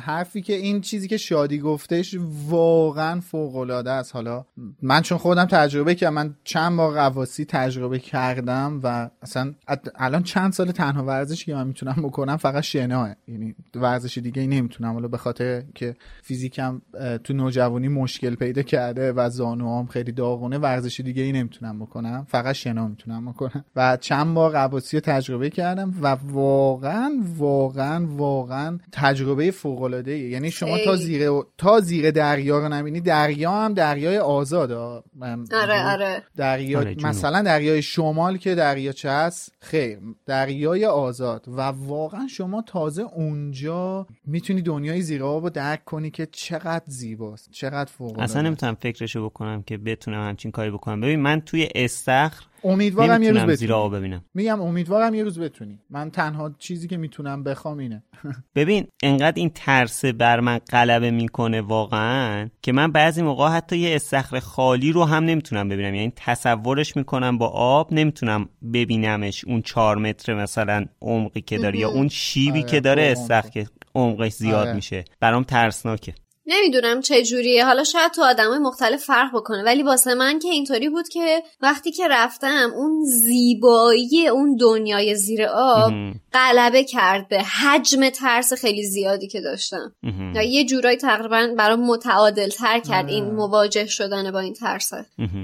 حرفی 0.00 0.42
که 0.42 0.52
این 0.52 0.80
چیزی 0.80 1.08
که 1.08 1.16
شادی 1.16 1.58
گفتش 1.58 2.16
واقعا 2.48 3.20
فوق 3.20 3.56
العاده 3.56 3.90
است. 3.90 4.14
حالا 4.14 4.44
من 4.82 5.02
چون 5.02 5.18
خودم 5.18 5.44
تجربه 5.44 5.94
کردم 5.94 6.14
من 6.14 6.34
چند 6.44 6.76
بار 6.76 6.94
قواسی 6.94 7.44
تجربه 7.44 7.98
کردم 7.98 8.80
و 8.82 9.10
اصلا 9.22 9.54
الان 9.94 10.22
چند 10.22 10.52
سال 10.52 10.70
تنها 10.70 11.04
ورزشی 11.04 11.44
که 11.44 11.54
من 11.54 11.66
می‌تونم 11.66 11.96
بکنم 12.02 12.36
فقط 12.36 12.62
شناه 12.62 13.16
یعنی 13.28 13.54
ورزش 13.74 14.18
دیگه 14.18 14.42
ای 14.42 14.48
نمی‌تونم. 14.48 14.92
حالا 14.92 15.08
به 15.08 15.18
خاطر 15.18 15.62
که 15.74 15.96
فیزیکم 16.22 16.82
تو 17.24 17.34
نوجوانی 17.34 17.88
مشکل 17.88 18.34
پیدا 18.34 18.62
کرده 18.62 19.12
و 19.12 19.30
زانوام 19.30 19.86
خیلی 19.86 20.12
داغونه 20.12 20.58
ورزش 20.58 21.00
دیگه 21.00 21.22
ای 21.22 21.32
نمی‌تونم 21.32 21.78
بکنم. 21.78 22.26
فقط 22.28 22.54
شنا 22.54 22.88
می‌تونم 22.88 23.30
بکنم. 23.30 23.64
و 23.76 23.96
چند 24.00 24.34
بار 24.34 24.52
قواسی 24.52 25.00
تجربه 25.00 25.50
کردم 25.50 25.94
و 26.02 26.06
واقعا 26.06 27.12
واقعا 27.36 28.06
واقعا 28.06 28.65
تجربه 28.92 29.50
فوق 29.50 29.82
العاده 29.82 30.18
یعنی 30.18 30.50
شما 30.50 30.78
تا 30.84 30.96
زیر 30.96 31.30
تا 31.58 31.80
زیر 31.80 32.10
دریا 32.10 32.58
رو 32.58 32.68
نبینی 32.68 33.00
دریا 33.00 33.52
هم 33.52 33.74
دریای 33.74 34.18
آزاد 34.18 34.72
آره 34.72 35.92
آره. 35.92 36.22
دریا 36.36 36.78
آره 36.78 36.96
مثلا 37.02 37.42
دریای 37.42 37.82
شمال 37.82 38.36
که 38.36 38.54
دریاچه 38.54 39.10
هست؟ 39.10 39.52
خیر 39.60 39.98
دریای 40.26 40.86
آزاد. 40.86 41.44
و 41.48 41.60
واقعا 41.60 42.26
شما 42.26 42.62
تازه 42.62 43.02
اونجا 43.02 44.06
می‌تونی 44.26 44.62
دنیای 44.62 45.02
زیر 45.02 45.24
آب 45.24 45.42
رو 45.42 45.50
درک 45.50 45.84
کنی 45.84 46.10
که 46.10 46.26
چقدر 46.26 46.84
زیباست 46.86 47.50
چقدر 47.50 47.90
فوق 47.90 48.08
العاده 48.08 48.22
اصلا 48.22 48.42
نمی‌تونم 48.42 48.76
فکرشو 48.80 49.24
بکنم 49.24 49.62
که 49.62 49.78
بتونم 49.78 50.28
همچین 50.28 50.50
کاری 50.50 50.70
بکنم. 50.70 51.00
ببین 51.00 51.20
من 51.20 51.40
توی 51.40 51.68
استخر 51.74 52.44
امیدوارم 52.64 53.22
یه 53.22 53.32
روز 53.32 53.42
بتونی. 53.42 53.88
ببینم. 53.88 54.24
میگم 54.34 54.60
امیدوارم 54.60 55.14
یه 55.14 55.22
روز 55.24 55.38
بتونی. 55.38 55.78
من 55.90 56.10
تنها 56.10 56.54
چیزی 56.58 56.88
که 56.88 56.96
می‌تونم 56.96 57.44
بخوام 57.44 57.78
اینه. 57.78 58.02
ببین 58.56 58.86
انقدر 59.02 59.36
این 59.36 59.50
ترس 59.54 60.04
بر 60.04 60.40
من 60.40 60.58
غلبه 60.58 61.10
می‌کنه 61.10 61.60
واقعا 61.60 62.48
که 62.62 62.72
من 62.72 62.92
بعضی 62.92 63.22
موقع 63.22 63.48
حتی 63.48 63.78
یه 63.78 63.96
استخر 63.96 64.38
خالی 64.40 64.92
رو 64.92 65.04
هم 65.04 65.24
نمی‌تونم 65.24 65.68
ببینم. 65.68 65.94
یعنی 65.94 66.12
تصورش 66.16 66.96
می‌کنم 66.96 67.38
با 67.38 67.48
آب 67.48 67.92
نمی‌تونم 67.92 68.48
ببینمش 68.72 69.44
اون 69.44 69.62
چهار 69.62 69.98
متر 69.98 70.34
مثلا 70.34 70.84
عمقی 71.02 71.40
که 71.40 71.58
داره 71.58 71.78
یا 71.78 71.88
اون 71.88 72.08
شیبی 72.08 72.58
آره، 72.58 72.70
که 72.70 72.80
داره 72.80 73.02
استخر 73.02 73.48
که 73.48 73.66
عمقش 73.94 74.32
زیاد 74.32 74.66
آره. 74.66 74.72
میشه. 74.72 75.04
برام 75.20 75.44
ترسناکه. 75.44 76.14
نمی‌دونم 76.46 77.00
چه 77.00 77.22
جوریه. 77.22 77.64
حالا 77.64 77.84
شاید 77.84 78.12
تو 78.12 78.22
آدمای 78.22 78.58
مختلف 78.58 79.04
فرق 79.04 79.30
بکنه. 79.34 79.62
ولی 79.62 79.82
واسه 79.82 80.14
من 80.14 80.38
که 80.38 80.48
اینطوری 80.48 80.88
بود 80.88 81.08
که 81.08 81.42
وقتی 81.60 81.92
که 81.92 82.08
رفتم 82.08 82.70
اون 82.76 83.04
زیبایی 83.04 84.28
اون 84.28 84.56
دنیای 84.56 85.14
زیر 85.14 85.46
آب 85.54 85.92
غلبه 86.32 86.84
کرد 86.84 87.28
به 87.28 87.42
حجم 87.42 88.10
ترس 88.10 88.52
خیلی 88.52 88.82
زیادی 88.82 89.28
که 89.28 89.40
داشتم. 89.40 89.94
یا 90.34 90.42
یه 90.42 90.64
جورایی 90.64 90.96
تقریبا 90.96 91.48
برای 91.58 91.76
متعادل 91.76 92.48
تر 92.48 92.80
کرد 92.80 93.08
این 93.08 93.24
مواجه 93.24 93.86
شدن 93.86 94.30
با 94.30 94.40
این 94.40 94.54
ترس. 94.54 94.90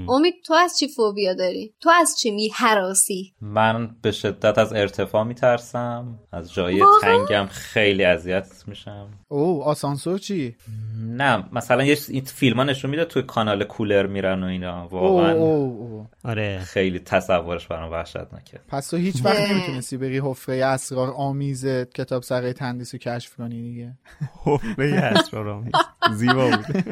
امید 0.09 0.33
تو 0.45 0.53
از 0.53 0.77
چی 0.79 0.87
فوبیا 0.87 1.33
داری؟ 1.33 1.73
تو 1.81 1.91
از 2.01 2.15
چی 2.19 2.31
میهراسی 2.31 3.33
من 3.41 3.89
به 4.01 4.11
شدت 4.11 4.57
از 4.57 4.73
ارتفاع 4.73 5.23
میترسم. 5.23 6.19
از 6.31 6.53
جای 6.53 6.81
تنگم 7.01 7.47
خیلی 7.51 8.03
اذیت 8.03 8.47
میشم. 8.67 9.09
او 9.33 9.63
آسانسور 9.63 10.17
چی؟ 10.17 10.55
نه 10.97 11.43
مثلا 11.51 11.83
یه 11.83 11.97
این 12.07 12.25
فیلم 12.25 12.57
ها 12.57 12.63
نشون 12.63 12.91
میده 12.91 13.05
توی 13.05 13.23
کانال 13.23 13.63
کولر 13.63 14.07
میرن 14.07 14.43
و 14.43 14.45
اینا. 14.45 14.87
واقعا 14.87 16.05
آره. 16.23 16.59
خیلی 16.59 16.99
تصورش 16.99 17.67
برام 17.67 17.91
وحشتناکه. 17.91 18.59
پس 18.67 18.87
تو 18.87 18.97
هیچ 18.97 19.25
وقت 19.25 19.39
نمی‌تونستی 19.39 19.97
بری 19.97 20.19
حفره 20.19 20.65
اسرار 20.65 21.11
آمیز 21.11 21.65
کتاب 21.65 22.23
سره 22.23 22.53
تندیس 22.53 22.93
رو 22.93 22.99
کشف 22.99 23.35
کنی 23.35 23.61
دیگه. 23.61 23.97
حفره 24.43 24.93
اسرار 24.93 25.49
آمیز. 25.49 25.73
زیبا 26.11 26.49
بود. 26.49 26.83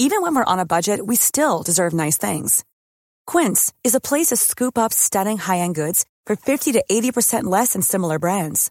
Even 0.00 0.22
when 0.22 0.34
we're 0.36 0.52
on 0.54 0.60
a 0.60 0.72
budget, 0.74 0.98
we 1.10 1.16
still 1.16 1.56
deserve 1.70 1.92
nice 1.92 2.18
things. 2.26 2.64
Quince 3.26 3.62
is 3.86 3.94
a 3.96 4.06
place 4.08 4.28
to 4.28 4.36
scoop 4.36 4.78
up 4.78 4.92
stunning 4.92 5.38
high-end 5.38 5.74
goods 5.74 5.98
for 6.26 6.34
50 6.36 6.72
to 6.76 6.84
80% 6.90 7.44
less 7.44 7.72
than 7.72 7.82
similar 7.82 8.18
brands. 8.18 8.70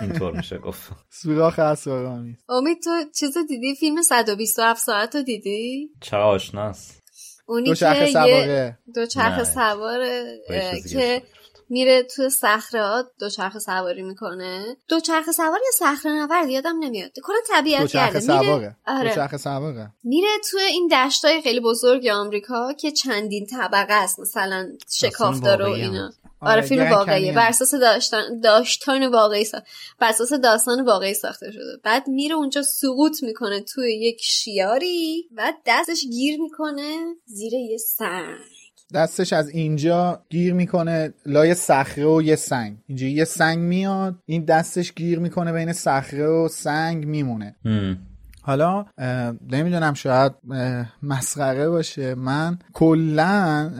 اینطور 0.00 0.36
میشه 0.36 0.58
گفت. 0.58 0.92
سوراخ 1.10 1.58
اسرارآمیز 1.58 2.36
امید 2.48 2.82
تو 2.84 2.90
چیزو 3.18 3.42
دیدی؟ 3.48 3.74
فیلم 3.74 4.02
127 4.02 4.80
ساعت 4.80 5.16
رو 5.16 5.22
دیدی؟ 5.22 5.90
چه 6.00 6.16
آشناست. 6.16 7.02
اونی 7.46 7.68
دوچرخه 7.68 7.98
که 7.98 8.06
یه 8.06 8.12
سواره. 8.12 8.78
دوچرخه 8.94 9.38
نه. 9.38 9.44
سواره 9.44 10.24
چیزی 10.70 10.98
که 10.98 11.22
میره 11.68 12.02
تو 12.02 12.28
صخره 12.28 13.04
دوچرخه 13.18 13.58
سواری 13.58 14.02
می‌کنه. 14.02 14.76
دوچرخه 14.88 15.32
سوار 15.32 15.60
یا 15.64 15.72
صخره 15.96 16.12
نورد؟ 16.12 16.48
یادم 16.48 16.78
نمیاد. 16.80 17.10
کلا 17.22 17.36
طبیعت 17.48 17.82
دوچرخه 17.82 18.20
میره 18.20 18.20
سواره 18.20 18.76
آره. 18.86 19.08
دوچرخه 19.08 19.36
سواره 19.36 19.90
میره 20.04 20.28
تو 20.50 20.58
این 20.58 20.88
دشتای 20.92 21.42
خیلی 21.42 21.60
بزرگ 21.60 22.06
آمریکا 22.06 22.72
که 22.72 22.90
چندین 22.90 23.46
طبقه 23.46 23.94
است. 23.94 24.20
مثلا 24.20 24.68
شکافتار 24.90 25.62
و 25.62 25.64
واقعی 25.64 25.82
هم 25.82 25.92
اینا. 25.92 26.12
آره 26.40 26.52
آره، 26.52 26.60
فیلم 26.60 26.90
واقعیه. 26.90 27.32
بر 27.32 27.48
اساس 27.48 27.74
داشتن 27.74 28.40
داشتان 28.40 29.06
واقعی 29.06 29.44
ساخت 29.44 29.64
بر 29.98 30.08
اساس 30.08 30.32
داستان 30.32 30.84
واقعی 30.84 31.14
ساخته 31.14 31.50
شده. 31.50 31.80
بعد 31.82 32.08
میره 32.08 32.34
اونجا 32.34 32.62
سقوط 32.62 33.22
می‌کنه 33.22 33.60
توی 33.60 33.94
یک 33.94 34.20
شیاری 34.20 35.28
بعد 35.30 35.54
دستش 35.66 36.04
گیر 36.10 36.40
می‌کنه 36.40 37.14
زیر 37.26 37.52
یه 37.52 37.78
سنگ 37.78 38.61
دستش 38.94 39.32
از 39.32 39.48
اینجا 39.48 40.22
گیر 40.30 40.54
می‌کنه 40.54 41.12
لای 41.26 41.54
صخره 41.54 42.06
و 42.06 42.22
یه 42.22 42.36
سنگ. 42.36 42.76
اینجا 42.86 43.06
یه 43.06 43.24
سنگ 43.24 43.58
میاد 43.58 44.18
این 44.26 44.44
دستش 44.44 44.92
گیر 44.92 45.18
می‌کنه 45.18 45.52
بین 45.52 45.72
صخره 45.72 46.26
و 46.26 46.48
سنگ 46.48 47.06
میمونه. 47.06 47.56
حالا 48.42 48.84
نمی‌دونم 49.50 49.94
شاید 49.94 50.32
مسخره 51.02 51.68
باشه. 51.68 52.14
من 52.14 52.58
کلا 52.72 53.70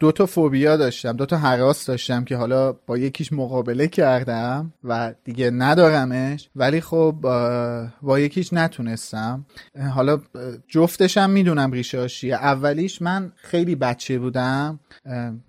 دو 0.00 0.12
تا 0.12 0.26
فوبیا 0.26 0.76
داشتم 0.76 1.12
دو 1.12 1.26
تا 1.26 1.36
حراس 1.36 1.86
داشتم 1.86 2.24
که 2.24 2.36
حالا 2.36 2.72
با 2.72 2.98
یکیش 2.98 3.32
مقابله 3.32 3.88
کردم 3.88 4.72
و 4.84 5.14
دیگه 5.24 5.50
ندارمش. 5.50 6.48
ولی 6.56 6.80
خب 6.80 7.14
با 8.02 8.20
یکیش 8.20 8.52
نتونستم. 8.52 9.44
حالا 9.94 10.20
جفتشم 10.68 11.30
می‌دونم 11.30 11.72
ریشاش 11.72 12.20
چیه. 12.20 12.34
اولیش 12.34 13.02
من 13.02 13.32
خیلی 13.36 13.74
بچه 13.74 14.18
بودم. 14.18 14.80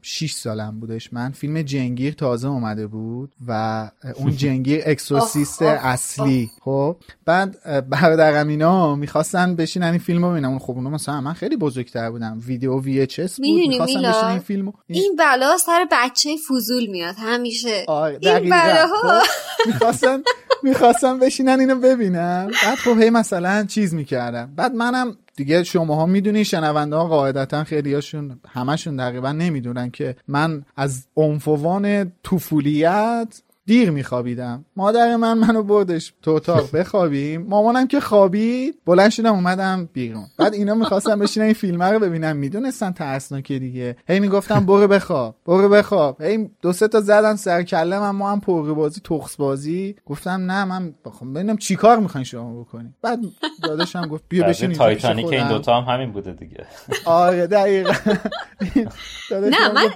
6 0.01 0.31
سالم 0.33 0.79
بودش 0.79 1.13
من. 1.13 1.31
فیلم 1.31 1.61
جنگیر 1.61 2.13
تازه 2.13 2.47
اومده 2.47 2.87
بود 2.87 3.35
و 3.47 3.91
اون 4.15 4.31
جنگیر 4.41 4.83
آخ، 5.11 5.61
اصلی. 5.61 6.49
خب 6.61 6.97
بعد 7.25 7.57
برادرم 7.89 8.47
اینا 8.47 8.95
می‌خواستن 8.95 9.55
بشینن 9.55 9.87
این 9.87 9.99
فیلم 9.99 10.25
رو 10.25 10.31
ببینن. 10.31 10.45
اون 10.45 10.59
خب 10.59 10.71
اونا 10.71 10.89
مثلا 10.89 11.21
من 11.21 11.33
خیلی 11.33 11.57
بزرگتر 11.57 12.11
بودم. 12.11 12.39
ویدیو 12.45 12.79
وی 12.79 13.01
اچ 13.01 13.19
اس 13.19 13.37
بود. 13.37 13.45
می‌خواستن؟ 13.45 14.01
بشینن 14.01 14.40
فیلمو. 14.41 14.71
این 14.87 15.15
بلا 15.19 15.57
سر 15.57 15.87
بچه 15.91 16.29
فضول 16.49 16.85
میاد 16.85 17.15
همیشه. 17.17 17.85
این 17.89 18.19
دقیقاً. 18.19 18.55
بلاها. 18.55 19.19
خب، 19.19 19.67
می‌خواستن 19.67 20.23
می‌خواستن 20.63 21.19
بشینن 21.19 21.59
اینو 21.59 21.75
ببینن. 21.75 22.51
بعد 22.63 22.77
خب 22.77 23.01
هی 23.01 23.09
مثلا 23.09 23.65
چیز 23.65 23.93
می‌کردن. 23.93 24.53
بعد 24.55 24.75
منم 24.75 25.17
دیگه 25.35 25.63
شماها 25.63 26.05
می‌دونین 26.05 26.43
شنونده 26.43 26.95
ها 26.95 27.07
قاعدتا 27.07 27.63
خیلیاشون 27.63 28.39
همشون 28.47 28.97
تقریبا 28.97 29.31
نمی‌دونن 29.31 29.91
که 29.91 30.15
من 30.27 30.65
از 30.77 31.07
عنفوان 31.15 32.11
طفولیت 32.23 33.41
دیر 33.65 33.91
میخوابیدم. 33.91 34.65
مادر 34.75 35.15
من 35.15 35.37
منو 35.37 35.63
بردش 35.63 36.13
تو 36.21 36.31
اتاق 36.31 36.69
بخوابیم. 36.75 37.41
مامانم 37.41 37.87
که 37.87 37.99
خوابید 37.99 38.79
بلند 38.85 39.09
شدم 39.09 39.33
اومدم 39.33 39.89
بیرون. 39.93 40.25
بعد 40.37 40.53
اینا 40.53 40.73
می‌خواستم 40.73 41.19
بشینن 41.19 41.45
این 41.45 41.53
فیلم 41.53 41.83
رو 41.83 41.99
ببینم 41.99 42.35
می‌دونستن 42.35 42.91
ترسناکه 42.91 43.59
دیگه. 43.59 43.95
هی 44.07 44.19
می‌گفتم 44.19 44.65
برو 44.65 44.87
بخواب 44.87 45.35
برو 45.45 45.69
بخواب. 45.69 46.21
هی 46.21 46.49
دو 46.61 46.73
سه 46.73 46.87
تا 46.87 47.01
زدن 47.01 47.35
سر 47.35 47.63
کله 47.63 47.99
من 47.99 48.09
ما 48.09 48.31
هم 48.31 48.39
پرقی 48.39 48.73
بازی 48.73 49.01
تخس 49.03 49.35
بازی 49.35 49.95
گفتم 50.05 50.31
نه 50.51 50.65
من 50.65 50.93
بخوام 51.05 51.33
ببینم 51.33 51.57
چیکار 51.57 51.99
می‌خواین 51.99 52.25
شما 52.25 52.61
بکنین. 52.61 52.93
بعد 53.01 53.19
داداشم 53.63 54.07
گفت 54.07 54.23
بیا 54.29 54.47
بشین 54.47 54.73
تایتانیک 54.73 55.25
این 55.25 55.43
خودم. 55.43 55.57
دوتا 55.57 55.81
هم 55.81 55.93
همین 55.93 56.11
بوده 56.11 56.31
دیگه. 56.31 56.65
آره 57.05 57.47
دقیقا. 57.47 57.91
نه 59.31 59.73
من 59.73 59.89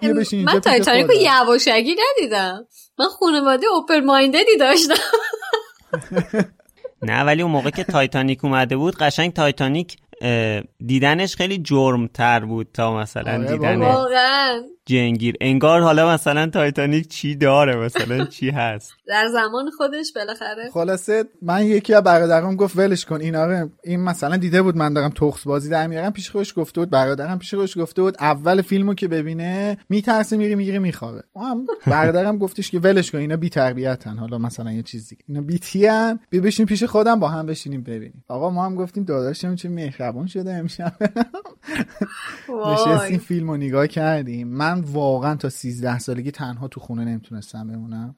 من 0.45 0.59
تایتانیک. 0.59 1.07
یواشکی 1.22 1.95
ندیدم. 2.20 2.66
من 3.00 3.06
خانواده 3.06 3.68
open 3.68 3.99
minded 3.99 4.49
ی 4.49 4.57
داشتم. 4.60 4.93
نه 7.02 7.24
ولی 7.24 7.41
اون 7.41 7.52
موقع 7.52 7.70
که 7.70 7.84
تایتانیک 7.84 8.46
اومده 8.46 8.78
بود 8.78 8.96
قشنگ 8.96 9.34
تایتانیک 9.34 9.98
دیدنش 10.86 11.36
خیلی 11.36 11.58
جرم 11.58 12.08
تر 12.08 12.39
بود 12.39 12.68
تا 12.74 12.98
مثلا 12.98 13.34
آره 13.34 13.48
دیدن 13.48 13.82
جن‌گیر. 14.86 15.36
انگار 15.41 15.81
حالا 15.81 16.13
مثلا 16.13 16.47
تایتانیک 16.47 17.07
چی 17.07 17.36
داره 17.36 17.75
مثلا 17.75 18.25
چی 18.25 18.49
هست؟ 18.49 18.93
در 19.07 19.27
زمان 19.33 19.69
خودش 19.77 20.13
بالاخره 20.15 20.69
خلاصه 20.73 21.25
من 21.41 21.65
یکی 21.65 21.93
از 21.93 22.03
برادرام 22.03 22.55
گفت 22.55 22.77
ولش 22.77 23.05
کن. 23.05 23.21
اینا 23.21 23.45
رو 23.45 23.69
این 23.83 23.99
مثلا 23.99 24.38
دیده 24.38 24.61
بود 24.61 24.77
من 24.77 24.93
دارم 24.93 25.09
تخس 25.09 25.43
بازی 25.43 25.69
در 25.69 25.88
میارم 25.88 26.13
پیش 26.13 26.29
خودش 26.29 26.53
گفته 26.57 26.81
بود 26.81 26.89
برادرم 26.89 27.39
پیش 27.39 27.53
خودش 27.53 27.77
گفته 27.77 28.01
بود 28.01 28.15
اول 28.19 28.61
فیلمو 28.61 28.93
که 28.93 29.07
ببینه 29.07 29.77
میترسه 29.89 30.38
میره 30.38 30.55
می‌گیره 30.55 30.79
میخوابه. 30.79 31.23
ما 31.36 31.47
هم 31.47 31.65
برادرم 31.88 32.38
گفتش 32.38 32.71
که 32.71 32.79
ولش 32.79 33.11
کن 33.11 33.17
اینا 33.17 33.36
بی 33.36 33.49
تربیتن 33.49 34.17
حالا 34.17 34.38
مثلا 34.38 34.71
یه 34.71 34.83
چیزی 34.83 35.17
اینا 35.27 35.41
بی 35.41 35.59
تیان 35.59 36.19
بیا 36.29 36.41
بشین 36.41 36.65
پیش 36.65 36.83
خودم 36.83 37.19
با 37.19 37.27
هم 37.27 37.45
بشینیم 37.45 37.81
ببینیم. 37.83 38.23
آقا 38.27 38.49
ما 38.49 38.65
هم 38.65 38.75
گفتیم 38.75 39.03
داداشم 39.03 39.55
چه 39.55 39.69
مهربون 39.69 40.27
شده 40.27 40.53
امشب. 40.53 40.93
نشستیم 42.71 42.95
وای. 42.95 43.17
فیلم 43.17 43.49
رو 43.51 43.57
نگاه 43.57 43.88
کردیم. 43.88 44.47
من 44.47 44.74
واقعا 44.82 45.36
تا 45.36 45.49
13 45.49 45.99
سالگی 45.99 46.32
تنها 46.32 46.67
تو 46.67 46.80
خونه 46.80 47.05
نمی‌تونستم 47.05 47.67
بمونم. 47.67 48.15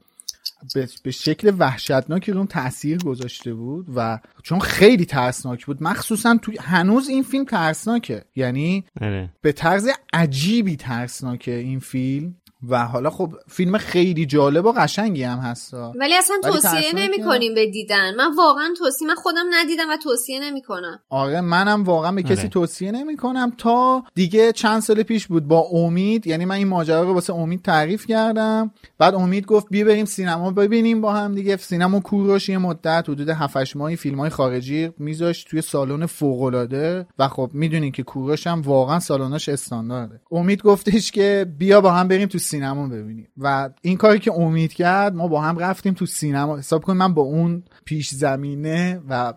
به, 1.04 1.12
شکل 1.12 1.54
وحشتناکی 1.60 2.32
روم 2.32 2.46
تاثیر 2.46 2.98
گذاشته 2.98 3.54
بود 3.54 3.88
و 3.96 4.20
چون 4.44 4.60
خیلی 4.60 5.06
ترسناک 5.06 5.66
بود 5.66 5.84
مخصوصا 5.84 6.38
تو 6.42 6.52
هنوز 6.60 7.10
این 7.10 7.24
فیلم 7.24 7.46
ترسناکه. 7.46 8.26
یعنی 8.36 8.86
آره. 9.02 9.30
به 9.42 9.52
طرز 9.52 9.90
عجیبی 10.14 10.76
ترسناکه 10.76 11.52
این 11.52 11.80
فیلم. 11.80 12.36
و 12.70 12.86
حالا 12.86 13.10
خب 13.10 13.34
فیلم 13.48 13.78
خیلی 13.78 14.26
جالب 14.26 14.66
و 14.66 14.72
قشنگی 14.72 15.24
هم 15.24 15.40
هستا 15.40 15.94
ولی 16.00 16.16
اصلا 16.16 16.36
توصیه. 16.44 16.96
نمی 16.96 17.24
کنیم 17.24 17.56
به 17.56 17.72
دیدن. 17.72 18.16
من 18.16 18.36
واقعا 18.36 18.70
توصیه 18.78 19.08
من 19.08 19.16
خودم 19.16 19.46
ندیدم 19.54 19.90
و 19.90 19.98
توصیه 20.04 20.40
نمی 20.40 20.62
کنم 20.62 21.00
آره 21.10 21.42
منم 21.42 21.84
واقعا 21.84 22.12
به 22.12 22.24
کسی 22.24 22.34
آره. 22.34 22.50
توصیه 22.50 22.92
نمی 22.92 23.18
کنم 23.18 23.52
تا 23.58 24.04
دیگه 24.16 24.52
چند 24.52 24.82
سال 24.82 25.04
پیش 25.04 25.28
بود 25.28 25.48
با 25.48 25.60
امید. 25.60 26.28
یعنی 26.28 26.46
من 26.46 26.56
این 26.56 26.68
ماجرا 26.68 27.04
رو 27.04 27.14
واسه 27.14 27.34
امید 27.34 27.62
تعریف 27.62 28.06
کردم. 28.06 28.72
بعد 28.98 29.16
امید 29.16 29.46
گفت 29.46 29.68
بیا 29.70 29.86
بریم 29.86 30.06
سینما 30.06 30.52
ببینیم 30.52 31.02
با 31.02 31.14
هم 31.14 31.36
دیگه. 31.36 31.58
سینما 31.58 32.00
کوروش 32.00 32.50
یه 32.50 32.58
مدت 32.58 33.06
حدود 33.10 33.30
7 33.30 33.76
ماهی 33.76 33.96
فیلم 33.96 34.20
های 34.20 34.30
خارجی 34.30 34.90
میذاش 34.98 35.44
توی 35.44 35.62
سالن 35.62 36.06
فوق 36.06 36.42
العاده 36.42 37.08
و 37.20 37.28
خب 37.28 37.50
می‌دونین 37.54 37.92
که 37.92 38.04
کوروش 38.04 38.48
هم 38.48 38.62
واقعا 38.62 39.00
سالناش 39.00 39.50
استاندارده. 39.50 40.22
امید 40.32 40.62
گفتش 40.62 41.12
که 41.12 41.46
بیا 41.60 41.82
با 41.82 41.92
هم 41.92 42.08
بریم 42.08 42.28
تو 42.28 42.38
سینما 42.48 42.88
ببینیم. 42.88 43.28
و 43.38 43.70
این 43.82 43.98
کاری 43.98 44.20
که 44.20 44.34
امید 44.34 44.74
کرد 44.74 45.16
ما 45.16 45.28
با 45.28 45.42
هم 45.42 45.58
رفتیم 45.58 45.94
تو 45.94 46.06
سینما. 46.06 46.58
حساب 46.58 46.84
کن 46.84 46.94
من 46.94 47.14
با 47.14 47.22
اون 47.22 47.64
پیش 47.86 48.10
زمینه 48.10 49.02
و 49.10 49.34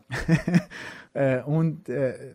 اون 1.46 1.78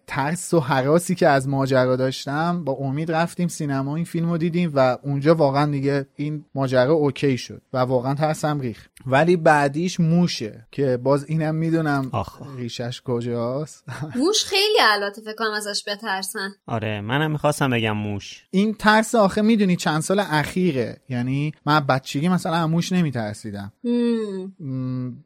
ترس 0.07 0.53
و 0.53 0.59
حراسی 0.59 1.15
که 1.15 1.27
از 1.27 1.47
ماجرا 1.47 1.95
داشتم 1.95 2.63
با 2.63 2.73
امید 2.73 3.11
رفتیم 3.11 3.47
سینما 3.47 3.95
این 3.95 4.05
فیلم 4.05 4.29
رو 4.29 4.37
دیدیم 4.37 4.71
و 4.75 4.97
اونجا 5.03 5.35
واقعا 5.35 5.71
دیگه 5.71 6.05
این 6.15 6.45
ماجرا 6.55 6.93
اوکی 6.93 7.37
شد 7.37 7.61
و 7.73 7.77
واقعا 7.77 8.13
ترسم 8.13 8.59
ریخ 8.59 8.87
ولی 9.07 9.37
بعدیش 9.37 9.99
موشه 9.99 10.67
که 10.71 10.97
باز 10.97 11.25
اینم 11.27 11.55
می‌دونم. 11.55 12.11
ریشش 12.57 13.01
کجاست. 13.05 13.83
موش 14.15 14.45
خیلی 14.45 14.77
البته 14.81 15.21
فکر 15.21 15.35
کنم 15.35 15.51
ازش 15.51 15.83
بترسن. 15.87 16.49
آره 16.67 17.01
منم 17.01 17.31
می‌خواستم 17.31 17.69
بگم 17.69 17.91
موش. 17.91 18.45
این 18.51 18.73
ترس 18.73 19.15
آخه 19.15 19.41
می‌دونی 19.41 19.75
چند 19.75 20.01
سال 20.01 20.19
اخیره. 20.19 20.97
یعنی 21.09 21.51
من 21.65 21.79
بچگی 21.79 22.29
مثلا 22.29 22.53
از 22.53 22.69
موش 22.69 22.91
نمیترسیدم. 22.91 23.73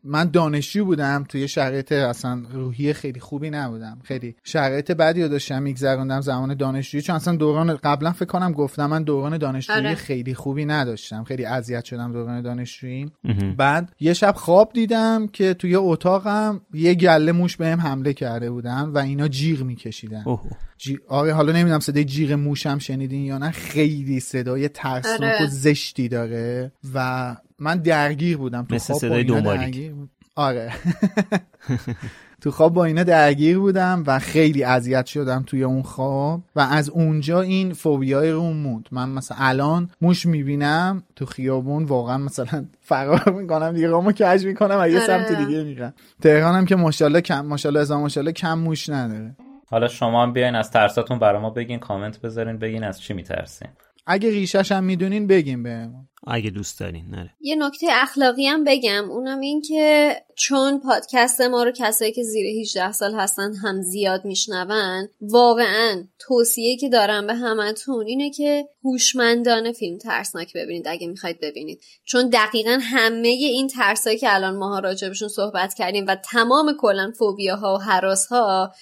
من 0.04 0.30
دانشجو 0.34 0.86
بودم 0.86 1.26
توی 1.30 1.48
شرایط 1.48 1.92
اصلا 1.92 2.44
روحی 2.54 2.94
خیلی 2.94 3.20
خوبی 3.40 3.50
نبودم 3.50 3.98
خیلی 4.04 4.36
شرایط 4.44 4.92
بدی 4.92 5.24
رو 5.24 5.28
داشتم 5.28 5.64
میگذروندم 5.64 6.22
زمان 6.22 6.54
دانشجویی 6.54 7.02
چون 7.02 7.16
اصلا 7.16 7.36
دوران 7.36 7.76
قبلا 7.76 8.12
فکر 8.12 8.26
کنم 8.26 8.52
گفتم 8.52 8.86
من 8.86 9.04
دوران 9.04 9.38
دانشجویی 9.38 9.80
آره. 9.80 9.96
خیلی 9.96 10.34
خوبی 10.34 10.66
نداشتم 10.66 11.24
خیلی 11.24 11.46
اذیت 11.46 11.86
شدم 11.86 12.12
دوران 12.12 12.42
دانشجویی. 12.42 13.12
بعد 13.58 13.94
یه 14.00 14.14
شب 14.14 14.36
خواب 14.36 14.74
دیدم 14.74 15.28
که 15.28 15.54
توی 15.54 15.76
اتاقم 15.76 16.62
یه 16.74 16.94
گله 16.94 17.32
موش 17.32 17.58
بهم 17.58 17.82
حمله 17.82 18.14
کرده 18.14 18.52
بودن 18.52 18.82
و 18.82 18.98
اینا 18.98 19.28
جیغ 19.28 19.64
میکشیدن 19.64 20.24
اوه. 20.26 20.42
جی... 20.78 21.00
آره 21.08 21.34
حالا 21.34 21.52
نمی‌دونم 21.52 21.80
صدای 21.80 22.04
جیغ 22.04 22.32
موشم 22.32 22.80
شنیدین 22.80 23.26
یا 23.26 23.38
نه 23.38 23.52
خیلی 23.52 24.20
صدای 24.20 24.70
ترسناک 24.70 25.22
آره. 25.22 25.44
و 25.44 25.48
زشتی 25.48 26.08
داره 26.08 26.72
و 26.94 27.36
من 27.60 27.78
درگیر 27.78 28.38
بودم 28.38 28.66
تو 28.66 28.76
مثل 28.76 28.86
خواب 28.94 29.00
صدای 29.02 29.24
دنبالیک. 29.24 29.92
آره 30.36 30.72
تو 32.42 32.52
خواب 32.52 32.74
با 32.74 32.86
اینا 32.86 33.04
درگیر 33.04 33.60
بودم 33.60 34.04
و 34.08 34.20
خیلی 34.20 34.64
اذیت 34.64 35.06
شدم 35.06 35.44
توی 35.48 35.64
اون 35.64 35.82
خواب 35.82 36.42
و 36.56 36.60
از 36.60 36.90
اونجا 36.90 37.42
این 37.42 37.74
فوبیای 37.74 38.32
رو 38.32 38.42
موند. 38.42 38.88
من 38.92 39.10
مثلا 39.10 39.38
الان 39.40 39.90
موش 40.02 40.26
می‌بینم 40.26 41.04
تو 41.16 41.26
خیابون 41.26 41.84
واقعا 41.84 42.18
مثلا 42.18 42.66
فرار 42.82 43.32
می‌کنم 43.32 43.72
دیگه 43.72 43.88
رامو 43.88 44.12
کج 44.12 44.46
می‌کنم 44.46 44.78
و 44.80 44.90
یه 44.90 45.00
سمت 45.00 45.32
آره. 45.32 45.46
دیگه 45.46 45.64
میرم. 45.64 45.94
تهرانم 46.22 46.66
که 46.66 46.76
ماشاءالله 46.76 47.22
کم 47.22 47.46
ماشاءالله 47.46 47.82
از 47.82 47.92
ماشاءالله 47.92 48.32
کم 48.32 48.60
موش 48.60 48.90
نداره. 48.90 49.36
حالا 49.70 49.88
شما 49.88 50.24
هم 50.24 50.34
بیاین 50.34 50.56
از 50.56 50.72
ترساتون 50.72 51.20
برای 51.20 51.42
ما 51.42 51.50
بگین 51.50 51.80
کامنت 51.80 52.22
بذارین 52.22 52.58
بگین 52.58 52.84
از 52.84 53.02
چی 53.02 53.14
میترسین. 53.14 53.70
اگه 54.06 54.30
ریشش 54.30 54.72
هم 54.72 54.84
می‌دونین 54.84 55.28
بگیم 55.28 55.64
بهمون 55.64 56.10
اگه 56.28 56.50
دوست 56.50 56.80
دارین 56.80 57.06
نره. 57.10 57.34
یه 57.42 57.56
نکته 57.56 57.88
اخلاقی 57.92 58.48
هم 58.48 58.64
بگم. 58.64 59.12
اونم 59.12 59.40
این 59.40 59.62
که 59.62 60.16
چون 60.38 60.80
پادکست 60.80 61.42
ما 61.42 61.64
رو 61.64 61.72
کسایی 61.72 62.12
که 62.12 62.24
زیر 62.24 62.46
18 62.62 62.92
سال 62.92 63.16
هستن 63.16 63.54
هم 63.54 63.82
زیاد 63.82 64.26
میشنون 64.26 65.08
واقعا 65.22 66.04
توصیه 66.20 66.78
که 66.78 66.90
دارم 66.90 67.28
به 67.28 67.34
همتون 67.34 68.06
اینه 68.08 68.30
که 68.30 68.68
هوشمندانه 68.84 69.72
فیلم 69.72 69.98
ترسناک 69.98 70.54
ببینید 70.56 70.88
اگه 70.88 71.08
می‌خواید 71.08 71.40
ببینید. 71.42 71.82
چون 72.06 72.30
دقیقا 72.30 72.80
همه 72.82 73.28
این 73.28 73.68
ترسایی 73.68 74.18
که 74.18 74.36
الان 74.36 74.58
ماها 74.58 74.80
راجبشون 74.80 75.28
صحبت 75.28 75.74
کردیم 75.74 76.06
و 76.08 76.16
تمام 76.16 76.74
کلا 76.80 77.12
فوبیاها 77.18 77.76
و 77.76 77.78
حراس 77.78 78.28
ها 78.28 78.74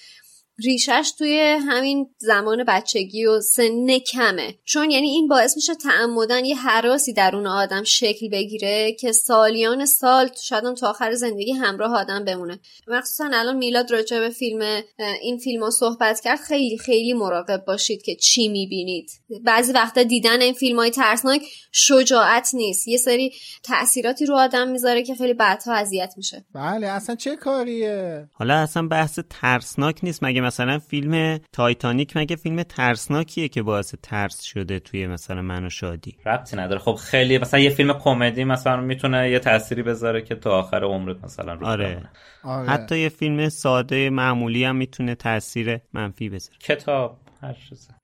ریشش 0.64 1.12
توی 1.18 1.38
همین 1.68 2.06
زمان 2.18 2.64
بچگی 2.68 3.26
و 3.26 3.40
سن 3.40 3.98
کمه. 3.98 4.54
چون 4.64 4.90
یعنی 4.90 5.08
این 5.08 5.28
باعث 5.28 5.56
میشه 5.56 5.74
تعمدن 5.74 6.44
یه 6.44 6.56
حراسی 6.56 7.12
درون 7.12 7.46
آدم 7.46 7.84
شکل 7.84 8.28
بگیره 8.28 8.92
که 8.92 9.12
سالیان 9.12 9.86
سال 9.86 10.30
شاید 10.42 10.74
تا 10.74 10.90
آخر 10.90 11.14
زندگی 11.14 11.52
همراه 11.52 11.96
آدم 12.00 12.24
بمونه. 12.24 12.60
مخصوصا 12.88 13.30
الان 13.32 13.56
میلاد 13.56 13.90
راجع 13.90 14.20
به 14.20 14.28
فیلم 14.28 14.82
این 15.22 15.38
فیلم 15.38 15.64
رو 15.64 15.70
صحبت 15.70 16.20
کرد 16.20 16.40
خیلی 16.40 16.78
خیلی 16.78 17.12
مراقب 17.12 17.64
باشید 17.66 18.02
که 18.02 18.16
چی 18.16 18.48
می‌بینید. 18.48 19.10
بعضی 19.44 19.72
وقتا 19.72 20.02
دیدن 20.02 20.40
این 20.40 20.54
فیلم 20.54 20.78
های 20.78 20.90
ترسناک 20.90 21.42
شجاعت 21.72 22.50
نیست. 22.54 22.88
یه 22.88 22.96
سری 22.98 23.32
تاثیراتی 23.62 24.26
رو 24.26 24.34
آدم 24.34 24.68
می‌ذاره 24.68 25.02
که 25.02 25.14
خیلی 25.14 25.34
بعدها 25.34 25.74
اذیت 25.74 26.14
میشه. 26.16 26.44
بله 26.54 26.86
اصلا 26.86 27.14
چه 27.14 27.36
کاریه؟ 27.36 28.28
حالا 28.32 28.54
اصلا 28.54 28.88
بحث 28.88 29.18
ترسناک 29.30 29.98
نیست 30.02 30.22
مگه 30.22 30.40
مثلا 30.48 30.78
فیلم 30.78 31.38
تایتانیک 31.52 32.16
مگه 32.16 32.36
فیلم 32.36 32.62
ترسناکیه 32.62 33.48
که 33.48 33.62
باعث 33.62 33.94
ترس 34.02 34.42
شده 34.42 34.78
توی 34.78 35.06
مثلا 35.06 35.42
من 35.42 35.66
و 35.66 35.70
شادی؟ 35.70 36.16
ربطی 36.26 36.56
نداره. 36.56 36.80
خب 36.80 36.94
خیلی 36.94 37.38
مثلا 37.38 37.60
یه 37.60 37.70
فیلم 37.70 37.92
کمدی 37.92 38.44
مثلا 38.44 38.80
می‌تونه 38.80 39.30
یه 39.30 39.38
تأثیری 39.38 39.82
بذاره 39.82 40.22
که 40.22 40.34
تا 40.34 40.58
آخر 40.58 40.84
عمرت 40.84 41.24
مثلا 41.24 41.54
رو 41.54 41.66
آره. 41.66 42.02
آره. 42.44 42.68
حتی 42.68 42.98
یه 42.98 43.08
فیلم 43.08 43.48
ساده 43.48 44.10
معمولی 44.10 44.64
هم 44.64 44.76
می‌تونه 44.76 45.14
تاثیر 45.14 45.78
منفی 45.92 46.28
بذاره. 46.28 46.58
کتاب 46.60 47.16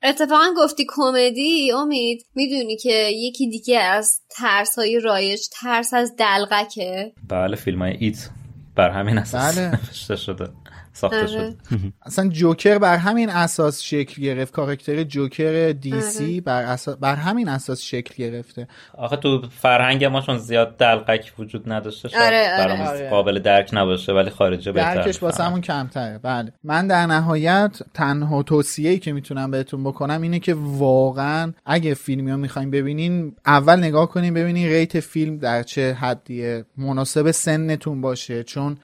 اتفاقا 0.03 0.47
گفتی 0.57 0.87
کمدی؟ 0.89 1.73
امید 1.73 2.27
می‌دونی 2.35 2.77
که 2.77 3.09
یکی 3.13 3.49
دیگه 3.49 3.81
از 3.81 4.21
ترس 4.31 4.79
های 4.79 5.01
رایج 5.01 5.41
ترس 5.61 5.95
از 5.95 6.17
دلغکه 6.19 7.13
بله 7.29 7.57
فیلم 7.57 7.83
های 7.83 7.97
ایت. 8.01 8.31
بر 8.77 8.91
همین 8.91 9.19
اساس 9.19 9.59
بله. 9.59 10.17
شده. 10.27 10.49
ساخته 10.95 11.19
آره. 11.19 11.27
شد 11.27 11.55
اصلا 12.03 12.29
جوکر 12.29 12.79
بر 12.79 12.97
همین 12.97 13.31
اساس 13.31 13.83
شکل 13.83 14.23
گرفت. 14.23 14.53
کاراکتر 14.53 15.03
جوکر 15.03 15.73
دی 15.73 16.01
سی 16.01 16.25
آره. 16.25 16.41
بر, 16.41 16.63
اساس 16.63 16.97
بر 16.97 17.15
همین 17.15 17.49
اساس 17.49 17.83
شکل 17.83 18.15
گرفته. 18.25 18.69
آخه 18.99 19.17
تو 19.17 19.43
فرهنگ 19.51 20.05
ما 20.05 20.21
چون 20.21 20.39
زیاد 20.39 20.77
دلقک 20.77 21.33
وجود 21.39 21.73
نداشته. 21.73 22.09
شاید 22.09 22.61
آره 22.61 22.89
آره. 22.89 23.11
قابل 23.11 23.39
درک 23.39 23.71
نباشه 23.73 24.13
ولی 24.13 24.31
خارجه 24.31 24.73
بهتر 24.73 24.95
درکش 24.95 25.23
واسه 25.23 25.45
همون 25.45 25.61
کمتره. 25.61 26.19
بله. 26.23 26.53
من 26.65 26.87
در 26.87 27.07
نهایت 27.07 27.79
تنها 27.95 28.43
توصیه‌ای 28.43 28.99
که 28.99 29.13
می‌تونم 29.13 29.51
بهتون 29.51 29.85
بکنم 29.85 30.23
اینه 30.23 30.39
که 30.39 30.55
واقعا 30.59 31.53
اگه 31.67 31.95
فیلمی 31.95 32.31
رو 32.31 32.37
می‌خوایم 32.37 32.71
ببینین 32.71 33.37
اول 33.47 33.77
نگاه 33.77 34.09
کنین 34.09 34.35
ببینین 34.35 34.69
ریت 34.69 35.01
فیلم 35.01 35.39
در 35.39 35.63
چه 35.63 35.93
حدیه. 35.93 36.65
مناسب 36.77 37.31
سنتون 37.31 38.01
باشه 38.01 38.43
چون 38.43 38.77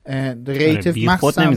ریت 0.47 0.87
آره، 0.87 1.07
مخصوصا 1.07 1.51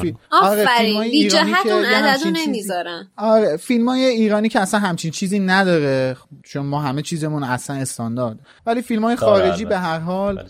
فیلم 0.00 0.16
آفرین 0.42 0.96
آره 0.96 1.10
بی 1.10 1.28
جهت 1.28 1.66
اون 1.66 1.84
عددو 1.84 2.30
نمی‌ذارن. 2.30 3.08
آره 3.16 3.56
فیلم 3.56 3.88
های 3.88 4.04
ایرانی 4.04 4.48
که 4.48 4.60
اصلا 4.60 4.80
همچین 4.80 5.10
چیزی 5.10 5.38
نداره 5.38 6.16
چون 6.42 6.66
ما 6.66 6.80
همه 6.80 7.02
چیزمون 7.02 7.44
اصلا 7.44 7.76
استاندارد. 7.76 8.38
ولی 8.66 8.82
فیلم 8.82 9.04
های 9.04 9.16
خارجی 9.16 9.64
به 9.64 9.78
هر 9.78 9.98
حال 9.98 10.48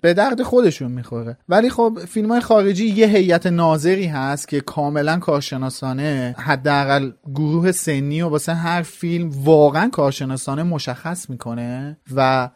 به 0.00 0.14
درد 0.14 0.42
خودشون 0.42 0.92
می‌خوره. 0.92 1.36
ولی 1.48 1.70
خب 1.70 1.98
فیلم 2.08 2.32
های 2.32 2.40
خارجی 2.40 2.86
یه 2.86 3.06
هیئت 3.06 3.46
ناظری 3.46 4.06
هست 4.06 4.48
که 4.48 4.60
کاملا 4.60 5.18
کارشناسانه 5.18 6.34
حداقل 6.38 7.10
گروه 7.34 7.72
سنی 7.72 8.22
و 8.22 8.28
واسه 8.28 8.54
هر 8.54 8.82
فیلم 8.82 9.30
واقعا 9.44 9.88
کارشناسانه 9.88 10.62
مشخص 10.62 11.30
می‌کنه 11.30 11.96
و 12.14 12.48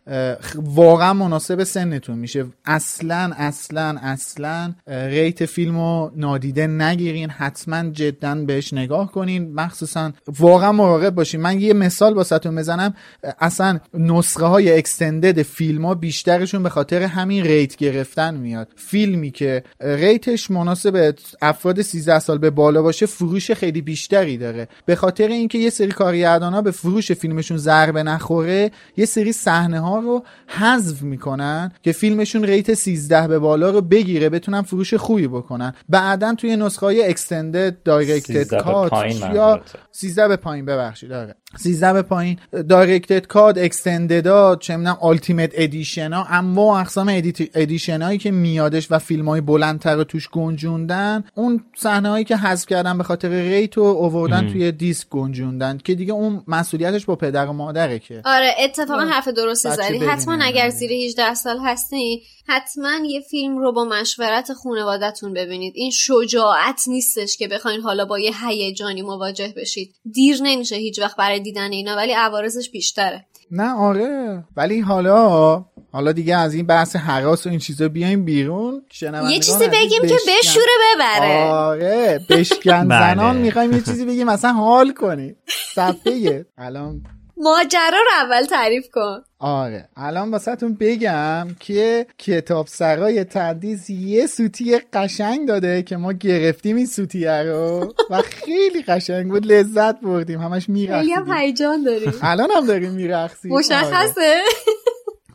واقعا 0.56 1.12
مناسب 1.12 1.64
سنتون 1.64 2.18
میشه. 2.18 2.46
اصلا 2.64 3.32
اصلا 3.36 3.96
اصلا 4.02 4.74
rate 4.86 5.46
فیلمو 5.46 6.10
نادیده 6.26 6.66
نگیرین 6.66 7.30
حتما 7.30 7.90
جدا 7.90 8.34
بهش 8.34 8.72
نگاه 8.72 9.12
کنین. 9.12 9.54
مخصوصا 9.54 10.12
واقعا 10.38 10.72
مراقب 10.72 11.14
باشین. 11.14 11.40
من 11.40 11.60
یه 11.60 11.72
مثال 11.72 12.14
واسهتون 12.14 12.56
بزنم. 12.56 12.94
اصلا 13.40 13.78
نسخه 13.94 14.46
های 14.46 14.78
extended 14.78 15.42
فیلم 15.42 15.84
ها 15.86 15.94
بیشترشون 15.94 16.62
به 16.62 16.68
خاطر 16.68 17.02
همین 17.02 17.44
rate 17.44 17.76
گرفتن 17.76 18.34
میاد. 18.34 18.68
فیلمی 18.76 19.30
که 19.30 19.62
rate 19.80 20.27
ش 20.27 20.50
مناسب 20.50 21.14
افراد 21.42 21.82
13 21.82 22.18
سال 22.18 22.38
به 22.38 22.50
بالا 22.50 22.82
باشه 22.82 23.06
فروش 23.06 23.50
خیلی 23.50 23.80
بیشتری 23.80 24.36
داره. 24.36 24.68
به 24.86 24.96
خاطر 24.96 25.28
اینکه 25.28 25.58
یه 25.58 25.70
سری 25.70 25.88
کارگردان 25.88 26.54
ها 26.54 26.62
به 26.62 26.70
فروش 26.70 27.12
فیلمشون 27.12 27.56
ضربه 27.56 28.02
نخوره 28.02 28.70
یه 28.96 29.04
سری 29.04 29.32
صحنه 29.32 29.80
ها 29.80 29.98
رو 29.98 30.22
حذف 30.46 31.02
می‌کنن 31.02 31.72
که 31.82 31.92
فیلمشون 31.92 32.44
rate 32.44 32.74
13 32.74 33.28
به 33.28 33.38
بالا 33.38 33.70
رو 33.70 33.80
بگیره 33.80 34.28
بتونن 34.28 34.62
فروش 34.62 34.94
خوبی 34.94 35.28
بکنن. 35.28 35.72
بعدا 36.16 36.34
توی 36.34 36.56
نسخه 36.56 36.86
های 36.86 37.08
extended 37.08 37.82
director's 37.82 38.62
cut 38.62 38.92
یا 39.34 39.60
13 39.92 40.28
به 40.28 40.36
پایین 40.36 40.64
ببخشید. 40.64 41.12
آره. 41.12 41.34
13 41.58 41.92
به 41.92 42.02
پایین. 42.02 42.38
director's 42.68 43.26
cut 43.26 43.58
extended 43.58 44.58
چه 44.58 44.76
می‌دونم 44.76 44.98
ultimate 45.02 45.50
edition 45.54 46.12
ها. 46.12 46.26
انواع 46.30 46.80
اقسام 46.80 47.22
edition 47.54 48.02
هایی 48.02 48.18
که 48.18 48.30
میادش 48.30 48.86
و 48.90 48.98
فیلم 48.98 49.28
های 49.28 49.40
بلندتر 49.40 50.04
توش 50.04 50.28
گنجوندن 50.28 51.24
اون 51.34 51.64
صحنه 51.76 52.08
هایی 52.08 52.24
که 52.24 52.36
حذف 52.36 52.66
کردن 52.66 52.98
به 52.98 53.04
خاطر 53.04 53.28
rate 53.28 53.78
و 53.78 53.80
اووردن 53.80 54.52
توی 54.52 54.72
دیسک 54.72 55.08
گنجوندن 55.08 55.78
که 55.78 55.94
دیگه 55.94 56.12
اون 56.12 56.42
مسئولیتش 56.46 57.04
با 57.04 57.16
پدر 57.16 57.46
و 57.46 57.52
مادره 57.52 57.98
که. 57.98 58.22
آره 58.24 58.54
اتفاقا 58.64 59.02
حرف 59.02 59.28
درستی 59.28 59.70
زدی. 59.70 59.98
حتما 59.98 60.38
اگر 60.42 60.68
زیر 60.68 60.92
18 60.92 61.34
سال 61.34 61.58
هستی 61.64 62.22
حتما 62.48 62.90
یه 63.06 63.20
فیلم 63.20 63.58
رو 63.58 63.72
با 63.72 63.84
مشورت 63.84 64.52
خانوادتون 64.52 65.32
ببینید. 65.32 65.72
این 65.76 65.90
شجاعت 65.90 66.82
نیستش 66.86 67.36
که 67.36 67.48
بخواین 67.48 67.80
حالا 67.80 68.04
با 68.04 68.18
یه 68.18 68.32
هیجانی 68.46 69.02
مواجه 69.02 69.54
بشید. 69.56 69.94
دیر 70.12 70.38
نمیشه 70.42 70.76
هیچ 70.76 70.98
وقت 70.98 71.16
برای 71.16 71.40
دیدن 71.46 71.72
اینا 71.72 71.96
ولی 71.96 72.12
عوارضش 72.12 72.70
بیشتره. 72.70 73.26
نه 73.50 73.74
آره. 73.74 74.44
ولی 74.56 74.80
حالا 74.80 75.64
حالا 75.92 76.12
دیگه 76.12 76.36
از 76.36 76.54
این 76.54 76.66
بحث 76.66 76.96
حراس 76.96 77.46
و 77.46 77.50
این 77.50 77.58
چیزا 77.58 77.88
بیایم 77.88 78.24
بیرون. 78.24 78.82
یه 79.02 79.38
چیزی 79.40 79.68
بگیم 79.68 80.02
که 80.02 80.16
بشوره 80.28 80.72
ببره. 80.94 81.44
آره 81.44 82.20
بشکن. 82.30 82.88
بله. 82.88 83.14
زنان 83.14 83.36
می‌خوایم 83.36 83.72
یه 83.72 83.80
چیزی 83.80 84.04
بگیم 84.04 84.26
مثلا 84.26 84.52
حال 84.52 84.92
کنیم 84.92 85.36
صفحه 85.74 86.46
الان 86.58 87.02
ماجرا 87.36 87.90
رو 87.90 88.24
اول 88.24 88.44
تعریف 88.44 88.86
کن. 88.92 89.22
آره. 89.38 89.88
الان 89.96 90.30
واسهتون 90.30 90.74
بگم 90.80 91.48
که 91.60 92.06
کتاب 92.18 92.66
سرای 92.66 93.24
تدیز 93.24 93.90
یه 93.90 94.26
سوتی 94.26 94.78
قشنگ 94.92 95.48
داده 95.48 95.82
که 95.82 95.96
ما 95.96 96.12
گرفتیم 96.12 96.76
این 96.76 96.86
سوتیه 96.86 97.42
رو 97.42 97.94
و 98.10 98.22
خیلی 98.22 98.82
قشنگ 98.82 99.28
بود. 99.28 99.46
لذت 99.46 100.00
بردیم. 100.00 100.40
همش 100.40 100.68
میرخصیم 100.68 101.00
خیلی 101.00 101.12
هم 101.12 101.32
هیجان 101.32 101.82
داریم. 101.82 102.12
الان 102.22 102.50
هم 102.56 102.66
داریم 102.66 102.92
میرخصیم. 102.92 103.52
مشخصه. 103.52 104.42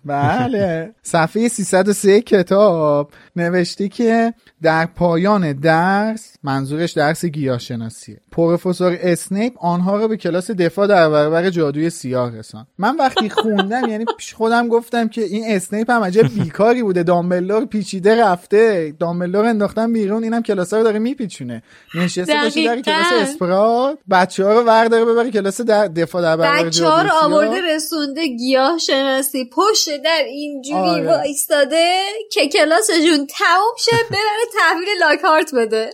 بله. 0.06 0.94
صفحه 1.04 1.48
303 1.48 2.22
کتاب. 2.22 3.12
نوشته 3.36 3.88
که 3.88 4.34
در 4.62 4.86
پایان 4.86 5.54
درس 5.54 6.36
منظورش 6.44 6.92
درس 6.92 7.26
گیاهشناسیه. 7.26 8.18
پروفسور 8.32 8.98
اسنیپ 9.02 9.54
آنها 9.60 9.98
رو 9.98 10.08
به 10.08 10.18
کلاس 10.18 10.52
دفاع 10.52 10.88
در 10.88 11.10
برابر 11.10 11.50
جادوی 11.50 11.90
سیاه 11.90 12.38
رسان 12.38 12.68
من 12.78 12.98
وقتی 12.98 13.30
خوندم 13.30 13.90
یعنی 13.90 14.06
پیش 14.18 14.34
خودم 14.34 14.68
گفتم 14.68 15.08
که 15.08 15.22
این 15.22 15.44
اسنیپ 15.48 15.92
هم 15.92 16.04
عجب 16.04 16.28
بیکاری 16.44 16.84
بوده. 16.84 17.04
دامبلور 17.04 17.66
پیچیده 17.66 18.24
رفته. 18.24 18.94
دامبلور 19.00 19.46
انداختن 19.46 19.94
بیرون 19.94 20.24
اینم 20.24 20.44
کلاس 20.44 20.74
رو 20.74 20.84
داره 20.84 21.00
میپیچونه. 21.00 21.64
نشسته 21.96 22.34
باشه 22.44 22.66
در 22.66 22.82
کلاس 22.82 23.14
اسپرات 23.14 23.98
بچه 24.12 24.46
ها 24.46 24.54
رو 24.54 24.62
ورداره 24.62 25.06
ببره 25.06 25.32
کلاس 25.32 25.62
در 25.62 25.88
دفاع 25.88 26.22
در 26.22 26.38
برابر 26.38 26.66
بچه 26.66 26.86
ها 26.86 27.02
رو 27.02 27.10
آورده 27.22 27.62
رسونده 27.76 28.28
گیاه 28.28 28.78
شناسی 28.78 29.50
پشت 29.50 29.98
در 30.04 30.24
اینجوری 30.28 30.90
آره. 30.90 31.08
وایستاده 31.08 31.96
که 32.32 32.48
کلاسشون 32.48 33.21
تموم 33.26 33.76
شه 33.80 33.98
ببره 34.10 34.46
تحویل 34.60 34.88
لاکارت 35.00 35.56
بده. 35.56 35.90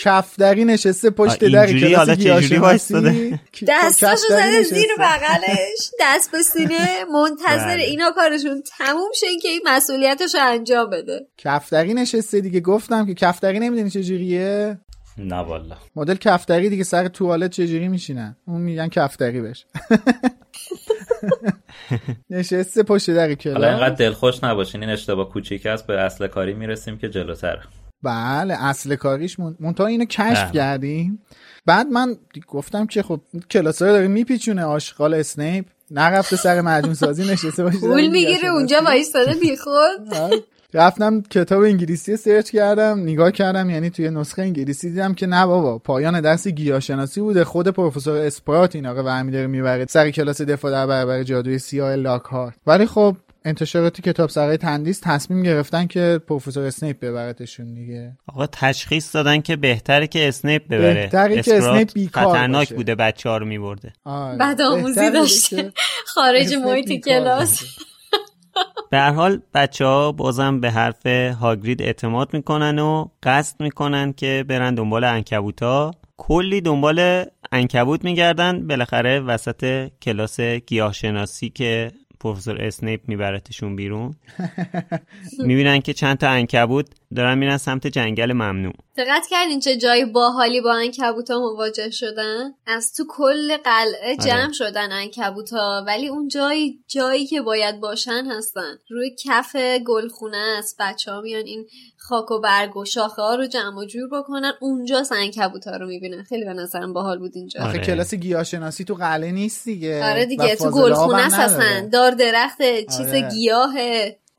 کفتری 0.00 0.64
نشسته 0.64 1.10
پشت 1.10 1.44
در 1.44 1.66
کلاس 1.66 2.10
گیاهشناسی 2.10 3.38
دستاشو 3.68 4.28
زده 4.28 4.62
زیر 4.62 4.88
بغلش 4.98 5.90
دست 6.00 6.30
به 6.32 6.42
سینه 6.42 7.04
منتظر 7.04 7.66
بله. 7.66 7.82
اینا 7.82 8.10
کارشون. 8.10 8.62
تموم 8.78 9.10
شه 9.20 9.26
که 9.42 9.48
این 9.48 9.60
مسئولیتش 9.64 10.34
انجام 10.40 10.90
بده. 10.90 11.26
کفتری 11.38 11.94
نشسته 11.94 12.40
دیگه. 12.40 12.60
گفتم 12.60 13.06
که 13.06 13.14
کفتری 13.14 13.58
نمی‌دونی 13.58 13.90
چجوریه 13.90 14.78
نه 15.18 15.36
والا 15.36 15.76
مدل 15.96 16.14
کفتری 16.14 16.68
دیگه 16.68 16.84
سر 16.84 17.08
توالت 17.08 17.50
چجوری 17.50 17.88
میشینن 17.88 18.36
اون 18.46 18.60
میگن 18.60 18.88
کفتری 18.88 19.40
بش 19.40 19.66
نشسته 22.30 22.82
پشت 22.82 23.10
در 23.10 23.34
کلاس 23.34 23.56
حالا 23.56 23.68
اینقدر 23.68 23.94
دلخوش 23.94 24.44
نباشین 24.44 24.82
این 24.82 24.90
اشتباه 24.92 25.28
کوچیک 25.28 25.66
است 25.66 25.86
به 25.86 26.00
اصل 26.00 26.26
کاری 26.26 26.54
می‌رسیم 26.54 26.98
که 26.98 27.08
جلوتر. 27.08 27.58
بله 28.02 28.54
اصل 28.64 28.96
کاریش 28.96 29.38
منتها 29.40 29.86
اینو 29.86 30.04
کشف 30.04 30.42
بله. 30.42 30.52
کردیم. 30.52 31.22
بعد 31.66 31.86
من 31.86 32.16
گفتم 32.48 32.86
که 32.86 33.02
خب 33.02 33.20
کلاس 33.50 33.82
ها 33.82 33.88
داره 33.88 34.08
میپیچونه 34.08 34.64
آشغال 34.64 35.14
اسنیپ. 35.14 35.66
نرفته 35.90 36.36
سر 36.36 36.60
مجموع 36.60 36.94
سازی 36.94 37.32
نشسته 37.32 37.62
باشه 37.62 37.78
پول 37.80 38.08
می‌گیره 38.08 38.48
اونجا 38.48 38.80
وایستاده 38.84 39.34
بیخود. 39.34 40.10
بله. 40.12 40.42
رفتم 40.74 41.22
کتاب 41.22 41.62
انگلیسی 41.62 42.16
search 42.16 42.50
کردم 42.50 43.00
نگاه 43.02 43.30
کردم 43.30 43.70
یعنی 43.70 43.90
توی 43.90 44.10
نسخه 44.10 44.42
انگلیسی 44.42 44.90
دیدم 44.90 45.14
که 45.14 45.26
نه 45.26 45.46
بابا 45.46 45.78
پایان 45.78 46.20
درس 46.20 46.48
گیاهشناسی 46.48 47.20
بوده 47.20 47.44
خود 47.44 47.68
پروفسور 47.68 48.16
اسپرات 48.16 48.74
این 48.74 48.86
آقا 48.86 49.02
برمی 49.02 49.32
داره 49.32 49.46
می‌بره 49.46 49.86
سر 49.88 50.10
کلاس 50.10 50.40
دفاع 50.40 50.70
در 50.70 50.86
برابر 50.86 51.22
جادوی 51.22 51.58
سیاه 51.58 51.94
لاکهارت. 51.94 52.54
ولی 52.66 52.86
خب 52.86 53.16
انتشاراتی 53.44 54.02
کتاب 54.02 54.30
سرای 54.30 54.56
تندیس 54.56 55.00
تصمیم 55.02 55.42
گرفتن 55.42 55.86
که 55.86 56.20
پروفسور 56.26 56.66
اسنیپ 56.66 57.00
ببرتشون 57.00 57.74
دیگه. 57.74 58.12
آقا 58.26 58.46
تشخیص 58.46 59.14
دادن 59.14 59.40
که 59.40 59.56
بهتره 59.56 60.06
که 60.06 60.28
اسنیپ 60.28 60.66
ببره. 60.66 60.94
بهتره 60.94 61.42
که 61.42 61.56
اسنیپ 61.56 61.92
بیکار 61.92 62.24
خطرناک 62.24 62.74
بوده 62.74 62.94
بچه 62.94 63.28
ها 63.28 63.36
رو 63.36 63.46
میبرده. 63.46 63.92
آره. 64.04 64.36
بعد 64.36 64.60
آموزی 64.60 65.10
داشته. 65.10 65.72
خارج 66.06 66.54
محیط 66.54 67.04
کلاس. 67.04 67.62
به 68.90 68.98
هر 68.98 69.10
حال 69.10 69.40
بچه 69.54 69.84
ها 69.86 70.12
بازم 70.12 70.60
به 70.60 70.70
حرف 70.70 71.06
هاگرید 71.40 71.82
اعتماد 71.82 72.34
می‌کنن 72.34 72.78
و 72.78 73.08
قصد 73.22 73.62
می‌کنن 73.62 74.12
که 74.12 74.44
برن 74.48 74.74
دنبال 74.74 75.04
انکبوتا. 75.04 75.90
کلی 76.16 76.60
دنبال 76.60 77.24
انکبوت 77.52 78.04
میگردن. 78.04 78.66
بالاخره 78.66 79.20
وسط 79.20 79.88
کلاس 80.02 80.40
گیاهشناسی 80.40 81.50
که 81.50 81.92
پروفسور 82.24 82.62
اسنیپ 82.62 83.00
میبرتشون 83.08 83.76
بیرون. 83.76 84.14
می‌بینن 85.48 85.80
که 85.80 85.92
چند 85.92 86.18
تا 86.18 86.28
انکبوت 86.28 86.86
دارن 87.16 87.38
میرن 87.38 87.56
سمت 87.56 87.86
جنگل 87.86 88.32
ممنوع. 88.32 88.72
دقت 88.96 89.26
کردین 89.30 89.60
چه 89.60 89.76
جای 89.76 90.04
باحالی 90.04 90.60
با 90.60 90.74
انکبوت 90.74 91.30
ها 91.30 91.38
مواجه 91.38 91.90
شدن؟ 91.90 92.54
از 92.66 92.92
تو 92.92 93.04
کل 93.08 93.56
قلعه 93.56 94.16
آره. 94.20 94.30
جمع 94.30 94.52
شدن 94.52 94.92
انکبوت 94.92 95.52
ها 95.52 95.84
ولی 95.86 96.08
اون 96.08 96.28
جایی 96.28 96.84
جایی 96.88 97.26
که 97.26 97.42
باید 97.42 97.80
باشن 97.80 98.26
هستن. 98.26 98.78
روی 98.90 99.16
کف 99.24 99.56
گلخونه 99.86 100.56
است. 100.58 100.76
بچه 100.80 101.12
ها 101.12 101.20
میان 101.20 101.44
این 101.46 101.66
خاک 102.08 102.30
و 102.30 102.40
برگ 102.40 102.76
و 102.76 102.84
شاخه 102.84 103.22
ها 103.22 103.34
رو 103.34 103.46
جمع 103.46 103.78
و 103.78 103.84
جور 103.84 104.08
بکنن 104.08 104.52
اونجا 104.60 105.02
انکبوت 105.16 105.66
ها 105.66 105.76
رو 105.76 105.86
می‌بینن. 105.86 106.22
خیلی 106.22 106.44
به 106.44 106.52
نظرم 106.52 106.92
باحال 106.92 107.18
بود 107.18 107.32
اینجا. 107.34 107.60
آره. 107.62 107.78
کلاس 107.78 108.14
گیاهشناسی 108.14 108.84
تو 108.84 108.94
قلعه 108.94 109.32
نیست 109.32 109.64
دیگه. 109.64 110.10
آره 110.10 110.26
دیگه 110.26 110.56
تو 110.56 110.70
گلخونه 110.70 111.22
هستن. 111.22 111.88
دار 111.88 112.10
درخت 112.10 112.58
چیز 112.96 113.08
آره. 113.08 113.28
گیاه. 113.30 113.74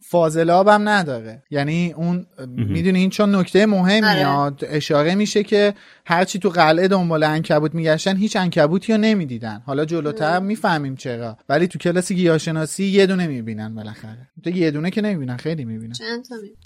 فاضلاب 0.07 0.67
هم 0.67 0.89
نداره. 0.89 1.43
یعنی 1.49 1.93
اون 1.97 2.25
می‌دونی 2.47 2.99
این 2.99 3.09
چون 3.09 3.35
نکته 3.35 3.65
مهمیاد 3.65 4.63
آره. 4.63 4.75
اشاره 4.75 5.15
میشه 5.15 5.43
که 5.43 5.73
هرچی 6.05 6.39
تو 6.39 6.49
قلعه 6.49 6.87
دنبال 6.87 7.23
انکبوت 7.23 7.75
میگشتن 7.75 8.17
هیچ 8.17 8.35
انکبوتی 8.35 8.93
رو 8.93 8.97
نمی‌دیدن. 8.97 9.61
حالا 9.65 9.85
جلوتر 9.85 10.39
می‌فهمیم 10.39 10.95
چرا. 10.95 11.37
ولی 11.49 11.67
تو 11.67 11.79
کلاس 11.79 12.11
گیاهشناسی 12.11 12.83
یه 12.83 13.05
دونه 13.05 13.27
می‌بینن 13.27 13.75
بالاخره. 13.75 14.27
تو 14.43 14.49
یه 14.49 14.71
دونه 14.71 14.91
که 14.91 15.01
نمی‌بینن 15.01 15.37
خیلی 15.37 15.65
می‌بینن. 15.65 15.93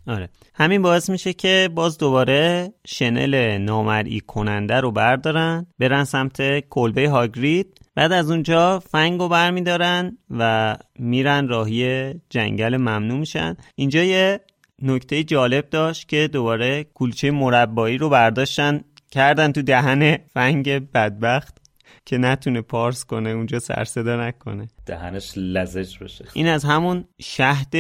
آره. 0.07 0.29
همین 0.53 0.81
باعث 0.81 1.09
میشه 1.09 1.33
که 1.33 1.69
باز 1.75 1.97
دوباره 1.97 2.73
شنل 2.87 3.57
نامرئی 3.57 4.19
کننده 4.19 4.75
رو 4.75 4.91
بردارن 4.91 5.67
برن 5.79 6.03
سمت 6.03 6.59
کلبه 6.59 7.09
هاگرید. 7.09 7.67
بعد 7.95 8.11
از 8.11 8.31
اونجا 8.31 8.79
فنگ 8.79 9.19
رو 9.19 9.29
برمیدارن 9.29 10.17
و 10.29 10.77
میرن 10.99 11.47
راهی 11.47 12.13
جنگل 12.29 12.77
ممنوع 12.77 13.19
میشن. 13.19 13.57
اینجا 13.75 14.03
یه 14.03 14.39
نکته 14.81 15.23
جالب 15.23 15.69
داشت 15.69 16.09
که 16.09 16.27
دوباره 16.27 16.85
کلچه 16.93 17.31
مربایی 17.31 17.97
رو 17.97 18.09
برداشتن 18.09 18.81
کردن 19.11 19.51
تو 19.51 19.61
دهن 19.61 20.17
فنگ 20.33 20.91
بدبخت 20.91 21.57
که 22.05 22.17
نتونه 22.17 22.61
پارس 22.61 23.05
کنه 23.05 23.29
اونجا 23.29 23.59
سرصدا 23.59 24.27
نکنه. 24.27 24.67
دهنش 24.85 25.33
لزج 25.35 25.97
بشه. 25.97 26.25
این 26.33 26.47
از 26.47 26.65
همون 26.65 27.05
شهد 27.21 27.75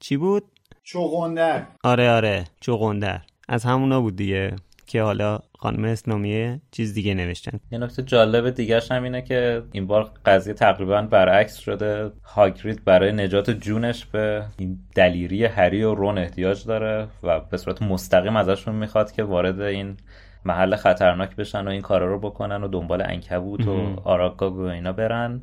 چی 0.00 0.16
بود؟ 0.16 0.44
چوغندر 0.82 1.66
آره 1.84 2.10
آره 2.10 2.44
چوغندر 2.60 3.20
از 3.48 3.64
همونا 3.64 4.00
بود 4.00 4.16
دیگه 4.16 4.56
که 4.86 5.02
حالا 5.02 5.38
خانم 5.64 5.84
اسلامیه 5.84 6.60
چیز 6.70 6.94
دیگه 6.94 7.14
نوشتن. 7.14 7.60
یه 7.70 7.78
نکته 7.78 8.02
جالب 8.02 8.50
دیگرش 8.50 8.92
هم 8.92 9.02
اینه 9.02 9.22
که 9.22 9.62
این 9.72 9.86
بار 9.86 10.10
قضیه 10.26 10.54
تقریبا 10.54 11.02
برعکس 11.02 11.56
شده. 11.56 12.10
هاگرید 12.24 12.84
برای 12.84 13.12
نجات 13.12 13.50
جونش 13.50 14.04
به 14.04 14.44
این 14.58 14.78
دلیری 14.94 15.44
هری 15.44 15.82
و 15.82 15.94
رون 15.94 16.18
احتیاج 16.18 16.66
داره 16.66 17.08
و 17.22 17.40
به 17.40 17.56
صورت 17.56 17.82
مستقیم 17.82 18.36
ازشون 18.36 18.74
می‌خواد 18.74 19.12
که 19.12 19.22
وارد 19.22 19.60
این 19.60 19.96
محل 20.44 20.76
خطرناک 20.76 21.36
بشن 21.36 21.68
و 21.68 21.70
این 21.70 21.80
کارا 21.80 22.06
رو 22.06 22.18
بکنن 22.18 22.64
و 22.64 22.68
دنبال 22.68 23.02
انکبوت 23.02 23.68
و 23.68 24.00
آراگاگ 24.04 24.54
و 24.54 24.60
اینا 24.60 24.92
برن. 24.92 25.42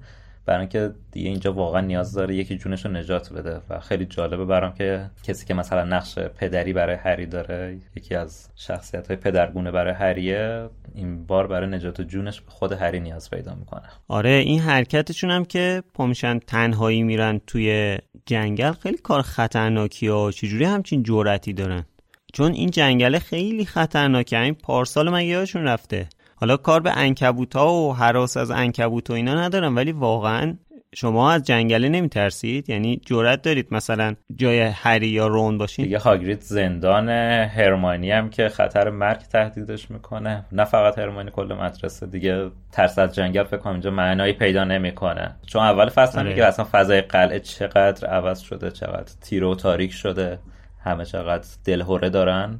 برای 0.51 0.59
اینکه 0.59 0.93
دیگه 1.11 1.29
اینجا 1.29 1.53
واقعا 1.53 1.81
نیاز 1.81 2.13
داره 2.13 2.35
یکی 2.35 2.57
جونش 2.57 2.85
رو 2.85 2.91
نجات 2.91 3.33
بده. 3.33 3.61
و 3.69 3.79
خیلی 3.79 4.05
جالبه 4.05 4.45
برام 4.45 4.73
که 4.73 5.09
کسی 5.23 5.45
که 5.45 5.53
مثلا 5.53 5.83
نقش 5.83 6.19
پدری 6.19 6.73
برای 6.73 6.95
هری 6.95 7.25
داره 7.25 7.77
یکی 7.95 8.15
از 8.15 8.49
شخصیت 8.55 9.07
های 9.07 9.17
پدرگونه 9.17 9.71
برای 9.71 9.93
هریه 9.93 10.69
این 10.95 11.25
بار 11.25 11.47
برای 11.47 11.69
نجات 11.69 12.01
جونش 12.01 12.41
به 12.41 12.51
خود 12.51 12.71
هری 12.71 12.99
نیاز 12.99 13.29
پیدا 13.29 13.55
می‌کنه. 13.55 13.81
آره 14.07 14.29
این 14.29 14.59
حرکتشون 14.59 15.31
هم 15.31 15.45
که 15.45 15.83
پامیشن 15.93 16.39
تنهایی 16.39 17.03
میرن 17.03 17.41
توی 17.47 17.97
جنگل 18.25 18.71
خیلی 18.71 18.97
کار 18.97 19.21
خطرناکی 19.21 20.07
ها 20.07 20.31
چجوری 20.31 20.65
همچین 20.65 21.03
جورتی 21.03 21.53
دارن؟ 21.53 21.85
چون 22.33 22.51
این 22.51 22.69
جنگل 22.69 23.19
خیلی 23.19 23.65
خطرناکه. 23.65 24.39
این 24.39 24.53
پارسال 24.53 25.09
مگه 25.09 25.45
رفته؟ 25.55 26.09
حالا 26.41 26.57
کار 26.57 26.79
به 26.79 26.97
انکبوت 26.97 27.55
ها 27.55 27.73
و 27.73 27.95
حراس 27.95 28.37
از 28.37 28.51
انکبوت 28.51 29.09
و 29.09 29.13
اینا 29.13 29.33
ندارم 29.33 29.75
ولی 29.75 29.91
واقعا 29.91 30.57
شما 30.95 31.31
از 31.31 31.43
جنگله 31.43 31.89
نمیترسید؟ 31.89 32.69
یعنی 32.69 33.01
جرأت 33.05 33.41
دارید 33.41 33.67
مثلا 33.71 34.15
جای 34.35 34.59
هری 34.59 35.07
یا 35.07 35.27
رون 35.27 35.57
باشین؟ 35.57 35.85
دیگه 35.85 35.99
هاگرید 35.99 36.41
زندان 36.41 37.09
هرمانی 37.47 38.11
هم 38.11 38.29
که 38.29 38.49
خطر 38.49 38.89
مرگ 38.89 39.17
تهدیدش 39.17 39.91
می‌کنه. 39.91 40.45
نه 40.51 40.63
فقط 40.63 40.99
هرمانی 40.99 41.31
کل 41.31 41.53
مدرسه. 41.53 42.05
دیگه 42.05 42.51
ترس 42.71 42.99
از 42.99 43.15
جنگل 43.15 43.43
فکر 43.43 43.57
کنم 43.57 43.73
اینجا 43.73 43.91
معنایی 43.91 44.33
پیدا 44.33 44.63
نمی‌کنه. 44.63 45.35
چون 45.47 45.61
اول 45.61 45.89
فصل 45.89 46.19
هم 46.19 46.25
میگه 46.25 46.45
اصلا 46.45 46.67
فضای 46.71 47.01
قلعه 47.01 47.39
چقدر 47.39 48.07
عوض 48.07 48.39
شده 48.39 48.71
چقدر 48.71 49.13
تیره 49.21 49.47
و 49.47 49.55
تاریک 49.55 49.91
شده 49.91 50.39
همه 50.83 51.05
چقدر 51.05 51.47
دلهوره 51.65 52.09
دارن. 52.09 52.59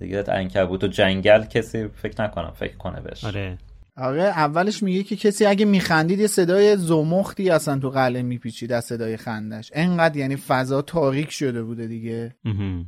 دیگه 0.00 0.24
انکبوت 0.28 0.84
و 0.84 0.86
جنگل 0.86 1.44
کسی 1.44 1.88
فکر 1.88 2.22
نکنم 2.22 2.50
فکر 2.50 2.76
کنه 2.76 3.00
بهش. 3.00 3.24
آره. 3.24 3.58
آره 3.96 4.22
اولش 4.22 4.82
میگه 4.82 5.02
که 5.02 5.16
کسی 5.16 5.46
اگه 5.46 5.64
میخندید 5.64 6.20
یه 6.20 6.26
صدای 6.26 6.76
زمختی 6.76 7.50
اصلا 7.50 7.78
تو 7.78 7.90
قلعه 7.90 8.22
میپیچید 8.22 8.72
از 8.72 8.84
صدای 8.84 9.16
خندش. 9.16 9.70
انقدر 9.74 10.16
یعنی 10.16 10.36
فضا 10.36 10.82
تاریک 10.82 11.30
شده 11.30 11.62
بوده 11.62 11.86
دیگه. 11.86 12.34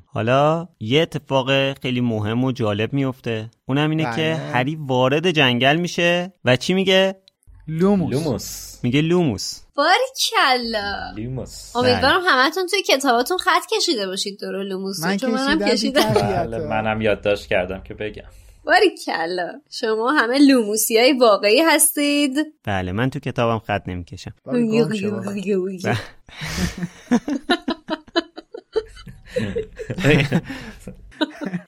حالا 0.06 0.68
یه 0.80 1.02
اتفاق 1.02 1.78
خیلی 1.82 2.00
مهم 2.00 2.44
و 2.44 2.52
جالب 2.52 2.92
میفته. 2.92 3.50
اونم 3.66 3.90
اینه 3.90 4.04
که 4.04 4.10
بله. 4.10 4.36
هری 4.52 4.76
وارد 4.80 5.30
جنگل 5.30 5.76
میشه 5.76 6.32
و 6.44 6.56
چی 6.56 6.74
میگه؟ 6.74 7.21
لوموس, 7.68 8.12
لوموس. 8.12 8.78
میگه 8.82 9.00
لوموس 9.00 9.60
باری 9.74 10.04
کلا 10.30 11.14
لوموس 11.16 11.76
امیدوارم 11.76 12.20
همتون 12.26 12.66
توی 12.66 12.82
کتاباتون 12.82 13.38
خط 13.38 13.62
کشیده 13.76 14.06
باشید 14.06 14.40
دور 14.40 14.62
لوموس 14.62 15.02
من 15.04 15.18
منم 15.22 15.68
کشیدم 15.68 16.12
بله 16.14 16.58
منم 16.58 17.00
یادداشت 17.00 17.46
کردم 17.46 17.82
که 17.82 17.94
بگم 17.94 18.28
باری 18.64 18.94
کلا 19.06 19.60
شما 19.70 20.12
همه 20.12 20.38
لوموسی 20.38 20.98
های 20.98 21.12
واقعی 21.12 21.60
هستید 21.60 22.36
بله 22.64 22.92
من 22.92 23.10
تو 23.10 23.18
کتابم 23.18 23.58
خط 23.58 23.82
نمی‌کشم 23.86 24.34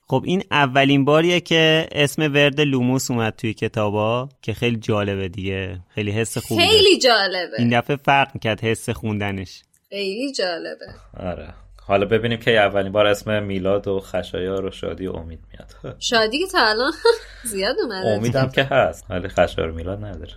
خب 0.07 0.23
این 0.27 0.43
اولین 0.51 1.05
باریه 1.05 1.41
که 1.41 1.89
اسم 1.93 2.23
ورد 2.23 2.61
لوموس 2.61 3.11
اومد 3.11 3.35
توی 3.37 3.55
کتابا 3.55 4.29
که 4.43 4.55
خیلی 4.55 4.77
جالبه 4.77 5.29
دیگه. 5.29 5.81
خیلی 5.95 6.11
حس 6.11 6.39
خوبی 6.39 6.67
خیلی 6.67 6.99
جالبه. 6.99 7.57
این 7.59 7.79
دفعه 7.79 7.97
فرق 7.97 8.31
می‌کرد 8.35 8.61
حس 8.61 8.91
خوندنش. 8.91 9.63
خیلی 9.91 10.33
جالبه. 10.33 10.87
آره. 11.21 11.55
حالا 11.87 12.07
ببینیم 12.07 12.39
که 12.39 12.59
اولین 12.59 12.93
بار 12.93 13.07
اسم 13.07 13.43
میلاد 13.43 13.89
و 13.89 14.01
خشایار 14.01 14.65
و 14.65 14.71
شادی 14.71 15.07
و 15.07 15.13
امید 15.13 15.41
میاد. 15.53 15.97
شادی 16.11 16.39
که 16.39 16.47
تا 16.47 16.59
الان 16.69 16.93
زیاد 17.45 17.77
اومده. 17.83 18.09
امیدم 18.09 18.49
که 18.49 18.63
هست. 18.63 19.05
ولی 19.11 19.29
خشایار 19.29 19.71
میلاد 19.71 20.05
نداره. 20.05 20.33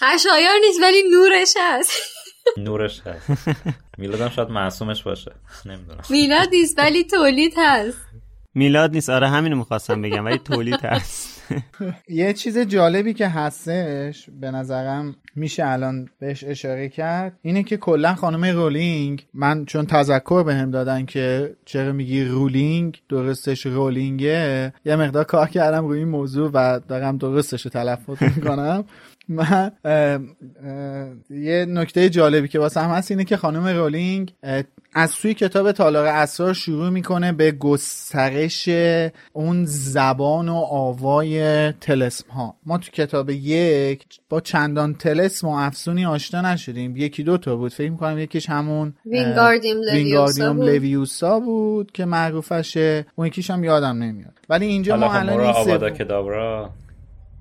خشایار 0.00 0.54
نیست 0.66 0.82
ولی 0.82 1.02
نورش 1.10 1.54
هست. 1.60 1.90
نورش 2.66 3.00
هست. 3.00 3.48
میلادم 3.98 4.28
شاید 4.28 4.48
معصومش 4.48 5.02
باشه. 5.02 5.32
نمی‌دونم. 5.66 6.02
میلاد 6.10 6.48
نیست 6.52 6.78
ولی 6.78 7.04
تولید 7.04 7.54
هست. 7.56 7.98
میلاد 8.54 8.92
نیست. 8.92 9.10
آره 9.10 9.28
همینو 9.28 9.56
می‌خواستم 9.56 10.02
بگم 10.02 10.24
ولی 10.24 10.38
تولید 10.38 10.80
هست. 10.84 11.42
یه 12.08 12.32
چیز 12.32 12.58
جالبی 12.58 13.14
که 13.14 13.28
هستش 13.28 14.30
به 14.40 14.50
نظرم 14.50 15.14
میشه 15.36 15.66
الان 15.66 16.08
بهش 16.20 16.44
اشاره 16.44 16.88
کرد 16.88 17.38
اینه 17.42 17.62
که 17.62 17.76
کلا 17.76 18.14
خانم 18.14 18.44
رولینگ 18.44 19.26
من 19.34 19.64
چون 19.64 19.86
تذکر 19.86 20.42
بهم 20.42 20.70
دادن 20.70 21.04
که 21.06 21.56
چرا 21.64 21.92
میگی 21.92 22.24
رولینگ 22.24 23.02
درستش 23.08 23.66
رولینگه 23.66 24.72
یه 24.84 24.96
مقدار 24.96 25.24
کار 25.24 25.48
کردم 25.48 25.86
روی 25.86 25.98
این 25.98 26.08
موضوع 26.08 26.50
و 26.54 26.80
دارم 26.88 27.16
درستش 27.16 27.62
رو 27.64 27.70
تلفظ 27.70 28.22
می‌کنم. 28.36 28.84
من 29.28 29.70
یه 31.30 31.66
نکته 31.68 32.10
جالبی 32.10 32.48
که 32.48 32.58
واسه 32.58 32.80
هم 32.80 32.90
هست 32.90 33.10
اینه 33.10 33.24
که 33.24 33.36
خانم 33.36 33.66
رولینگ 33.66 34.32
از 34.94 35.10
سوی 35.10 35.34
کتاب 35.34 35.72
تالار 35.72 36.06
اسرار 36.06 36.54
شروع 36.54 36.88
می‌کنه 36.88 37.32
به 37.32 37.52
گسترش 37.52 38.68
اون 39.32 39.64
زبان 39.64 40.48
و 40.48 40.54
آوای 40.54 41.72
تلسم 41.72 42.30
ها 42.30 42.56
ما 42.66 42.78
تو 42.78 42.90
کتاب 42.90 43.30
یک 43.30 44.04
با 44.28 44.40
چندان 44.40 44.94
تلسم 44.94 45.48
و 45.48 45.56
افسونی 45.56 46.06
آشنا 46.06 46.52
نشدیم. 46.52 46.96
یکی 46.96 47.22
دو 47.22 47.38
تا 47.38 47.56
بود. 47.56 47.72
فکر 47.72 47.90
می‌کنم 47.90 48.18
یکیش 48.18 48.50
همون 48.50 48.94
وینگاردیوم 49.06 50.62
لویوسا 50.62 51.40
بود. 51.40 51.92
که 51.92 52.04
معروفشه. 52.04 53.06
اون 53.14 53.26
یکیش 53.26 53.50
هم 53.50 53.64
یادم 53.64 54.02
نمیاد. 54.02 54.32
ولی 54.48 54.66
اینجا 54.66 54.96
ما 54.96 55.12
الان 55.12 55.40
این 55.40 55.52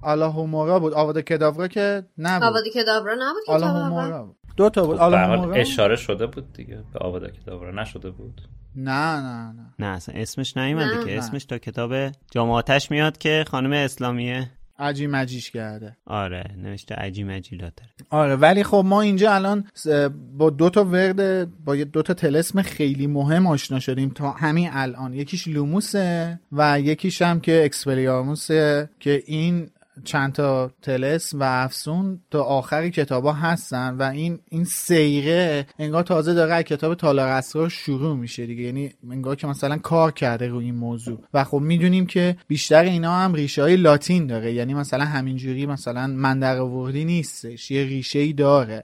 آلاهومورا 0.02 0.80
بود. 0.80 0.94
آواده 0.94 1.22
کدابرا 1.22 1.68
که 1.68 2.04
نبود. 2.18 2.48
آواده 2.48 2.70
کدابرا 2.76 3.14
نبود 3.14 3.44
آلاهومورا 3.48 4.24
بود. 4.24 4.36
دو 4.58 4.70
تا 4.70 4.86
بود. 4.86 4.98
آلاهومورا؟ 4.98 5.56
اشاره 5.56 5.96
شده 5.96 6.28
بود 6.28 6.54
دیگه. 6.54 6.84
به 6.94 7.00
آواده 7.00 7.32
کدابرا 7.32 7.72
نشده 7.82 8.12
بود. 8.12 8.42
نه 8.76 9.16
نه 9.22 9.52
نه. 9.52 9.74
نه 9.80 9.86
اصلا 9.86 10.16
اسمش 10.16 10.58
نیومده 10.58 11.06
که 11.06 11.18
اسمش 11.18 11.46
تا 11.46 11.58
کتاب 11.58 11.94
جامعاتش 12.32 12.92
میاد 12.92 13.18
که 13.18 13.46
خانم 13.48 13.72
اسلامیه 13.72 14.50
عجی 14.80 15.08
مجیش 15.08 15.52
کرده. 15.52 15.98
آره 16.06 16.44
نوشته 16.58 16.96
عجی 16.96 17.24
مجیلاتر 17.24 17.86
آره 18.10 18.36
ولی 18.36 18.64
خب 18.64 18.84
ما 18.86 19.02
اینجا 19.02 19.34
الان 19.34 19.68
با 20.38 20.50
دو 20.50 20.70
تا 20.70 20.84
ورد 20.84 21.50
با 21.66 21.76
دو 21.76 22.02
تا 22.02 22.14
تلسم 22.14 22.62
خیلی 22.62 23.08
مهم 23.08 23.48
آشنا 23.48 23.80
شدیم 23.80 24.10
تا 24.10 24.32
همین 24.32 24.70
الان. 24.72 25.14
یکیش 25.14 25.48
لوموسه 25.48 26.40
و 26.52 26.80
یکیش 26.80 27.22
هم 27.22 27.40
که 27.40 27.66
اکسپریاموسه 27.66 28.90
که 29.00 29.24
این 29.26 29.70
چند 30.04 30.34
تا 30.34 30.72
تلس 30.82 31.34
و 31.34 31.44
افسون 31.44 32.20
تا 32.32 32.44
آخر 32.44 32.90
کتابا 32.90 33.34
هستن 33.34 33.96
و 33.98 34.04
این 34.04 34.40
این 34.50 34.64
سیره 34.64 35.66
انگار 35.80 36.04
تازه 36.04 36.34
داره 36.34 36.64
کتاب 36.64 36.96
تالار 36.96 37.28
اسرار 37.28 37.70
شروع 37.70 38.18
میشه 38.18 38.46
دیگه. 38.46 38.64
یعنی 38.64 38.94
انگار 39.12 39.36
که 39.36 39.48
مثلا 39.48 39.78
کار 39.78 40.12
کرده 40.12 40.48
روی 40.48 40.66
این 40.66 40.76
موضوع. 40.76 41.20
و 41.34 41.44
خب 41.44 41.58
می‌دونیم 41.58 42.06
که 42.06 42.36
بیشتر 42.48 42.84
اینا 42.84 43.16
هم 43.16 43.34
ریشه 43.34 43.62
های 43.62 43.76
لاتین 43.78 44.28
داره. 44.28 44.54
یعنی 44.54 44.74
مثلا 44.74 45.06
همینجوری 45.06 45.66
مثلا 45.66 46.08
من 46.08 46.40
در 46.40 46.58
آوردی 46.58 47.06
نیستش 47.06 47.72
یه 47.72 47.84
ریشه 47.84 48.20
ای 48.20 48.34
داره 48.34 48.84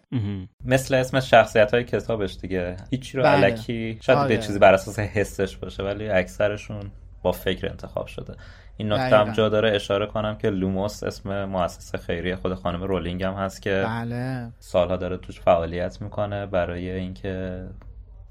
مثل 0.66 0.96
اسم 0.96 1.20
شخصیت 1.20 1.74
های 1.74 1.84
کتابش 1.84 2.38
دیگه. 2.42 2.76
هیچی 2.92 3.18
رو 3.18 3.24
بله. 3.24 3.46
الکی 3.46 3.98
شاید 4.02 4.20
آره. 4.20 4.28
یه 4.28 4.38
چیزی 4.44 4.60
بر 4.60 4.74
اساس 4.74 5.00
حسش 5.00 5.58
باشه 5.58 5.84
ولی 5.84 6.10
اکثرشون 6.10 6.92
با 7.24 7.32
فکر 7.32 7.70
انتخاب 7.70 8.08
شده. 8.08 8.36
این 8.78 8.94
نکته 8.94 9.18
هم 9.18 9.32
جا 9.32 9.50
داره 9.50 9.76
اشاره 9.76 10.06
کنم 10.06 10.36
که 10.36 10.50
لوموس 10.50 11.04
اسم 11.04 11.46
مؤسسه 11.46 11.98
خیریه 11.98 12.36
خود 12.36 12.54
خانم 12.54 12.84
رولینگ 12.84 13.24
هم 13.24 13.34
هست 13.34 13.62
که 13.62 13.84
بله. 13.88 14.52
سالها 14.60 14.98
داره 14.98 15.18
توش 15.18 15.40
فعالیت 15.40 16.02
می‌کنه 16.02 16.46
برای 16.46 16.92
اینکه 16.92 17.64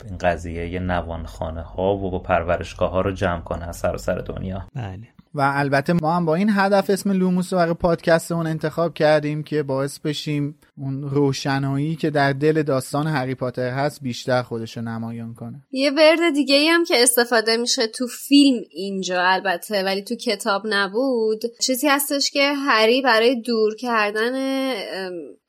این 0.04 0.18
قضیه 0.18 0.68
یه 0.68 0.80
نوانخانه 0.80 1.62
ها 1.62 1.96
و 1.96 2.18
پرورشگاه 2.18 2.90
ها 2.90 3.00
رو 3.00 3.12
جمع 3.12 3.40
کنه 3.40 3.68
از 3.68 3.76
سر 3.76 3.96
سر 3.96 4.14
دنیا. 4.14 4.66
بله. 4.74 5.08
و 5.36 5.52
البته 5.54 5.92
ما 5.92 6.16
هم 6.16 6.24
با 6.24 6.34
این 6.34 6.50
هدف 6.52 6.90
اسم 6.90 7.12
لوموس 7.12 7.52
رو 7.52 7.58
برای 7.58 7.74
پادکستمون 7.74 8.46
انتخاب 8.46 8.94
کردیم 8.94 9.42
که 9.42 9.62
باعث 9.62 9.98
بشیم 9.98 10.58
اون 10.78 11.02
روشنایی 11.02 11.96
که 11.96 12.10
در 12.10 12.32
دل 12.32 12.62
داستان 12.62 13.06
هری 13.06 13.34
پاتر 13.34 13.70
هست 13.70 14.02
بیشتر 14.02 14.42
خودش 14.42 14.76
رو 14.76 14.82
نمایان 14.82 15.34
کنه. 15.34 15.62
یه 15.70 15.90
ورد 15.90 16.34
دیگه 16.34 16.54
ای 16.54 16.68
هم 16.68 16.84
که 16.84 17.02
استفاده 17.02 17.56
میشه 17.56 17.86
تو 17.86 18.06
فیلم 18.06 18.62
اینجا 18.70 19.22
البته 19.22 19.82
ولی 19.84 20.02
تو 20.02 20.14
کتاب 20.14 20.62
نبود. 20.64 21.42
چیزی 21.60 21.88
هستش 21.88 22.30
که 22.30 22.52
هری 22.52 23.02
برای 23.02 23.40
دور 23.40 23.76
کردن 23.76 24.32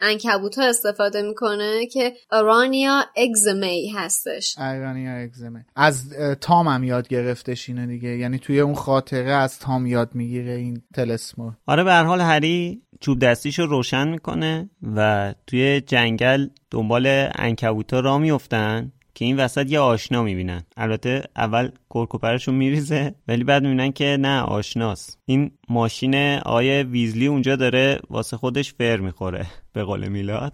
انکبوت 0.02 0.60
ها 0.60 0.66
استفاده 0.66 1.22
می‌کنه 1.22 1.86
که 1.86 2.14
ارانیا 2.32 3.04
اگزمی 3.18 3.90
هستش. 3.90 4.56
ارانیا 4.58 5.12
اگزمی 5.12 5.60
از 5.76 6.14
تام 6.42 6.68
هم 6.68 6.84
یاد 6.84 7.08
گرفتش 7.08 7.70
اینه 7.70 7.88
دیگه. 7.88 8.10
یعنی 8.10 8.40
توی 8.40 8.60
اون 8.60 8.76
خاطره 8.76 9.32
از 9.32 9.60
تام 9.60 9.77
یاد 9.86 10.16
می‌گیره 10.16 10.52
این 10.52 10.82
تلسمو. 10.94 11.52
آره 11.66 11.84
به 11.84 11.92
هر 11.92 12.04
حال 12.04 12.22
هری 12.22 12.82
چوب 13.00 13.20
دستیشو 13.20 13.66
روشن 13.66 14.08
می‌کنه 14.08 14.70
و 14.96 15.34
توی 15.48 15.82
جنگل 15.82 16.48
دنبال 16.72 17.30
انکبوتا 17.36 18.00
را 18.00 18.18
میفتن 18.18 18.92
که 19.18 19.26
این 19.26 19.38
وسط 19.38 19.72
یه 19.72 19.80
آشنا 19.80 20.24
می‌بینن. 20.24 20.64
البته 20.78 21.24
اول 21.36 21.70
کرکوپرشون 21.94 22.56
میریزه 22.56 23.16
ولی 23.28 23.44
بعد 23.44 23.64
می‌بینن 23.64 23.92
که 23.92 24.18
نه 24.20 24.42
آشناست. 24.42 25.20
این 25.26 25.52
ماشین 25.70 26.16
آیه 26.38 26.84
ویزلی 26.84 27.28
اونجا 27.28 27.56
داره 27.56 28.00
واسه 28.10 28.38
خودش 28.38 28.74
فر 28.74 28.98
می‌خوره 28.98 29.46
به 29.74 29.84
قول 29.84 30.08
میلاد. 30.08 30.54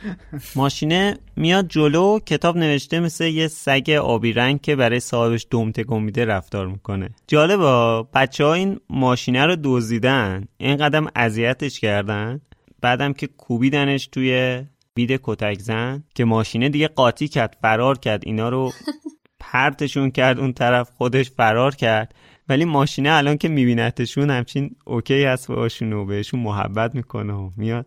ماشینه 0.56 1.18
میاد 1.36 1.68
جلو 1.68 2.18
کتاب 2.18 2.58
نوشته 2.58 3.00
مثل 3.00 3.24
یه 3.24 3.48
سگ 3.48 3.90
آبی 3.90 4.32
رنگ 4.32 4.60
که 4.60 4.76
برای 4.76 5.00
صاحبش 5.00 5.46
دم 5.50 5.72
تکون 5.72 6.02
میده 6.02 6.24
رفتار 6.24 6.66
می‌کنه. 6.66 7.10
جالبه 7.26 8.02
بچه 8.14 8.44
ها 8.44 8.54
این 8.54 8.80
ماشینه 8.90 9.46
رو 9.46 9.56
دزدیدن. 9.64 10.48
این 10.56 10.76
قدم 10.76 11.06
اذیتش 11.16 11.80
کردن. 11.80 12.40
بعدم 12.80 13.12
که 13.12 13.26
کوبیدنش 13.26 14.06
توی 14.06 14.62
بید 14.98 15.20
کتک 15.22 15.58
زن 15.58 16.04
که 16.14 16.24
ماشینه 16.24 16.68
دیگه 16.68 16.88
قاطی 16.88 17.28
کرد 17.28 17.56
فرار 17.62 17.98
کرد 17.98 18.22
اینا 18.26 18.48
رو 18.48 18.72
پرتشون 19.40 20.10
کرد 20.10 20.38
اون 20.38 20.52
طرف 20.52 20.90
خودش 20.90 21.30
فرار 21.30 21.74
کرد. 21.74 22.14
ولی 22.48 22.64
ماشینه 22.64 23.12
الان 23.12 23.36
که 23.36 23.48
میبینتشون 23.48 24.30
همچین 24.30 24.70
اوکی 24.84 25.24
هست 25.24 25.48
باشون 25.48 25.92
و 25.92 26.04
بهشون 26.04 26.40
محبت 26.40 26.94
می‌کنه 26.94 27.32
و 27.32 27.50
میاد. 27.56 27.86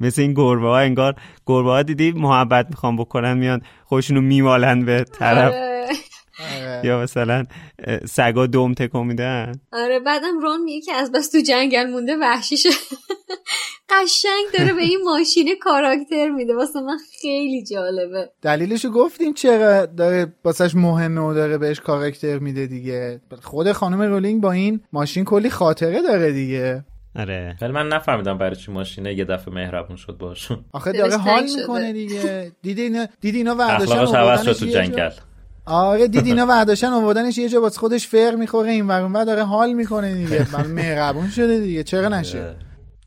مثل 0.00 0.22
این 0.22 0.32
گربه 0.34 0.66
ها 0.66 0.78
انگار 0.78 1.14
گربه 1.46 1.70
ها 1.70 1.82
دیدی 1.82 2.12
محبت 2.12 2.66
می‌خوام 2.70 2.96
بکنن 2.96 3.38
میان 3.38 3.62
خودشونو 3.84 4.20
میمالن 4.20 4.84
به 4.84 5.04
طرف. 5.04 5.52
آره. 5.52 5.86
یا 6.84 7.00
مثلا 7.00 7.44
سگا 8.08 8.46
دوم 8.46 8.74
تکون 8.74 9.06
میدن؟ 9.06 9.52
آره 9.72 10.00
بعدم 10.00 10.38
رون 10.38 10.62
میگه 10.62 10.80
که 10.80 10.92
از 10.92 11.12
بس 11.12 11.30
تو 11.30 11.38
جنگل 11.40 11.90
مونده 11.90 12.16
وحشی 12.16 12.56
شد 12.56 12.68
قشنگ 13.88 14.58
داره 14.58 14.72
به 14.72 14.82
این 14.82 14.98
ماشین 15.04 15.54
کاراکتر 15.60 16.28
میده. 16.28 16.54
واسه 16.54 16.80
من 16.80 16.98
خیلی 17.20 17.64
جالبه. 17.64 18.30
دلیلشو 18.42 18.90
گفتیم 18.90 19.32
چرا 19.32 19.86
داره 19.86 20.34
واسهش 20.44 20.74
مهمه 20.74 21.20
و 21.20 21.34
داره 21.34 21.58
بهش 21.58 21.80
کاراکتر 21.80 22.38
میده 22.38 22.66
دیگه. 22.66 23.20
خود 23.42 23.72
خانم 23.72 24.02
رولینگ 24.02 24.40
با 24.40 24.52
این 24.52 24.80
ماشین 24.92 25.24
کلی 25.24 25.50
خاطره 25.50 26.02
داره 26.02 26.32
دیگه. 26.32 26.84
آره. 27.16 27.56
ولی 27.62 27.72
من 27.72 27.88
نفهمیدم 27.88 28.38
برای 28.38 28.56
چی 28.56 28.72
ماشینه 28.72 29.14
یه 29.14 29.24
دفعه 29.24 29.54
مهربون 29.54 29.96
شد 29.96 30.16
باشون 30.18 30.64
آخه 30.72 30.92
داره 30.92 31.16
حال 31.16 31.44
می‌کنه 31.56 31.92
دیگه. 31.92 32.52
دیدی 32.62 32.82
اینا 32.82 33.06
دیدی 33.20 33.38
اینا 33.38 33.54
ورداشتن 33.54 34.52
تو 34.52 34.66
جنگل. 34.66 35.10
آره 35.66 36.08
دیدی 36.08 36.30
اینا 36.30 36.46
ورداشتن 36.46 36.92
آوردنش 36.92 37.38
یه 37.38 37.48
جا 37.48 37.60
باز 37.60 37.78
خودش 37.78 38.08
فر 38.08 38.34
می‌خوره 38.34 38.70
این 38.70 38.88
ور 38.88 39.24
داره 39.24 39.42
حال 39.44 39.72
می‌کنه 39.72 40.14
دیگه. 40.14 40.46
من 40.56 40.66
مهربون 40.66 41.28
شده 41.28 41.60
دیگه. 41.60 41.82
چرا 41.82 42.08
نشه؟ 42.08 42.56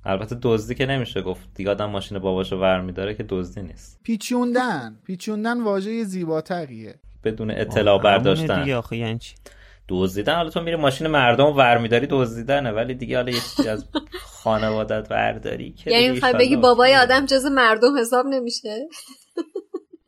البته 0.06 0.38
دزدی 0.42 0.76
که 0.76 0.86
نمیشه 0.86 1.22
گفت. 1.22 1.50
دیگه 1.56 1.72
آدم 1.72 1.90
ماشین 1.90 2.20
باباشو 2.20 2.58
ور 2.58 2.82
میداره 2.82 3.14
که 3.14 3.24
دزدی 3.30 3.62
نیست. 3.62 4.00
پیچوندن. 4.04 5.00
پیچوندن 5.06 5.62
واژه 5.62 6.04
زیباتریه. 6.04 6.96
بدون 7.24 7.52
اطلاع 7.52 8.02
برداشتن. 8.02 8.62
دیگه 8.62 8.76
آخه 8.76 8.98
یعنی 8.98 9.18
چی؟ 9.20 9.36
دزدیدن. 9.90 10.36
حالا 10.36 10.50
تو 10.50 10.62
میری 10.62 10.76
ماشین 10.76 11.08
مردم 11.08 11.46
ور 11.46 11.78
میداری 11.78 12.08
دزدیدنه. 12.10 12.72
ولی 12.72 12.94
دیگه 12.94 13.16
حالا 13.16 13.32
یه 13.32 13.40
چیزی 13.56 13.70
از 13.70 13.86
خانوادت 14.22 15.08
ورداری 15.12 15.72
که 15.72 15.92
یعنی 15.92 16.10
می‌خوای 16.10 16.34
بگی 16.34 16.56
بابای 16.56 16.96
آدم 16.96 17.26
جز 17.26 17.46
مردم 17.46 17.98
حساب 18.00 18.26
نمیشه؟ 18.26 18.70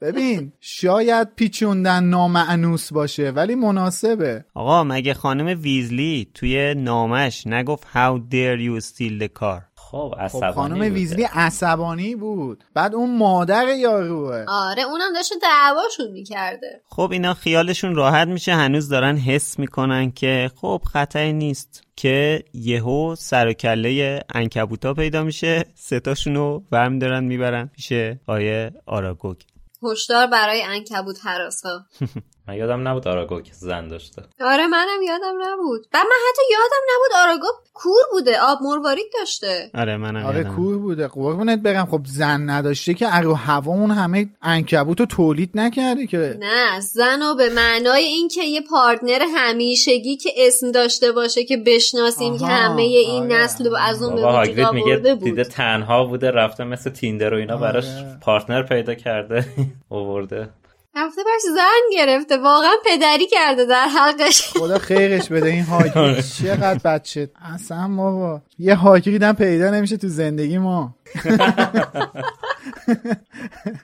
ببین 0.01 0.51
شاید 0.59 1.35
پیچوندن 1.35 2.03
نامعنوس 2.03 2.93
باشه 2.93 3.31
ولی 3.31 3.55
مناسبه. 3.55 4.45
آقا 4.53 4.83
مگه 4.83 5.13
خانم 5.13 5.61
ویزلی 5.61 6.27
توی 6.33 6.75
نامش 6.75 7.47
نگفت 7.47 7.87
How 7.93 8.19
dare 8.31 8.59
you 8.59 8.83
steal 8.83 9.23
the 9.23 9.41
car 9.41 9.61
خب 9.75 10.11
خب 10.11 10.15
عصبانی 10.19 10.53
خانم 10.53 10.75
بوده. 10.75 10.89
ویزلی 10.89 11.23
عصبانی 11.23 12.15
بود. 12.15 12.63
بعد 12.73 12.95
اون 12.95 13.17
مادر 13.17 13.67
یاروه. 13.67 14.45
آره 14.47 14.83
اونم 14.83 15.13
داشته 15.15 15.35
دعواشون 15.41 16.11
می‌کرده. 16.11 16.81
خب 16.85 17.09
اینا 17.11 17.33
خیالشون 17.33 17.95
راحت 17.95 18.27
میشه. 18.27 18.53
هنوز 18.53 18.89
دارن 18.89 19.17
حس 19.17 19.59
می‌کنن 19.59 20.11
که 20.11 20.51
خب 20.55 20.81
خطری 20.93 21.33
نیست 21.33 21.83
که 21.95 22.43
یهو 22.53 23.15
سر 23.15 23.47
و 23.47 23.53
کله 23.53 24.23
انکبوتا 24.35 24.93
پیدا 24.93 25.23
میشه. 25.23 25.65
ستاشونو 25.75 26.59
برمی 26.59 26.99
دارن 26.99 27.23
می‌برن 27.23 27.69
پیش 27.75 27.93
آیه 28.27 28.71
آراگوگ. 28.85 29.37
هشدار 29.83 30.27
برای 30.27 30.61
انکبوت 30.63 31.25
حراسا 31.25 31.85
من 32.47 32.55
یادم 32.55 32.87
نبود 32.87 33.07
آراگوگ 33.07 33.51
زن 33.53 33.87
داشته 33.87 34.21
آره 34.41 34.67
منم 34.67 35.01
یادم 35.07 35.33
نبود 35.41 35.87
و 35.93 35.97
من 35.97 36.17
حتی 36.29 36.41
یادم 36.51 36.83
نبود 36.93 37.29
آراگوگ 37.29 37.47
کور 37.73 38.03
بوده 38.11 38.39
آب 38.41 38.57
مروارید 38.61 39.05
داشته 39.19 39.71
آره 39.75 39.97
منم 39.97 40.25
آره 40.25 40.37
یادم. 40.37 40.55
کور 40.55 40.77
بوده 40.77 41.07
قربونت 41.07 41.59
برم 41.59 41.85
خب 41.85 42.01
زن 42.05 42.49
نداشته 42.49 42.93
که 42.93 43.07
رو 43.09 43.33
هوا 43.33 43.62
اون 43.62 43.91
همه 43.91 44.29
انکبوت 44.41 44.99
رو 44.99 45.05
تولید 45.05 45.51
نکرده 45.55 46.07
که 46.07 46.37
نه 46.39 46.79
زن 46.79 47.21
و 47.21 47.35
به 47.35 47.49
معنای 47.49 48.03
اینکه 48.03 48.43
یه 48.43 48.61
partner 48.61 49.21
همیشگی 49.35 50.17
که 50.17 50.29
اسم 50.37 50.71
داشته 50.71 51.11
باشه 51.11 51.43
که 51.43 51.57
بشناسیم 51.57 52.37
که 52.37 52.45
همه 52.45 52.81
این 52.81 53.23
آره. 53.23 53.43
نسل 53.43 53.69
رو 53.69 53.75
از 53.75 54.03
اون 54.03 54.15
به 54.15 54.21
وجود 54.21 54.73
میگه 54.73 54.93
آورده 54.93 55.15
بود 55.15 55.23
دیده 55.23 55.43
تنها 55.43 56.05
بوده 56.05 56.31
رفته 56.31 56.63
مثل 56.63 56.89
تیندر 56.89 57.33
و 57.33 57.37
اینا 57.37 57.57
براش 57.57 57.87
آره. 57.87 58.17
partner 58.21 58.63
پیدا 58.63 58.95
کرده 58.95 59.45
آورده 59.89 60.49
رفته 60.97 61.21
برش 61.23 61.41
زن 61.55 61.97
گرفته 61.97 62.37
واقعا 62.37 62.71
پدری 62.85 63.27
کرده 63.27 63.65
در 63.65 63.87
حلقش 63.87 64.41
خدا 64.59 64.77
خیرش 64.77 65.29
بده 65.29 65.49
این 65.49 65.63
هاگرید 65.63 66.19
چقدر 66.19 66.79
بچه 66.85 67.29
اصلا 67.41 67.87
بابا. 67.87 68.41
یه 68.59 68.75
هاگرید 68.75 69.23
هم 69.23 69.35
پیدا 69.35 69.69
نمیشه 69.69 69.97
تو 69.97 70.07
زندگی 70.07 70.57
ما. 70.57 70.95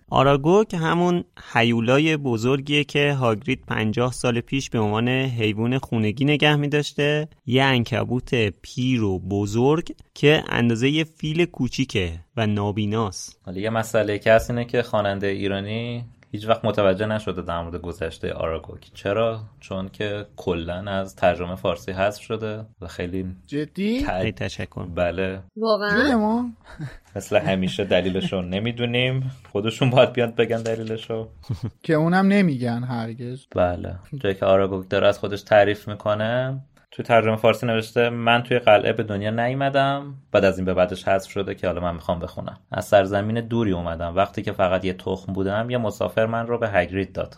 آراگوگ 0.09 0.76
همون 0.76 1.24
حیولای 1.53 2.18
بزرگیه 2.18 2.84
که 2.84 3.14
هاگرید 3.14 3.64
پنجاه 3.68 4.11
سال 4.11 4.41
پیش 4.41 4.70
به 4.70 4.80
عنوان 4.80 5.09
حیوان 5.09 5.78
خونگی 5.78 6.26
نگه 6.26 6.55
می 6.55 6.68
داشته 6.68 7.28
یه 7.45 7.64
انکبوت 7.64 8.36
پیر 8.61 9.03
و 9.03 9.20
بزرگ 9.20 9.95
که 10.14 10.43
اندازه 10.49 10.89
یه 10.89 11.03
فیل 11.03 11.45
کوچیکه 11.45 12.20
و 12.38 12.47
نابیناست. 12.47 13.39
حالا 13.45 13.59
یه 13.59 13.70
مسئله 13.70 14.20
که 14.20 14.32
هست 14.32 14.49
اینه 14.49 14.66
که 14.66 14.84
خواننده 14.84 15.28
ایرانی 15.28 16.05
هیچ 16.34 16.47
وقت 16.47 16.65
متوجه 16.65 17.05
نشده 17.05 17.41
در 17.41 17.61
مورد 17.61 17.75
گذشته 17.81 18.34
آراگوگ 18.34 18.79
چرا؟ 18.93 19.39
چون 19.59 19.89
که 19.89 20.25
کلا 20.36 20.91
از 20.91 21.15
ترجمه 21.15 21.55
فارسی 21.55 21.91
حذف 21.91 22.21
شده 22.21 22.65
و 22.81 22.88
خیلی 22.88 23.36
جدی؟ 23.47 24.03
خیلی 24.03 24.31
تع... 24.31 24.45
تشکر. 24.45 24.86
بله. 24.86 25.39
واقعا. 25.55 26.49
مثل 27.15 27.38
همیشه 27.38 27.84
دلیلشو 27.84 28.41
نمی‌دونیم. 28.41 29.31
خودشون 29.51 29.89
باید 29.89 30.13
بیان 30.13 30.31
بگن 30.31 30.61
دلیلشو. 30.61 31.27
که 31.84 31.93
اونم 31.93 32.27
نمیگن 32.27 32.84
هرگز. 32.84 33.45
بله. 33.55 33.95
جایی 34.19 34.36
که 34.36 34.45
آراگوگ 34.45 34.88
داره 34.88 35.07
از 35.07 35.19
خودش 35.19 35.41
تعریف 35.41 35.88
می‌کنه 35.88 36.59
توی 36.94 37.06
ترجمه 37.06 37.36
فارسی 37.36 37.66
نوشته 37.66 38.10
من 38.10 38.44
توی 38.44 38.60
قلعه 38.60 38.94
به 38.94 39.04
دنیا 39.04 39.30
نیومدم. 39.30 40.16
بعد 40.32 40.46
از 40.46 40.58
این 40.58 40.66
به 40.66 40.74
بعدش 40.74 41.08
حذف 41.08 41.32
شده 41.32 41.56
که 41.56 41.68
حالا 41.68 41.82
من 41.82 41.96
می‌خوام 41.96 42.20
بخونم. 42.20 42.60
از 42.72 42.86
سرزمین 42.86 43.48
دوری 43.48 43.72
اومدم. 43.72 44.16
وقتی 44.16 44.41
که 44.41 44.52
فقط 44.52 44.86
یه 44.86 44.94
تخم 44.94 45.34
بودم 45.34 45.70
یه 45.70 45.78
مسافر 45.78 46.26
من 46.26 46.48
رو 46.48 46.58
به 46.58 46.70
هگرید 46.70 47.14
داد. 47.14 47.36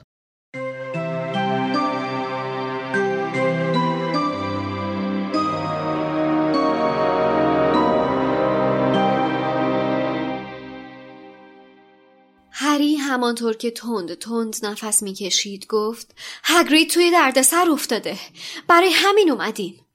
هری 12.58 12.96
همانطور 12.96 13.58
که 13.58 13.72
تند 13.72 14.14
تند 14.14 14.56
نفس 14.64 15.04
می‌کشید 15.04 15.68
گفت 15.68 16.16
هگرید 16.44 16.90
توی 16.90 17.12
دردسر 17.12 17.70
افتاده. 17.72 18.20
برای 18.68 18.90
همین 18.94 19.32
اومدیم 19.32 19.86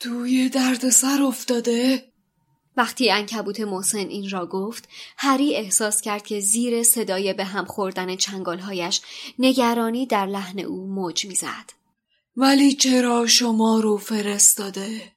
توی 0.00 0.48
دردسر 0.48 1.22
افتاده؟ 1.22 2.12
وقتی 2.76 3.10
انکبوت 3.10 3.60
محسن 3.60 3.98
این 3.98 4.30
را 4.30 4.46
گفت 4.46 4.88
هری 5.18 5.56
احساس 5.56 6.00
کرد 6.00 6.26
که 6.26 6.40
زیر 6.40 6.82
صدای 6.82 7.32
به 7.32 7.44
هم 7.44 7.64
خوردن 7.64 8.16
چنگالهایش 8.16 9.00
نگرانی 9.38 10.06
در 10.06 10.26
لحن 10.26 10.58
او 10.58 10.86
موج 10.86 11.26
می‌زد. 11.26 11.70
ولی 12.36 12.72
چرا 12.72 13.26
شما 13.26 13.80
رو 13.80 13.96
فرستاده؟ 13.96 15.12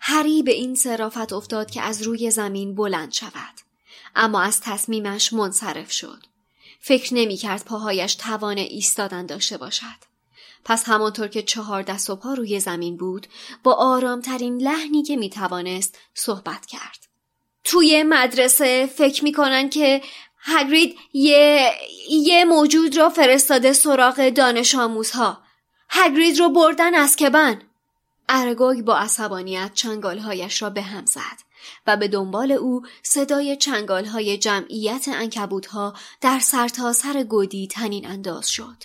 هری 0.00 0.42
به 0.42 0.52
این 0.52 0.74
صرافت 0.74 1.32
افتاد 1.32 1.70
که 1.70 1.82
از 1.82 2.02
روی 2.02 2.30
زمین 2.30 2.74
بلند 2.74 3.12
شود. 3.12 3.67
اما 4.16 4.42
از 4.42 4.60
تصمیمش 4.60 5.32
منصرف 5.32 5.92
شد. 5.92 6.24
فکر 6.80 7.14
نمی 7.14 7.36
کرد 7.36 7.64
پاهایش 7.64 8.14
توان 8.14 8.58
ایستادن 8.58 9.26
داشته 9.26 9.56
باشد. 9.56 10.08
پس 10.64 10.88
همانطور 10.88 11.28
که 11.28 11.42
چهار 11.42 11.82
دست 11.82 12.10
و 12.10 12.16
پا 12.16 12.34
روی 12.34 12.60
زمین 12.60 12.96
بود 12.96 13.26
با 13.62 13.74
آرامترین 13.74 14.58
لحنی 14.58 15.02
که 15.02 15.16
می 15.16 15.30
توانست 15.30 15.98
صحبت 16.14 16.66
کرد. 16.66 16.98
توی 17.64 18.02
مدرسه 18.02 18.86
فکر 18.86 19.24
می‌کنن 19.24 19.70
که 19.70 20.02
هگرید 20.40 20.96
یه 21.12 21.72
یه 22.10 22.44
موجود 22.44 22.96
را 22.96 23.08
فرستاده 23.08 23.72
سراغ 23.72 24.28
دانش 24.28 24.74
آموزها. 24.74 25.42
هگرید 25.88 26.38
رو 26.38 26.48
بردن 26.48 26.94
از 26.94 27.16
کبن. 27.16 27.62
ارگوگ 28.28 28.80
با 28.80 28.96
عصبانیت 28.96 29.70
چنگالهایش 29.74 30.62
را 30.62 30.70
به 30.70 30.82
هم 30.82 31.06
زد. 31.06 31.47
و 31.86 31.96
به 31.96 32.08
دنبال 32.08 32.52
او 32.52 32.82
صدای 33.02 33.56
چنگالهای 33.56 34.38
جمعیت 34.38 35.08
انکبوتها 35.08 35.94
در 36.20 36.38
سرتاسر 36.38 37.22
گودی 37.22 37.66
تنین 37.66 38.06
انداز 38.06 38.50
شد. 38.50 38.84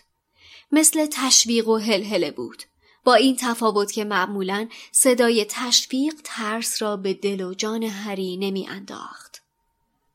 مثل 0.71 1.07
تشویق 1.11 1.67
و 1.67 1.77
هلهله 1.77 2.31
بود. 2.31 2.63
با 3.03 3.13
این 3.13 3.35
تفاوت 3.39 3.91
که 3.91 4.03
معمولا 4.03 4.67
صدای 4.91 5.45
تشویق 5.49 6.13
ترس 6.23 6.81
را 6.81 6.97
به 6.97 7.13
دل 7.13 7.41
و 7.41 7.53
جان 7.53 7.83
هری 7.83 8.37
نمی 8.37 8.67
انداخت. 8.67 9.43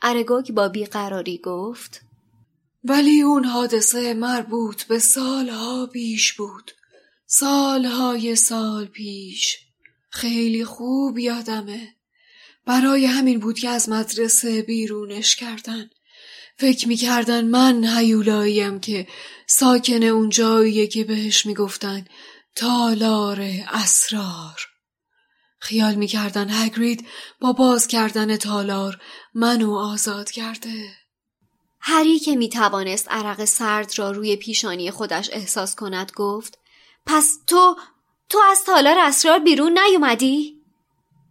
ارگوگ 0.02 0.52
با 0.52 0.68
بیقراری 0.68 1.38
گفت 1.38 2.00
ولی 2.84 3.20
اون 3.20 3.44
حادثه 3.44 4.14
مربوط 4.14 4.82
به 4.82 4.98
سالها 4.98 5.86
پیش 5.86 6.32
بود 6.32 6.72
سالهای 7.26 8.36
سال 8.36 8.86
پیش 8.86 9.58
خیلی 10.10 10.64
خوب 10.64 11.18
یادمه 11.18 11.94
برای 12.68 13.06
همین 13.06 13.40
بود 13.40 13.58
که 13.58 13.68
از 13.68 13.88
مدرسه 13.88 14.62
بیرونش 14.62 15.36
کردن. 15.36 15.90
فکر 16.58 16.88
می‌کردن 16.88 17.44
من 17.44 17.84
هیولاییم 17.84 18.80
که 18.80 19.06
ساکن 19.46 20.02
اون 20.02 20.28
جاییه 20.28 20.86
که 20.86 21.04
بهش 21.04 21.46
می‌گفتن 21.46 22.04
تالار 22.54 23.40
اسرار. 23.72 24.68
خیال 25.58 25.94
می‌کردن 25.94 26.46
هگرید 26.50 27.06
با 27.40 27.52
باز 27.52 27.86
کردن 27.86 28.36
تالار 28.36 29.00
منو 29.34 29.74
آزاد 29.74 30.30
کرده. 30.30 30.90
هری 31.80 32.18
که 32.18 32.36
می 32.36 32.48
توانست 32.48 33.08
عرق 33.10 33.44
سرد 33.44 33.98
را 33.98 34.10
روی 34.10 34.36
پیشانی 34.36 34.90
خودش 34.90 35.30
احساس 35.32 35.74
کند 35.74 36.12
گفت 36.16 36.58
پس 37.06 37.38
تو 37.46 37.76
تو 38.28 38.38
از 38.50 38.64
تالار 38.64 38.98
اسرار 38.98 39.38
بیرون 39.38 39.78
نیومدی؟ 39.78 40.57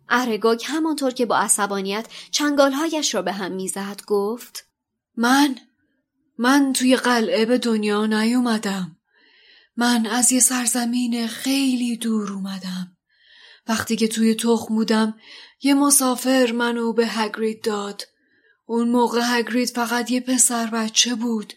ارگوگ 0.10 0.64
همانطور 0.66 1.12
که 1.12 1.26
با 1.26 1.38
عصبانیت 1.38 2.08
چنگالهایش 2.32 3.16
را 3.16 3.22
به 3.22 3.32
هم 3.32 3.52
می‌زد 3.52 4.02
گفت 4.08 4.68
من 5.16 5.56
من 6.38 6.74
توی 6.74 6.96
قلعه 6.96 7.46
به 7.46 7.58
دنیا 7.58 8.06
نیومدم. 8.06 8.98
من 9.78 10.06
از 10.06 10.32
یه 10.32 10.40
سرزمین 10.40 11.28
خیلی 11.28 11.98
دور 11.98 12.32
اومدم. 12.32 12.98
وقتی 13.68 13.96
که 13.96 14.08
توی 14.08 14.36
تخم 14.36 14.76
بودم 14.76 15.16
یه 15.62 15.74
مسافر 15.74 16.52
منو 16.52 16.94
به 16.94 17.08
هگرید 17.08 17.64
داد. 17.64 18.04
اون 18.66 18.90
موقع 18.90 19.22
هگرید 19.24 19.70
فقط 19.70 20.12
یه 20.12 20.20
پسر 20.20 20.68
بچه 20.68 21.16
بود. 21.16 21.54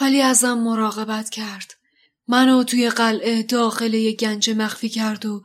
ولی 0.00 0.22
ازم 0.22 0.58
مراقبت 0.58 1.30
کرد. 1.30 1.74
منو 2.28 2.64
توی 2.64 2.90
قلعه 2.90 3.42
داخل 3.42 3.94
یه 3.94 4.12
گنج 4.12 4.50
مخفی 4.50 4.88
کرد 4.88 5.26
و 5.26 5.44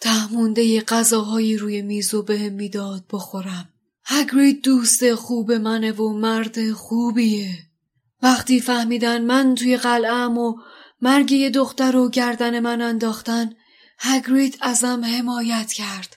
تهمونده 0.00 0.64
یه 0.64 0.80
غذاهایی 0.80 1.56
روی 1.56 1.82
میز 1.82 2.14
و 2.14 2.22
بهم 2.22 2.52
می‌داد 2.52 3.04
بخورم. 3.12 3.68
هگرید 4.04 4.62
دوست 4.62 5.14
خوب 5.14 5.52
منه 5.52 5.92
و 5.92 6.12
مرد 6.12 6.72
خوبیه. 6.72 7.58
وقتی 8.22 8.60
فهمیدن 8.60 9.24
من 9.24 9.54
توی 9.54 9.76
قلعم 9.76 10.38
و 10.38 10.56
مرگ 11.02 11.32
یه 11.32 11.50
دختر 11.50 11.92
رو 11.92 12.10
گردن 12.10 12.60
من 12.60 12.82
انداختن 12.82 13.52
هگرید 13.98 14.58
ازم 14.60 15.04
حمایت 15.04 15.72
کرد. 15.72 16.16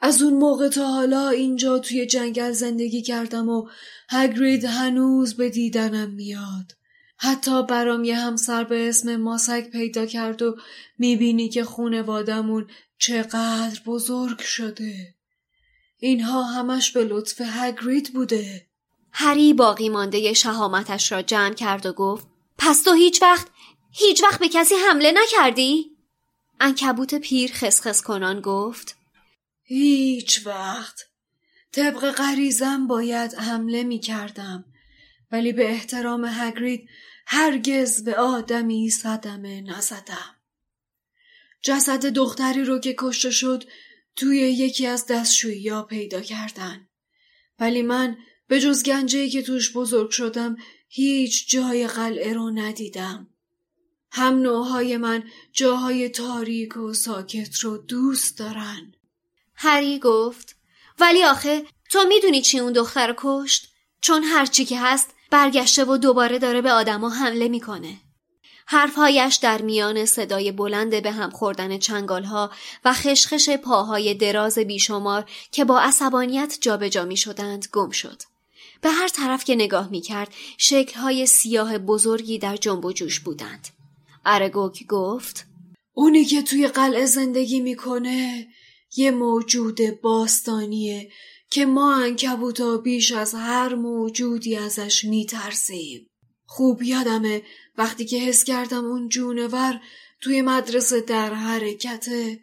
از 0.00 0.22
اون 0.22 0.34
موقع 0.34 0.68
تا 0.68 0.86
حالا 0.86 1.28
اینجا 1.28 1.78
توی 1.78 2.06
جنگل 2.06 2.52
زندگی 2.52 3.02
کردم 3.02 3.48
و 3.48 3.68
هگرید 4.08 4.64
هنوز 4.64 5.34
به 5.34 5.50
دیدنم 5.50 6.10
میاد. 6.10 6.72
حتی 7.16 7.62
برام 7.62 8.04
یه 8.04 8.18
همسر 8.18 8.64
به 8.64 8.88
اسم 8.88 9.16
ماسک 9.16 9.70
پیدا 9.70 10.06
کرد 10.06 10.42
و 10.42 10.56
می‌بینی 10.98 11.48
که 11.48 11.64
خونوادمون 11.64 12.66
چقدر 12.98 13.80
بزرگ 13.86 14.40
شده. 14.40 15.14
اینها 15.98 16.42
همش 16.42 16.92
به 16.92 17.04
لطف 17.04 17.40
هگرید 17.44 18.12
بوده. 18.12 18.66
هری 19.12 19.52
باقی 19.52 19.88
مانده 19.88 20.32
شهامتش 20.32 21.12
را 21.12 21.22
جمع 21.22 21.54
کرد 21.54 21.86
و 21.86 21.92
گفت 21.92 22.26
پس 22.58 22.82
تو 22.82 22.92
هیچ 22.92 23.22
وقت 23.22 23.48
هیچ 23.90 24.22
وقت 24.22 24.40
به 24.40 24.48
کسی 24.48 24.74
حمله 24.74 25.12
نکردی؟ 25.12 25.96
انکبوت 26.60 27.14
پیر 27.14 27.52
خسخس 27.52 28.02
کنان 28.02 28.40
گفت 28.40 28.96
هیچ 29.62 30.46
وقت. 30.46 31.00
طبق 31.72 32.10
غریزم 32.10 32.86
باید 32.86 33.34
حمله 33.34 33.82
می 33.82 33.98
کردم 33.98 34.64
ولی 35.32 35.52
به 35.52 35.70
احترام 35.70 36.24
هگرید 36.24 36.88
هرگز 37.26 38.04
به 38.04 38.16
آدمی 38.16 38.90
صدمه 38.90 39.60
نزدم. 39.60 40.37
جسد 41.62 42.06
دختری 42.06 42.64
رو 42.64 42.78
که 42.78 42.94
کشته 42.98 43.30
شد 43.30 43.64
توی 44.16 44.38
یکی 44.38 44.86
از 44.86 45.06
دستشویی 45.06 45.68
ها 45.68 45.82
پیدا 45.82 46.20
کردن 46.20 46.88
ولی 47.58 47.82
من 47.82 48.16
به 48.48 48.60
جز 48.60 48.82
گنجهی 48.82 49.30
که 49.30 49.42
توش 49.42 49.72
بزرگ 49.76 50.10
شدم 50.10 50.56
هیچ 50.88 51.50
جای 51.50 51.86
قلعه 51.86 52.32
رو 52.32 52.50
ندیدم 52.50 53.28
هم 54.10 54.38
نوعهای 54.38 54.96
من 54.96 55.24
جاهای 55.52 56.08
تاریک 56.08 56.76
و 56.76 56.92
ساکت 56.92 57.58
رو 57.58 57.78
دوست 57.78 58.38
دارن 58.38 58.92
هری 59.54 59.98
گفت 59.98 60.56
ولی 60.98 61.24
آخه 61.24 61.64
تو 61.90 62.04
می‌دونی 62.08 62.42
چی 62.42 62.58
اون 62.58 62.72
دختر 62.72 63.14
کشت؟ 63.18 63.68
چون 64.00 64.22
هرچی 64.22 64.64
که 64.64 64.80
هست 64.80 65.14
برگشته 65.30 65.84
و 65.84 65.96
دوباره 65.96 66.38
داره 66.38 66.62
به 66.62 66.72
آدما 66.72 67.10
حمله 67.10 67.48
می‌کنه. 67.48 68.00
حرفهایش 68.70 69.36
در 69.36 69.62
میان 69.62 70.04
صدای 70.06 70.52
بلند 70.52 71.02
به 71.02 71.10
هم 71.10 71.30
خوردن 71.30 71.78
چنگالها 71.78 72.50
و 72.84 72.92
خشخش 72.92 73.50
پاهای 73.50 74.14
دراز 74.14 74.58
بیشمار 74.58 75.30
که 75.52 75.64
با 75.64 75.80
عصبانیت 75.80 76.58
جابجا 76.60 77.04
می 77.04 77.16
شدند 77.16 77.66
گم 77.72 77.90
شد. 77.90 78.22
به 78.80 78.90
هر 78.90 79.08
طرف 79.08 79.44
که 79.44 79.54
نگاه 79.54 79.90
می 79.90 80.00
کرد 80.00 80.34
شکلهای 80.58 81.26
سیاه 81.26 81.78
بزرگی 81.78 82.38
در 82.38 82.56
جنب 82.56 82.84
و 82.84 82.92
جوش 82.92 83.20
بودند. 83.20 83.68
ارگوک 84.24 84.86
گفت 84.86 85.46
اونی 85.94 86.24
که 86.24 86.42
توی 86.42 86.68
قلعه 86.68 87.06
زندگی 87.06 87.60
می‌کنه 87.60 88.48
یه 88.96 89.10
موجود 89.10 90.00
باستانیه 90.00 91.10
که 91.50 91.66
ما 91.66 91.94
انکبوتا 91.94 92.76
بیش 92.76 93.12
از 93.12 93.34
هر 93.34 93.74
موجودی 93.74 94.56
ازش 94.56 95.04
میترسیم. 95.04 96.06
خوب 96.46 96.82
یادمه 96.82 97.42
وقتی 97.78 98.04
که 98.04 98.18
حس 98.18 98.44
کردم 98.44 98.84
اون 98.84 99.08
جونور 99.08 99.80
توی 100.20 100.42
مدرسه 100.42 101.00
در 101.00 101.34
حرکته 101.34 102.40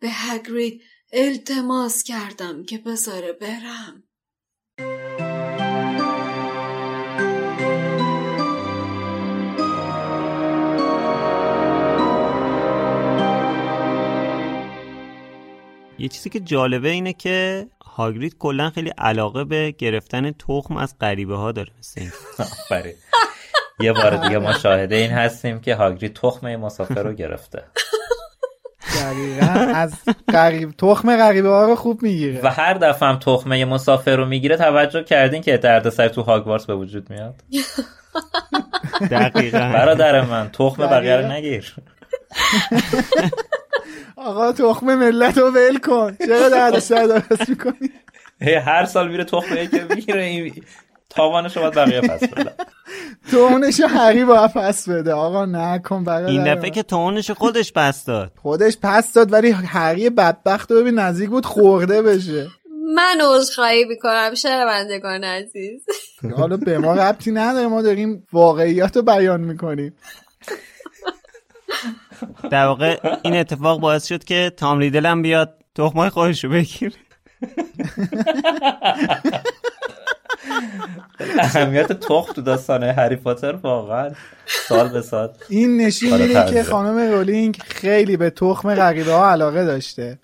به 0.00 0.08
هگرید 0.10 0.82
التماس 1.12 2.02
کردم 2.02 2.64
که 2.64 2.78
بذاره 2.78 3.32
برم. 3.32 4.02
یه 15.98 16.08
چیزی 16.08 16.30
که 16.30 16.40
جالبه 16.40 16.88
اینه 16.88 17.12
که 17.12 17.66
هاگرید 17.84 18.38
کلا 18.38 18.70
خیلی 18.70 18.90
علاقه 18.98 19.44
به 19.44 19.74
گرفتن 19.78 20.30
تخم 20.30 20.76
از 20.76 20.98
غریبه 20.98 21.36
ها 21.36 21.52
داره 21.52 21.72
مثل 21.78 22.00
یه 23.80 23.92
بار 23.92 24.16
دیگه 24.16 24.38
ما 24.38 24.52
شاهده 24.52 24.96
این 24.96 25.10
هستیم 25.10 25.60
که 25.60 25.74
هاگرید 25.74 26.14
تخم 26.14 26.56
مسافر 26.56 27.02
رو 27.02 27.12
گرفته. 27.12 27.62
دقیقا 29.00 29.72
از 29.74 29.94
قریب 30.28 30.70
تخم 30.70 31.16
غریبه 31.16 31.48
ها 31.48 31.66
رو 31.66 31.74
خوب 31.76 32.02
می‌گیره. 32.02 32.40
و 32.42 32.48
هر 32.48 32.74
دفعه 32.74 33.08
هم 33.08 33.18
تخمه 33.18 33.64
مسافر 33.64 34.16
رو 34.16 34.26
می‌گیره 34.26 34.56
توجه 34.56 35.02
کردین 35.02 35.42
که 35.42 35.56
دردسر 35.56 36.08
تو 36.08 36.22
هاگوارتس 36.22 36.66
به 36.66 36.74
وجود 36.74 37.10
میاد؟ 37.10 37.34
دقیقا. 39.10 39.58
برادر 39.58 40.20
من 40.20 40.50
تخم 40.52 40.86
بقیه 40.86 41.16
رو 41.16 41.26
نگیر. 41.32 41.74
آقا 44.16 44.52
تخم 44.52 44.94
ملت 44.94 45.38
رو 45.38 45.50
ول 45.50 45.78
کن. 45.78 46.16
چرا 46.26 46.48
درد 46.48 46.78
سر 46.78 47.06
درست 47.06 47.48
می‌کنی؟ 47.48 47.90
هر 48.40 48.84
سال 48.84 49.08
میره 49.08 49.24
تخم 49.24 49.54
که 49.66 49.86
می‌گیره 49.90 50.22
این 50.22 50.62
تاوانش 51.10 51.56
رو 51.56 51.62
باید 51.62 51.74
بقیه 51.74 52.00
پس 52.00 52.28
بده. 52.28 52.52
تونش 53.30 53.80
هری 53.80 54.24
باید 54.24 54.52
پس 54.52 54.88
بده. 54.88 55.12
آقا 55.12 55.46
نکن 55.46 56.04
برادر 56.04 56.30
این 56.30 56.54
دفعه 56.54 56.70
که 56.70 56.82
تونش 56.82 57.30
خودش 57.30 57.72
پس 57.72 58.04
داد. 58.04 58.32
خودش 58.36 58.78
پس 58.82 59.12
داد 59.12 59.32
ولی 59.32 59.50
هری 59.50 60.10
بدبخت 60.10 60.70
رو 60.70 60.80
ببین 60.80 60.98
نزدیک 60.98 61.30
بود 61.30 61.46
خورده 61.46 62.02
بشه. 62.02 62.46
من 62.94 63.20
عذرخواهی 63.34 63.84
می‌کنم 63.84 64.34
شنوندگان 64.34 65.24
عزیز. 65.24 65.82
حالا 66.36 66.56
به 66.56 66.78
ما 66.78 66.94
ربطی 66.94 67.32
نداره 67.32 67.66
ما 67.66 67.82
داریم 67.82 68.26
واقعیات 68.32 68.96
رو 68.96 69.02
بیان 69.02 69.40
می‌کنیم. 69.40 69.94
در 72.50 72.66
واقع 72.66 73.18
این 73.22 73.36
اتفاق 73.36 73.80
باعث 73.80 74.06
شد 74.06 74.24
که 74.24 74.52
تام 74.56 74.78
ریدل 74.78 75.06
هم 75.06 75.22
بیاد 75.22 75.54
تخمای 75.74 76.08
خودش 76.08 76.44
رو 76.44 76.50
بگیره. 76.50 76.92
اهمیت 81.38 81.92
تخم 81.92 82.32
تو 82.32 82.42
داستان 82.42 82.82
هری 82.82 83.16
پاتر 83.16 83.52
واقعا. 83.52 84.10
سال 84.46 84.88
به 84.88 85.02
سال. 85.02 85.28
این 85.48 85.76
نشون 85.76 86.22
میده 86.22 86.44
که 86.50 86.62
خانم 86.62 87.12
رولینگ 87.12 87.58
خیلی 87.66 88.16
به 88.16 88.30
تخم 88.30 88.74
غریبه 88.74 89.12
ها 89.12 89.30
علاقه 89.30 89.64
داشته. 89.64 90.18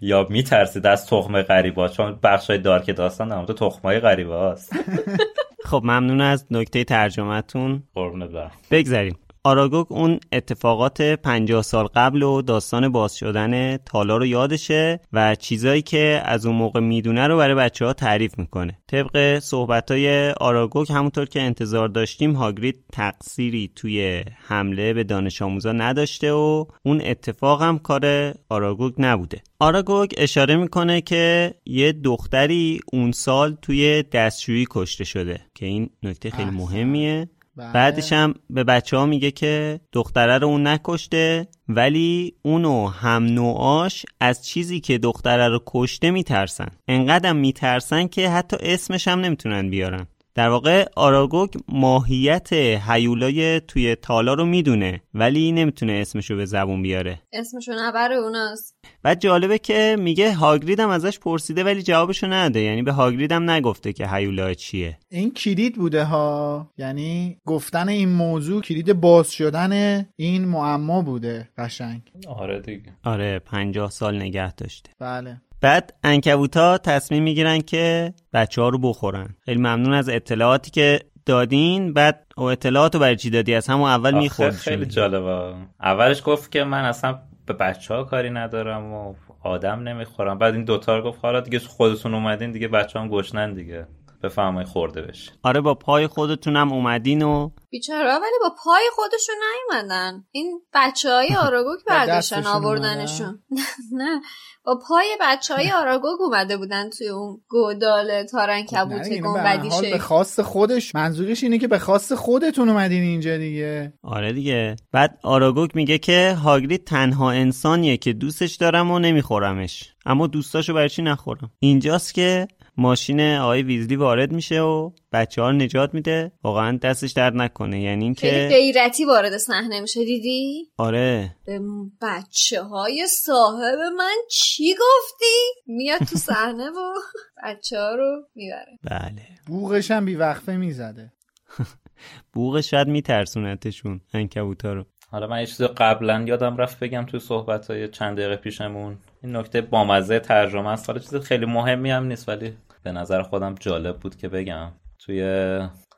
یا 0.00 0.26
میترسید 0.30 0.86
از 0.86 1.06
تخم 1.06 1.42
غریبه 1.42 1.82
ها 1.82 1.88
چون 1.88 2.18
بخشای 2.22 2.58
دارک 2.58 2.96
داستان 2.96 3.28
در 3.28 3.36
مورد 3.36 3.52
تخمای 3.52 4.00
غریبه 4.00 4.34
هاست 4.34 4.72
خب 5.70 5.80
ممنون 5.84 6.20
از 6.20 6.46
نکته 6.50 6.84
ترجمهتون. 6.84 7.82
قربونت 7.94 8.30
برم. 8.30 8.50
بگذاریم. 8.70 9.18
آراگوگ 9.46 9.86
اون 9.88 10.20
اتفاقات 10.32 11.02
50 11.02 11.62
سال 11.62 11.86
قبل 11.86 12.22
و 12.22 12.42
داستان 12.42 12.88
باز 12.88 13.16
شدن 13.16 13.76
تالا 13.76 14.16
رو 14.16 14.26
یادشه 14.26 15.00
و 15.12 15.34
چیزایی 15.34 15.82
که 15.82 16.22
از 16.24 16.46
اون 16.46 16.56
موقع 16.56 16.80
می‌دونه 16.80 17.26
رو 17.26 17.36
برای 17.36 17.54
بچه 17.54 17.84
ها 17.86 17.92
تعریف 17.92 18.38
می‌کنه. 18.38 18.78
طبق 18.86 19.38
صحبت 19.38 19.90
های 19.90 20.30
آراگوگ 20.30 20.92
همونطور 20.92 21.26
که 21.26 21.42
انتظار 21.42 21.88
داشتیم 21.88 22.32
هاگرید 22.32 22.84
تقصیری 22.92 23.70
توی 23.76 24.24
حمله 24.46 24.92
به 24.92 25.04
دانش 25.04 25.42
آموزا 25.42 25.72
نداشته 25.72 26.32
و 26.32 26.64
اون 26.82 27.00
اتفاق 27.04 27.62
هم 27.62 27.78
کار 27.78 28.34
آراگوگ 28.48 28.94
نبوده. 28.98 29.42
آراگوگ 29.58 30.10
اشاره 30.16 30.56
می‌کنه 30.56 31.00
که 31.00 31.54
یه 31.66 31.92
دختری 31.92 32.80
اون 32.92 33.12
سال 33.12 33.56
توی 33.62 34.02
دستشویی 34.02 34.66
کشته 34.70 35.04
شده 35.04 35.40
که 35.54 35.66
این 35.66 35.90
نکته 36.02 36.30
خیلی 36.30 36.50
مهمیه. 36.50 37.16
بله. 37.16 37.35
بعدش 37.56 38.12
هم 38.12 38.34
به 38.50 38.64
بچه 38.64 38.96
ها 38.96 39.06
میگه 39.06 39.30
که 39.30 39.80
دختره 39.92 40.38
رو 40.38 40.48
اون 40.48 40.66
نکشته 40.66 41.48
ولی 41.68 42.34
اونو 42.42 42.88
هم 42.88 43.24
نوعاش 43.24 44.06
از 44.20 44.46
چیزی 44.46 44.80
که 44.80 44.98
دختره 44.98 45.48
رو 45.48 45.62
کشته 45.66 46.10
میترسن. 46.10 46.68
انقدر 46.88 47.32
میترسن 47.32 48.06
که 48.06 48.30
حتی 48.30 48.56
اسمش 48.60 49.08
هم 49.08 49.20
نمی‌تونن 49.20 49.70
بیارن. 49.70 50.06
در 50.36 50.48
واقع 50.48 50.84
آراگوگ 50.96 51.50
ماهیت 51.68 52.52
هیولای 52.88 53.60
توی 53.60 53.94
تالا 53.94 54.34
رو 54.34 54.44
می‌دونه 54.44 55.00
ولی 55.14 55.52
نمی‌تونه 55.52 55.92
اسمشو 55.92 56.36
به 56.36 56.44
زبون 56.44 56.82
بیاره. 56.82 57.22
اسمشو 57.32 57.72
نبره 57.78 58.14
اوناست. 58.14 58.74
بعد 59.02 59.20
جالبه 59.20 59.58
که 59.58 59.96
میگه 59.98 60.34
هاگرید 60.34 60.80
هم 60.80 60.88
ازش 60.88 61.18
پرسیده 61.18 61.64
ولی 61.64 61.82
جوابشو 61.82 62.26
نده. 62.26 62.60
یعنی 62.60 62.82
به 62.82 62.92
هاگرید 62.92 63.32
هم 63.32 63.50
نگفته 63.50 63.92
که 63.92 64.08
هیولا 64.08 64.54
چیه. 64.54 64.98
این 65.10 65.30
کلید 65.30 65.76
بوده 65.76 66.04
ها؟ 66.04 66.70
یعنی 66.78 67.38
گفتن 67.46 67.88
این 67.88 68.08
موضوع 68.08 68.62
کلید 68.62 68.92
باز 68.92 69.30
شدن 69.30 70.06
این 70.16 70.44
معما 70.44 71.02
بوده 71.02 71.48
قشنگ. 71.58 72.02
آره 72.28 72.60
دیگه. 72.60 72.92
آره 73.04 73.38
پنجاه 73.38 73.90
سال 73.90 74.16
نگه 74.22 74.54
داشته. 74.54 74.90
بله. 74.98 75.40
بعد 75.60 75.94
انکبوتا 76.04 76.78
تصمیم 76.78 77.22
می‌گیرن 77.22 77.60
که 77.60 78.14
بچه 78.32 78.62
ها 78.62 78.68
رو 78.68 78.78
بخورن. 78.78 79.36
خیلی 79.44 79.58
ممنون 79.58 79.92
از 79.92 80.08
اطلاعاتی 80.08 80.70
که 80.70 81.00
دادین. 81.26 81.92
بعد 81.92 82.26
او 82.36 82.44
اطلاعات 82.44 82.94
رو 82.94 83.00
برای 83.00 83.16
چی 83.16 83.30
دادی؟ 83.30 83.54
از 83.54 83.66
همون 83.66 83.90
اول 83.90 84.14
می‌خورد 84.14 84.54
خیلی 84.54 84.86
جالبه. 84.86 85.54
اولش 85.80 86.22
گفت 86.24 86.52
که 86.52 86.64
من 86.64 86.84
اصلا 86.84 87.18
به 87.46 87.52
بچه 87.52 87.94
ها 87.94 88.04
کاری 88.04 88.30
ندارم 88.30 88.92
و 88.92 89.14
آدم 89.42 89.88
نمی‌خورم. 89.88 90.38
بعد 90.38 90.54
این 90.54 90.64
دوتا 90.64 90.96
رو 90.96 91.02
گفت 91.02 91.18
حالا 91.22 91.40
دیگه 91.40 91.58
خودتون 91.58 92.14
اومدین 92.14 92.52
دیگه 92.52 92.68
بچه 92.68 92.98
هم 92.98 93.08
گشنن 93.08 93.54
دیگه. 93.54 93.86
بفهمای 94.22 94.64
خورده 94.64 95.02
بشه. 95.02 95.32
آره 95.42 95.60
با 95.60 95.74
پای 95.74 96.06
خودتونم 96.06 96.72
اومدین 96.72 97.22
و 97.22 97.50
بیچاره 97.70 98.08
ولی 98.10 98.38
با 98.42 98.54
پای 98.64 98.82
خودشون 98.94 99.34
نیومدن. 99.52 100.24
این 100.30 100.60
بچه 100.74 101.10
های 101.10 101.36
آراگوک 101.46 101.78
برداشتن 101.86 102.46
آوردنشون. 102.46 103.42
نه. 103.98 104.20
با 104.66 104.78
پای 104.88 105.16
بچه 105.20 105.54
های 105.54 105.72
آراگوگ 105.72 106.20
اومده 106.20 106.56
بودن 106.56 106.90
توی 106.90 107.08
اون 107.08 107.40
گودال 107.48 108.22
تارن 108.22 108.62
کبوت 108.62 109.08
گنبدی 109.08 109.68
به 109.90 109.98
خواست 109.98 110.42
خودش 110.42 110.94
منظورش 110.94 111.42
اینه 111.42 111.58
که 111.58 111.68
به 111.68 111.78
خواست 111.78 112.14
خودتون 112.14 112.68
اومدین 112.68 113.02
اینجا 113.02 113.36
دیگه. 113.36 113.92
آره 114.02 114.32
دیگه. 114.32 114.76
بعد 114.92 115.18
آراگوگ 115.22 115.70
میگه 115.74 115.98
که 115.98 116.36
هاگرید 116.42 116.84
تنها 116.84 117.30
انسانیه 117.30 117.96
که 117.96 118.12
دوستش 118.12 118.54
دارم 118.54 118.90
و 118.90 118.98
نمیخورمش. 118.98 119.94
اما 120.06 120.26
دوستاشو 120.26 120.74
برای 120.74 120.88
چی 120.88 121.02
نخورم؟ 121.02 121.50
اینجاست 121.58 122.14
که 122.14 122.48
ماشین 122.78 123.20
آقای 123.20 123.62
ویزلی 123.62 123.96
وارد 123.96 124.32
میشه 124.32 124.60
و 124.60 124.90
بچه 125.12 125.42
ها 125.42 125.50
رو 125.50 125.56
نجات 125.56 125.94
میده. 125.94 126.32
واقعا 126.42 126.78
دستش 126.82 127.12
درد 127.12 127.36
نکنه. 127.36 127.80
یعنی 127.80 128.04
اینکه 128.04 128.30
خیلی 128.30 128.48
غیرتی 128.48 129.04
وارد 129.04 129.36
صحنه 129.36 129.80
میشه 129.80 130.04
دیدی؟ 130.04 130.70
آره. 130.78 131.36
به 131.46 131.60
بچه 132.02 132.62
های 132.62 133.06
صاحب 133.06 133.78
من 133.98 134.16
چی 134.30 134.74
گفتی؟ 134.74 135.62
میاد 135.66 135.98
تو 135.98 136.16
صحنه 136.16 136.70
و 136.70 136.92
بچه 137.44 137.78
ها 137.78 137.94
رو 137.94 138.22
می‌بره. 138.34 138.78
بله. 138.82 139.22
بوغش 139.46 139.90
هم 139.90 140.04
بیوقفه 140.04 140.56
می‌زده. 140.56 141.12
بوغش 142.32 142.70
شاید 142.70 142.88
میترسونتشون 142.88 144.00
انکبوتا 144.14 144.72
رو. 144.72 144.84
حالا 145.10 145.26
من 145.26 145.40
یه 145.40 145.46
چیز 145.46 145.62
قبلا 145.62 146.24
یادم 146.26 146.56
رفت 146.56 146.78
بگم 146.78 147.06
توی 147.06 147.20
صحبت 147.20 147.70
های 147.70 147.88
چند 147.88 148.18
دقیقه 148.18 148.36
پیشمون. 148.36 148.98
این 149.22 149.36
نکته 149.36 149.60
بامزه 149.60 150.20
ترجمه 150.20 150.68
است. 150.68 150.90
حالا 150.90 150.98
چیز 150.98 151.14
خیلی 151.16 151.46
مهمی 151.46 151.90
هم 151.90 152.04
نیست 152.04 152.28
ولی 152.28 152.56
به 152.86 152.92
نظر 152.92 153.22
خودم 153.22 153.54
جالب 153.60 153.98
بود 153.98 154.16
که 154.16 154.28
بگم. 154.28 154.72
توی 154.98 155.22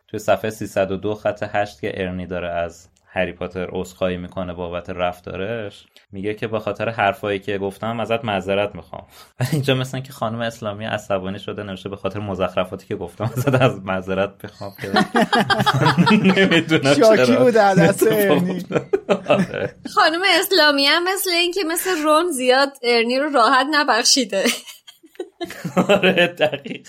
توی 0.08 0.18
صفحه 0.18 0.50
302 0.50 1.14
خط 1.14 1.44
8 1.52 1.80
که 1.80 1.92
ارنی 1.94 2.26
داره 2.26 2.48
از 2.48 2.88
هری 3.06 3.32
پاتر 3.32 3.68
عذرخواهی 3.70 4.16
می‌کنه 4.16 4.54
بابت 4.54 4.90
رفتارش 4.90 5.86
میگه 6.12 6.34
که 6.34 6.46
به 6.46 6.58
خاطر 6.58 6.88
حرفایی 6.88 7.38
که 7.38 7.58
گفتم 7.58 8.00
ازت 8.00 8.24
معذرت 8.24 8.74
می‌خوام. 8.74 9.06
اینجا 9.52 9.74
مثلا 9.74 10.00
که 10.00 10.12
خانم 10.12 10.40
اسلامی 10.40 10.84
عصبانی 10.84 11.38
شده 11.38 11.62
نوشته 11.62 11.88
به 11.88 11.96
خاطر 11.96 12.20
مزخرفاتی 12.20 12.86
که 12.86 12.96
گفتم 12.96 13.24
ازت 13.24 13.62
از 13.62 13.84
معذرت 13.84 14.30
می‌خوام 14.42 14.72
که 14.80 14.88
نمی‌دونم 16.40 16.94
شاکی 16.94 17.36
بود 17.36 17.54
دست 17.54 18.06
ارنی. 18.12 18.64
آره. 19.28 19.74
خانم 19.94 20.20
اسلامی 20.40 20.86
هم 20.86 21.04
مثل 21.04 21.30
اینکه 21.30 21.60
مثل 21.64 22.02
رون 22.04 22.30
زیاد 22.30 22.72
ارنی 22.82 23.18
رو 23.18 23.28
راحت 23.28 23.66
نبخشیده. 23.70 24.44
آره 25.88 26.26
دقیق. 26.26 26.88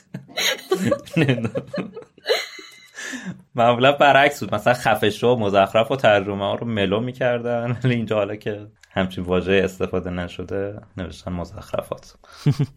معمولا 3.55 3.91
برعکس 3.91 4.39
بود. 4.39 4.55
مثلا 4.55 4.73
خفش 4.73 5.23
و 5.23 5.35
مزخرف 5.35 5.91
و 5.91 5.95
ترجمه 5.95 6.45
ها 6.45 6.55
رو 6.55 6.67
ملو 6.67 6.99
می‌کردن 6.99 7.77
ولی 7.84 7.95
اینجا 7.95 8.15
حالا 8.15 8.35
که 8.35 8.67
همچین 8.91 9.23
واژه 9.23 9.61
استفاده 9.63 10.09
نشده 10.09 10.81
نوشتن 10.97 11.31
مزخرفات. 11.31 12.15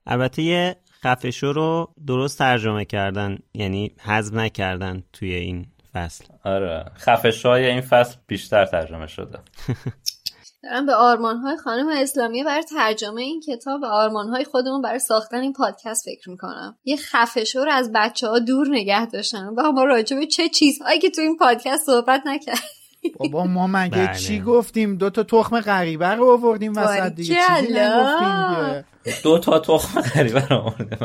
البته 0.06 0.42
یه 0.42 0.76
خفشو 1.02 1.52
رو 1.52 1.94
درست 2.06 2.38
ترجمه 2.38 2.84
کردن 2.84 3.38
یعنی 3.54 3.94
حذف 4.00 4.34
نکردن 4.34 5.02
توی 5.12 5.34
این 5.34 5.66
فصل. 5.94 6.24
آره. 6.44 6.84
خفش 6.96 7.46
های 7.46 7.66
این 7.66 7.80
فصل 7.80 8.16
بیشتر 8.26 8.64
ترجمه 8.64 9.06
شده. 9.06 9.38
دارم 10.62 10.86
به 10.86 10.94
آرمان 10.94 11.36
های 11.36 11.56
خانم 11.56 11.88
اسلامی 11.88 12.44
برای 12.44 12.62
ترجمه 12.62 13.22
این 13.22 13.40
کتاب 13.40 13.82
و 13.82 13.86
آرمان 13.86 14.28
های 14.28 14.44
خودمون 14.44 14.82
برای 14.82 14.98
ساختن 14.98 15.40
این 15.40 15.52
پادکست 15.52 16.04
فکر 16.04 16.30
می‌کنم. 16.30 16.76
یه 16.84 16.96
خفشو 16.96 17.64
رو 17.64 17.72
از 17.72 17.90
بچه 17.94 18.28
ها 18.28 18.38
دور 18.38 18.68
نگه 18.68 19.06
داشتن. 19.06 19.46
و 19.46 19.72
ما 19.72 19.84
راجع 19.84 20.16
به 20.16 20.26
چه 20.26 20.48
چیزهایی 20.48 20.98
که 20.98 21.10
تو 21.10 21.20
این 21.20 21.36
پادکست 21.36 21.86
صحبت 21.86 22.22
نکرد 22.26 22.58
بابا 23.18 23.44
ما 23.44 23.66
مگه 23.66 24.06
بله. 24.06 24.18
چی 24.18 24.40
گفتیم؟ 24.40 24.96
دو 24.96 25.10
تا 25.10 25.22
تخم 25.22 25.60
غریبه 25.60 26.08
رو 26.08 26.30
آوردیم 26.30 26.72
وسط 26.76 27.14
دیگه. 27.14 27.34
چیزی 27.34 27.72
نگفتیم 27.72 28.84
دو 29.22 29.38
تا 29.38 29.58
تخم 29.58 30.00
غریبه 30.00 30.46
رو 30.46 30.56
آوردیم 30.56 30.98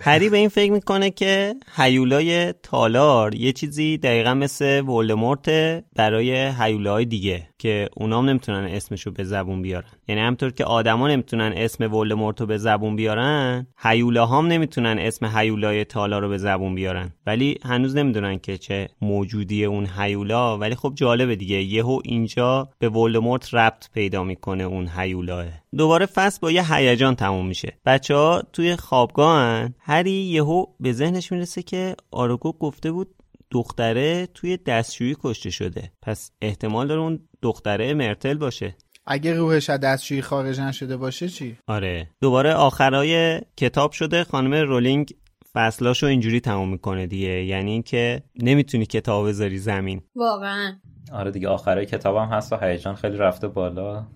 هری 0.00 0.28
به 0.28 0.36
این 0.36 0.48
فکر 0.48 0.72
می‌کنه 0.72 1.10
که 1.10 1.54
هیولای 1.76 2.52
تالار 2.52 3.34
یه 3.34 3.52
چیزی 3.52 3.98
دقیقا 3.98 4.34
مثل 4.34 4.80
ولدمورت 4.80 5.48
برای 5.96 6.52
هیولاهای 6.60 7.04
دیگه. 7.04 7.48
که 7.58 7.88
اونام 7.96 8.28
نمی‌تونن 8.28 8.64
اسمشو 8.64 9.10
به 9.10 9.24
زبون 9.24 9.62
بیارن. 9.62 9.88
یعنی 10.08 10.20
همطور 10.20 10.50
که 10.50 10.64
آدما 10.64 11.08
نمی‌تونن 11.08 11.52
اسم 11.56 11.94
ولدمورت 11.94 12.40
رو 12.40 12.46
به 12.46 12.58
زبون 12.58 12.96
بیارن 12.96 13.66
هیولاهام 13.78 14.46
نمی‌تونن 14.46 14.98
اسم 14.98 15.26
هیولای 15.34 15.84
تالار 15.84 16.22
رو 16.22 16.28
به 16.28 16.38
زبون 16.38 16.74
بیارن. 16.74 17.12
ولی 17.26 17.58
هنوز 17.64 17.96
نمی‌دونن 17.96 18.38
که 18.38 18.58
چه 18.58 18.88
موجودی 19.02 19.64
اون 19.64 19.86
هیولا. 19.98 20.58
ولی 20.58 20.74
خب 20.74 20.92
جالبه 20.94 21.36
دیگه. 21.36 21.62
یهو 21.62 22.00
اینجا 22.04 22.68
به 22.78 22.88
ولدمورت 22.88 23.54
ربط 23.54 23.90
پیدا 23.94 24.24
می‌کنه 24.24 24.64
اون 24.64 24.88
هیولاه 24.96 25.46
دوباره 25.76 26.06
فصل 26.06 26.38
با 26.42 26.50
یه 26.50 26.74
هیجان 26.74 27.14
تموم 27.14 27.46
میشه. 27.46 27.78
بچه 27.84 28.14
ها 28.14 28.42
توی 28.52 28.76
خوابگاهن. 28.76 29.74
هری 29.80 30.10
یهو 30.10 30.64
به 30.80 30.92
ذهنش 30.92 31.32
می‌رسه 31.32 31.62
که 31.62 31.96
آروگو 32.10 32.52
گفته 32.52 32.92
بود 32.92 33.08
دختره 33.50 34.26
توی 34.34 34.56
دستشویی 34.56 35.16
کشته 35.22 35.50
شده. 35.50 35.92
پس 36.02 36.30
احتمال 36.42 36.86
داره 36.86 37.00
اون 37.00 37.20
دختره 37.46 37.94
مرتل 37.94 38.34
باشه. 38.34 38.76
اگه 39.06 39.32
روحش 39.32 39.70
از 39.70 39.80
دستشویی 39.80 40.22
خارج 40.22 40.60
نشده 40.60 40.96
باشه 40.96 41.28
چی؟ 41.28 41.56
آره. 41.66 42.10
دوباره 42.20 42.54
آخرای 42.54 43.40
کتاب 43.56 43.92
شده 43.92 44.24
خانم 44.24 44.54
رولینگ 44.54 45.14
فصلاشو 45.54 46.06
اینجوری 46.06 46.40
تموم 46.40 46.68
می‌کنه 46.68 47.06
دیگه. 47.06 47.44
یعنی 47.44 47.70
اینکه 47.70 48.22
نمی‌تونی 48.42 48.86
کتاب 48.86 49.28
بذاری 49.28 49.58
زمین. 49.58 50.02
واقعا. 50.14 50.76
آره 51.12 51.30
دیگه 51.30 51.48
آخرای 51.48 51.86
کتابم 51.86 52.28
هست 52.28 52.52
و 52.52 52.56
هیجان 52.62 52.94
خیلی 52.94 53.16
رفته 53.16 53.48
بالا. 53.48 54.06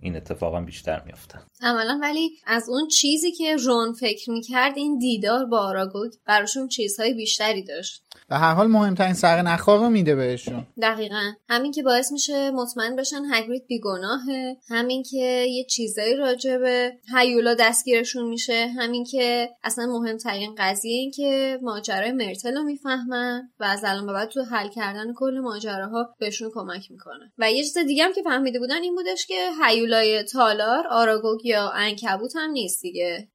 این 0.00 0.16
اتفاقا 0.16 0.60
بیشتر 0.60 1.02
میافته. 1.06 1.38
عملا 1.62 1.98
ولی 2.02 2.30
از 2.46 2.68
اون 2.68 2.88
چیزی 2.88 3.32
که 3.32 3.56
رون 3.56 3.92
فکر 3.92 4.30
می‌کرد 4.30 4.72
این 4.76 4.98
دیدار 4.98 5.44
با 5.44 5.58
آراگوگ 5.58 6.12
براشون 6.26 6.68
چیزهای 6.68 7.14
بیشتری 7.14 7.64
داشت. 7.64 8.02
به 8.32 8.38
هر 8.38 8.54
حال 8.54 8.66
مهمترین 8.66 9.14
سر 9.14 9.42
نخار 9.42 9.78
رو 9.78 9.90
میده 9.90 10.14
بهشون. 10.14 10.66
دقیقا. 10.82 11.32
همین 11.48 11.72
که 11.72 11.82
باعث 11.82 12.12
میشه 12.12 12.50
مطمئن 12.50 12.96
بشن 12.96 13.22
هگرید 13.32 13.66
بیگناهه. 13.66 14.56
همین 14.68 15.02
که 15.02 15.46
یه 15.50 15.64
چیزایی 15.64 16.16
راجع 16.16 16.58
به 16.58 16.92
هیولا 17.16 17.54
دستگیرشون 17.54 18.28
میشه. 18.28 18.66
همین 18.78 19.04
که 19.04 19.50
اصلا 19.64 19.86
مهمترین 19.86 20.54
قضیه 20.58 20.96
این 20.96 21.10
که 21.10 21.58
ماجرای 21.62 22.12
مرتل 22.12 22.54
رو 22.54 22.62
می‌فهمن 22.62 23.50
و 23.60 23.64
از 23.64 23.84
الان 23.84 24.06
به 24.06 24.12
بعد 24.12 24.28
تو 24.28 24.42
حل 24.42 24.68
کردن 24.68 25.14
کل 25.16 25.38
ماجراها 25.38 26.14
بهشون 26.18 26.50
کمک 26.54 26.90
می‌کنه. 26.90 27.32
و 27.38 27.50
یه 27.50 27.62
چیز 27.62 27.78
دیگه 27.78 28.04
هم 28.04 28.12
که 28.12 28.22
فهمیده 28.22 28.58
بودن 28.58 28.82
این 28.82 28.94
بودش 28.94 29.26
که 29.26 29.50
هیولای 29.64 30.22
تالار 30.22 30.86
آراگوگ 30.90 31.46
یا 31.46 31.70
انکبوت 31.70 32.32
هم 32.36 32.50
نیست 32.50 32.82
دیگه. 32.82 33.28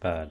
بله. 0.00 0.30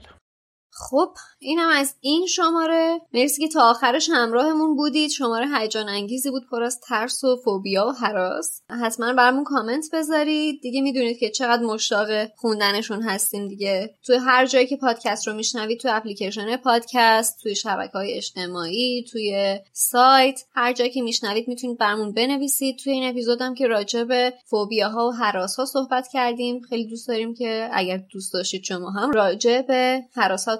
خب 0.76 1.08
اینم 1.38 1.68
از 1.68 1.94
این 2.00 2.26
شماره. 2.26 3.00
مرسی 3.14 3.42
که 3.42 3.48
تا 3.48 3.70
آخرش 3.70 4.10
همراهمون 4.12 4.76
بودید. 4.76 5.10
شماره 5.10 5.58
هیجان 5.58 5.88
انگیزی 5.88 6.30
بود 6.30 6.42
پر 6.50 6.62
از 6.62 6.80
ترس 6.80 7.24
و 7.24 7.36
فوبیا 7.44 7.86
و 7.86 7.92
حراس. 7.92 8.60
حتما 8.82 9.12
برامون 9.12 9.44
کامنت 9.44 9.84
بذارید. 9.92 10.60
دیگه 10.60 10.80
می‌دونید 10.80 11.18
که 11.18 11.30
چقدر 11.30 11.62
مشتاق 11.62 12.08
خوندنشون 12.36 13.02
هستیم 13.02 13.48
دیگه. 13.48 13.94
توی 14.06 14.16
هر 14.16 14.46
جایی 14.46 14.66
که 14.66 14.76
پادکست 14.76 15.28
رو 15.28 15.34
میشنوید 15.34 15.80
توی 15.80 15.90
اپلیکیشن 15.90 16.56
پادکست 16.56 17.42
توی 17.42 17.54
شبکه 17.54 17.92
های 17.92 18.12
اجتماعی 18.12 19.04
توی 19.12 19.58
سایت 19.72 20.40
هر 20.54 20.72
جایی 20.72 20.90
که 20.90 21.02
میشنوید 21.02 21.48
می‌تونید 21.48 21.78
برامون 21.78 22.12
بنویسید. 22.12 22.78
توی 22.78 22.92
این 22.92 23.10
اپیزودم 23.10 23.54
که 23.54 23.66
راجع 23.66 24.04
به 24.04 24.34
فوبیاها 24.44 25.08
و 25.08 25.12
حراس 25.12 25.56
ها 25.56 25.64
صحبت 25.64 26.08
کردیم. 26.12 26.60
خیلی 26.60 26.84
دوست 26.84 27.08
داریم 27.08 27.34
که 27.34 27.68
اگر 27.72 27.96
دوست 28.12 28.32
داشتید 28.32 28.64
شما 28.64 28.90
هم 28.90 29.10
راجع 29.10 29.62
به 29.62 30.02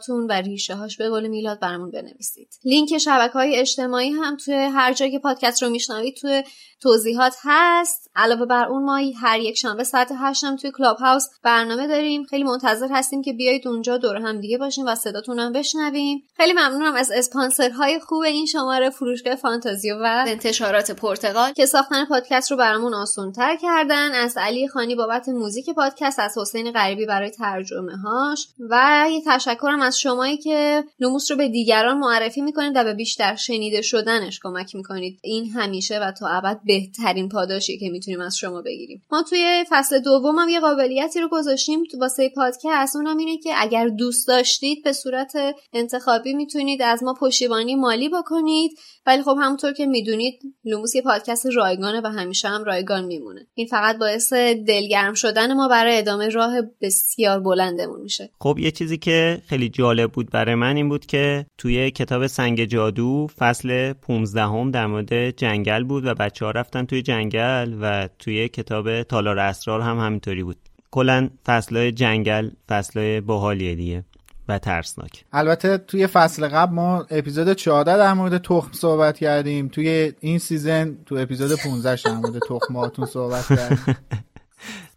هراساتون 0.05 0.27
و 0.27 0.33
ریشه 0.33 0.75
هاش 0.75 0.97
به 0.97 1.09
قول 1.09 1.29
میلاد 1.29 1.61
برامون 1.61 1.91
بنویسید. 1.91 2.49
لینک 2.65 2.99
شبکه 2.99 3.33
های 3.33 3.57
اجتماعی 3.57 4.11
هم 4.11 4.37
توی 4.37 4.55
هر 4.55 4.93
جایی 4.93 5.13
که 5.13 5.19
پادکست 5.19 5.63
رو 5.63 5.71
میشنوید 5.71 6.17
توی 6.17 6.43
توضیحات 6.81 7.37
هست. 7.45 8.11
علاوه 8.17 8.47
بر 8.47 8.69
اون 8.69 8.85
ما 8.85 9.01
هر 9.21 9.41
یک 9.41 9.59
شنبه 9.59 9.85
ساعت 9.85 10.13
هشتم 10.19 10.57
توی 10.57 10.71
کلاب 10.71 10.97
هاوس 10.97 11.29
برنامه 11.43 11.87
داریم. 11.87 12.25
خیلی 12.25 12.45
منتظر 12.45 12.89
هستیم 12.91 13.23
که 13.23 13.33
بیایید 13.33 13.69
اونجا 13.69 13.97
دور 13.97 14.17
هم 14.17 14.41
دیگه 14.41 14.59
باشیم 14.59 14.87
و 14.87 14.95
صداتون 14.95 15.39
هم 15.39 15.53
بشنویم. 15.53 16.23
خیلی 16.37 16.53
ممنونم 16.53 16.95
از 16.95 17.11
اسپانسرهای 17.11 18.01
خوب 18.01 18.23
این 18.23 18.47
شماره 18.47 18.91
فروشگاه 18.91 19.35
فانتازیو 19.35 19.95
و 19.95 20.25
انتشارات 20.29 20.91
پرتقال 20.91 21.53
که 21.53 21.67
ساختن 21.67 22.05
پادکست 22.05 22.51
رو 22.51 22.57
برامون 22.57 22.95
آسانتر 22.95 23.57
کردن. 23.57 24.13
از 24.13 24.37
علی 24.37 24.69
خانی 24.69 24.95
بابت 24.95 25.29
موزیک 25.29 25.71
پادکست 25.71 26.19
از 26.19 26.39
حسین 26.39 26.73
غریبی 26.73 27.07
برای 27.07 27.31
ترجمه 27.31 27.97
هاش 27.97 28.49
و 28.71 29.07
یه 29.11 29.23
تشکرم 29.27 29.81
از 29.81 29.94
از 29.95 30.01
شمایی 30.01 30.37
که 30.37 30.85
لوموس 31.01 31.31
رو 31.31 31.37
به 31.37 31.49
دیگران 31.49 31.99
معرفی 31.99 32.41
می‌کنید 32.41 32.73
و 32.75 32.85
به 32.85 32.95
بیشتر 32.95 33.37
شنیده 33.37 33.83
شدنش 33.83 34.41
کمک 34.43 34.75
می‌کنید. 34.75 35.19
این 35.23 35.51
همیشه 35.51 35.99
و 35.99 36.13
تا 36.13 36.29
ابد 36.29 36.61
بهترین 36.65 37.29
پاداشی 37.29 37.79
که 37.79 37.91
می‌تونیم 37.91 38.21
از 38.21 38.37
شما 38.37 38.63
بگیریم. 38.63 39.03
ما 39.13 39.23
توی 39.23 39.65
فصل 39.71 39.99
دوم 39.99 40.39
هم 40.39 40.49
یه 40.49 40.61
قابلیتی 40.61 41.21
رو 41.21 41.29
گذاشتیم 41.29 41.83
واسه 41.99 42.29
پادکست. 42.29 42.97
اونم 42.97 43.17
اینه 43.17 43.39
که 43.39 43.51
اگر 43.57 43.89
دوست 43.89 44.29
داشتید 44.29 44.85
به 44.85 44.93
صورت 44.93 45.33
انتخابی 45.73 46.35
می‌تونید 46.35 46.83
از 46.83 47.03
ما 47.03 47.15
پشتیبانی 47.21 47.75
مالی 47.75 48.09
بکنید. 48.09 48.79
ولی 49.07 49.23
خب 49.23 49.37
همونطور 49.41 49.73
که 49.73 49.87
می‌دونید 49.87 50.41
لوموس 50.65 50.95
یه 50.95 51.03
پادکست 51.03 51.47
رایگانه 51.47 52.01
و 52.01 52.07
همیشه 52.07 52.49
هم 52.49 52.65
رایگان 52.65 53.05
میمونه. 53.05 53.47
این 53.55 53.67
فقط 53.67 53.99
باعث 53.99 54.33
دلگرم 54.33 55.15
شدن 55.15 55.55
ما 55.55 55.69
برای 55.69 55.99
ادامه 55.99 56.29
راه 56.29 56.55
بسیار 56.81 57.41
بلندمون 57.41 58.01
میشه. 58.01 58.31
خب 58.41 58.59
یه 58.59 58.71
چیزی 58.71 58.99
که 58.99 59.43
خیلی 59.49 59.69
جالب 59.85 60.13
بود 60.13 60.31
برای 60.31 60.55
من 60.55 60.77
این 60.77 60.89
بود 60.89 61.07
که 61.07 61.47
توی 61.59 61.91
کتاب 61.91 62.27
سنگ 62.27 62.65
جادو 62.65 63.27
فصل 63.39 63.93
15 63.93 64.43
هم 64.43 64.71
در 64.71 64.87
مورد 64.87 65.31
جنگل 65.31 65.85
بود 65.85 66.07
و 66.07 66.15
بچه 66.15 66.45
ها 66.45 66.51
رفتن 66.51 66.85
توی 66.85 67.03
جنگل 67.03 67.75
و 67.81 68.09
توی 68.19 68.49
کتاب 68.49 69.03
تالار 69.03 69.39
اسرار 69.39 69.81
هم 69.81 69.99
همینطوری 69.99 70.43
بود. 70.43 70.57
کلا 70.91 71.29
فصلهای 71.47 71.93
جنگل 71.93 72.51
فصلهای 72.69 73.21
باحالیه 73.21 73.75
دیگه 73.75 74.05
و 74.49 74.59
ترسناک. 74.59 75.25
البته 75.33 75.79
توی 75.79 76.07
فصل 76.07 76.49
قبل 76.49 76.75
ما 76.75 77.07
اپیزود 77.11 77.53
14 77.53 77.97
در 77.97 78.15
مورد 78.15 78.39
تخم 78.39 78.73
صحبت 78.73 79.19
کردیم. 79.19 79.69
توی 79.69 80.13
این 80.21 80.39
season 80.39 80.97
تو 81.07 81.15
اپیزود 81.15 81.59
15 81.65 82.03
در 82.03 82.13
مورد 82.17 82.39
تخماتون 82.49 83.07
صحبت 83.07 83.49
کردیم. 83.49 83.97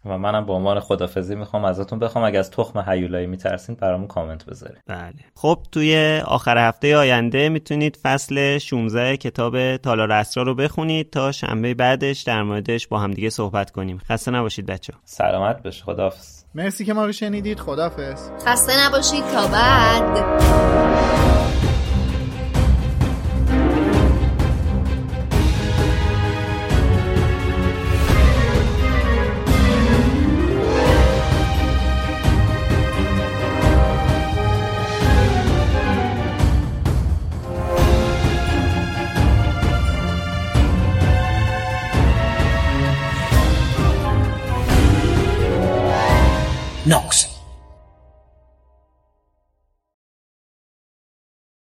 و 0.08 0.18
منم 0.18 0.46
به 0.46 0.52
عنوان 0.52 0.80
خدافزی 0.80 1.34
می‌خوام 1.34 1.64
ازتون 1.64 1.98
بخوام. 1.98 2.24
اگه 2.24 2.38
از 2.38 2.50
تخم 2.50 2.84
هیولایی 2.90 3.26
میترسین 3.26 3.74
برامون 3.74 4.06
کامنت 4.06 4.44
بذارید. 4.44 4.82
بله. 4.86 5.14
خب 5.34 5.58
توی 5.72 6.22
آخر 6.26 6.68
هفته 6.68 6.96
آینده 6.96 7.48
می‌تونید 7.48 7.96
فصل 8.02 8.58
16 8.58 9.16
کتاب 9.16 9.76
تالار 9.76 10.12
اسرار 10.12 10.46
رو 10.46 10.54
بخونید 10.54 11.10
تا 11.10 11.32
شنبه 11.32 11.74
بعدش 11.74 12.22
در 12.22 12.42
موردش 12.42 12.88
با 12.88 12.98
همدیگه 12.98 13.30
صحبت 13.30 13.70
کنیم. 13.70 13.98
خسته 14.08 14.30
نباشید 14.30 14.66
بچه 14.66 14.92
سلامت 15.04 15.62
بشه 15.62 15.84
خداحافظ. 15.84 16.44
مرسی 16.54 16.84
که 16.84 16.92
ما 16.92 17.04
رو 17.04 17.12
شنیدید. 17.12 17.60
خدافظ 17.60 18.30
خسته 18.46 18.72
نباشید. 18.86 19.24
تا 19.24 19.46
بعد. 19.46 21.37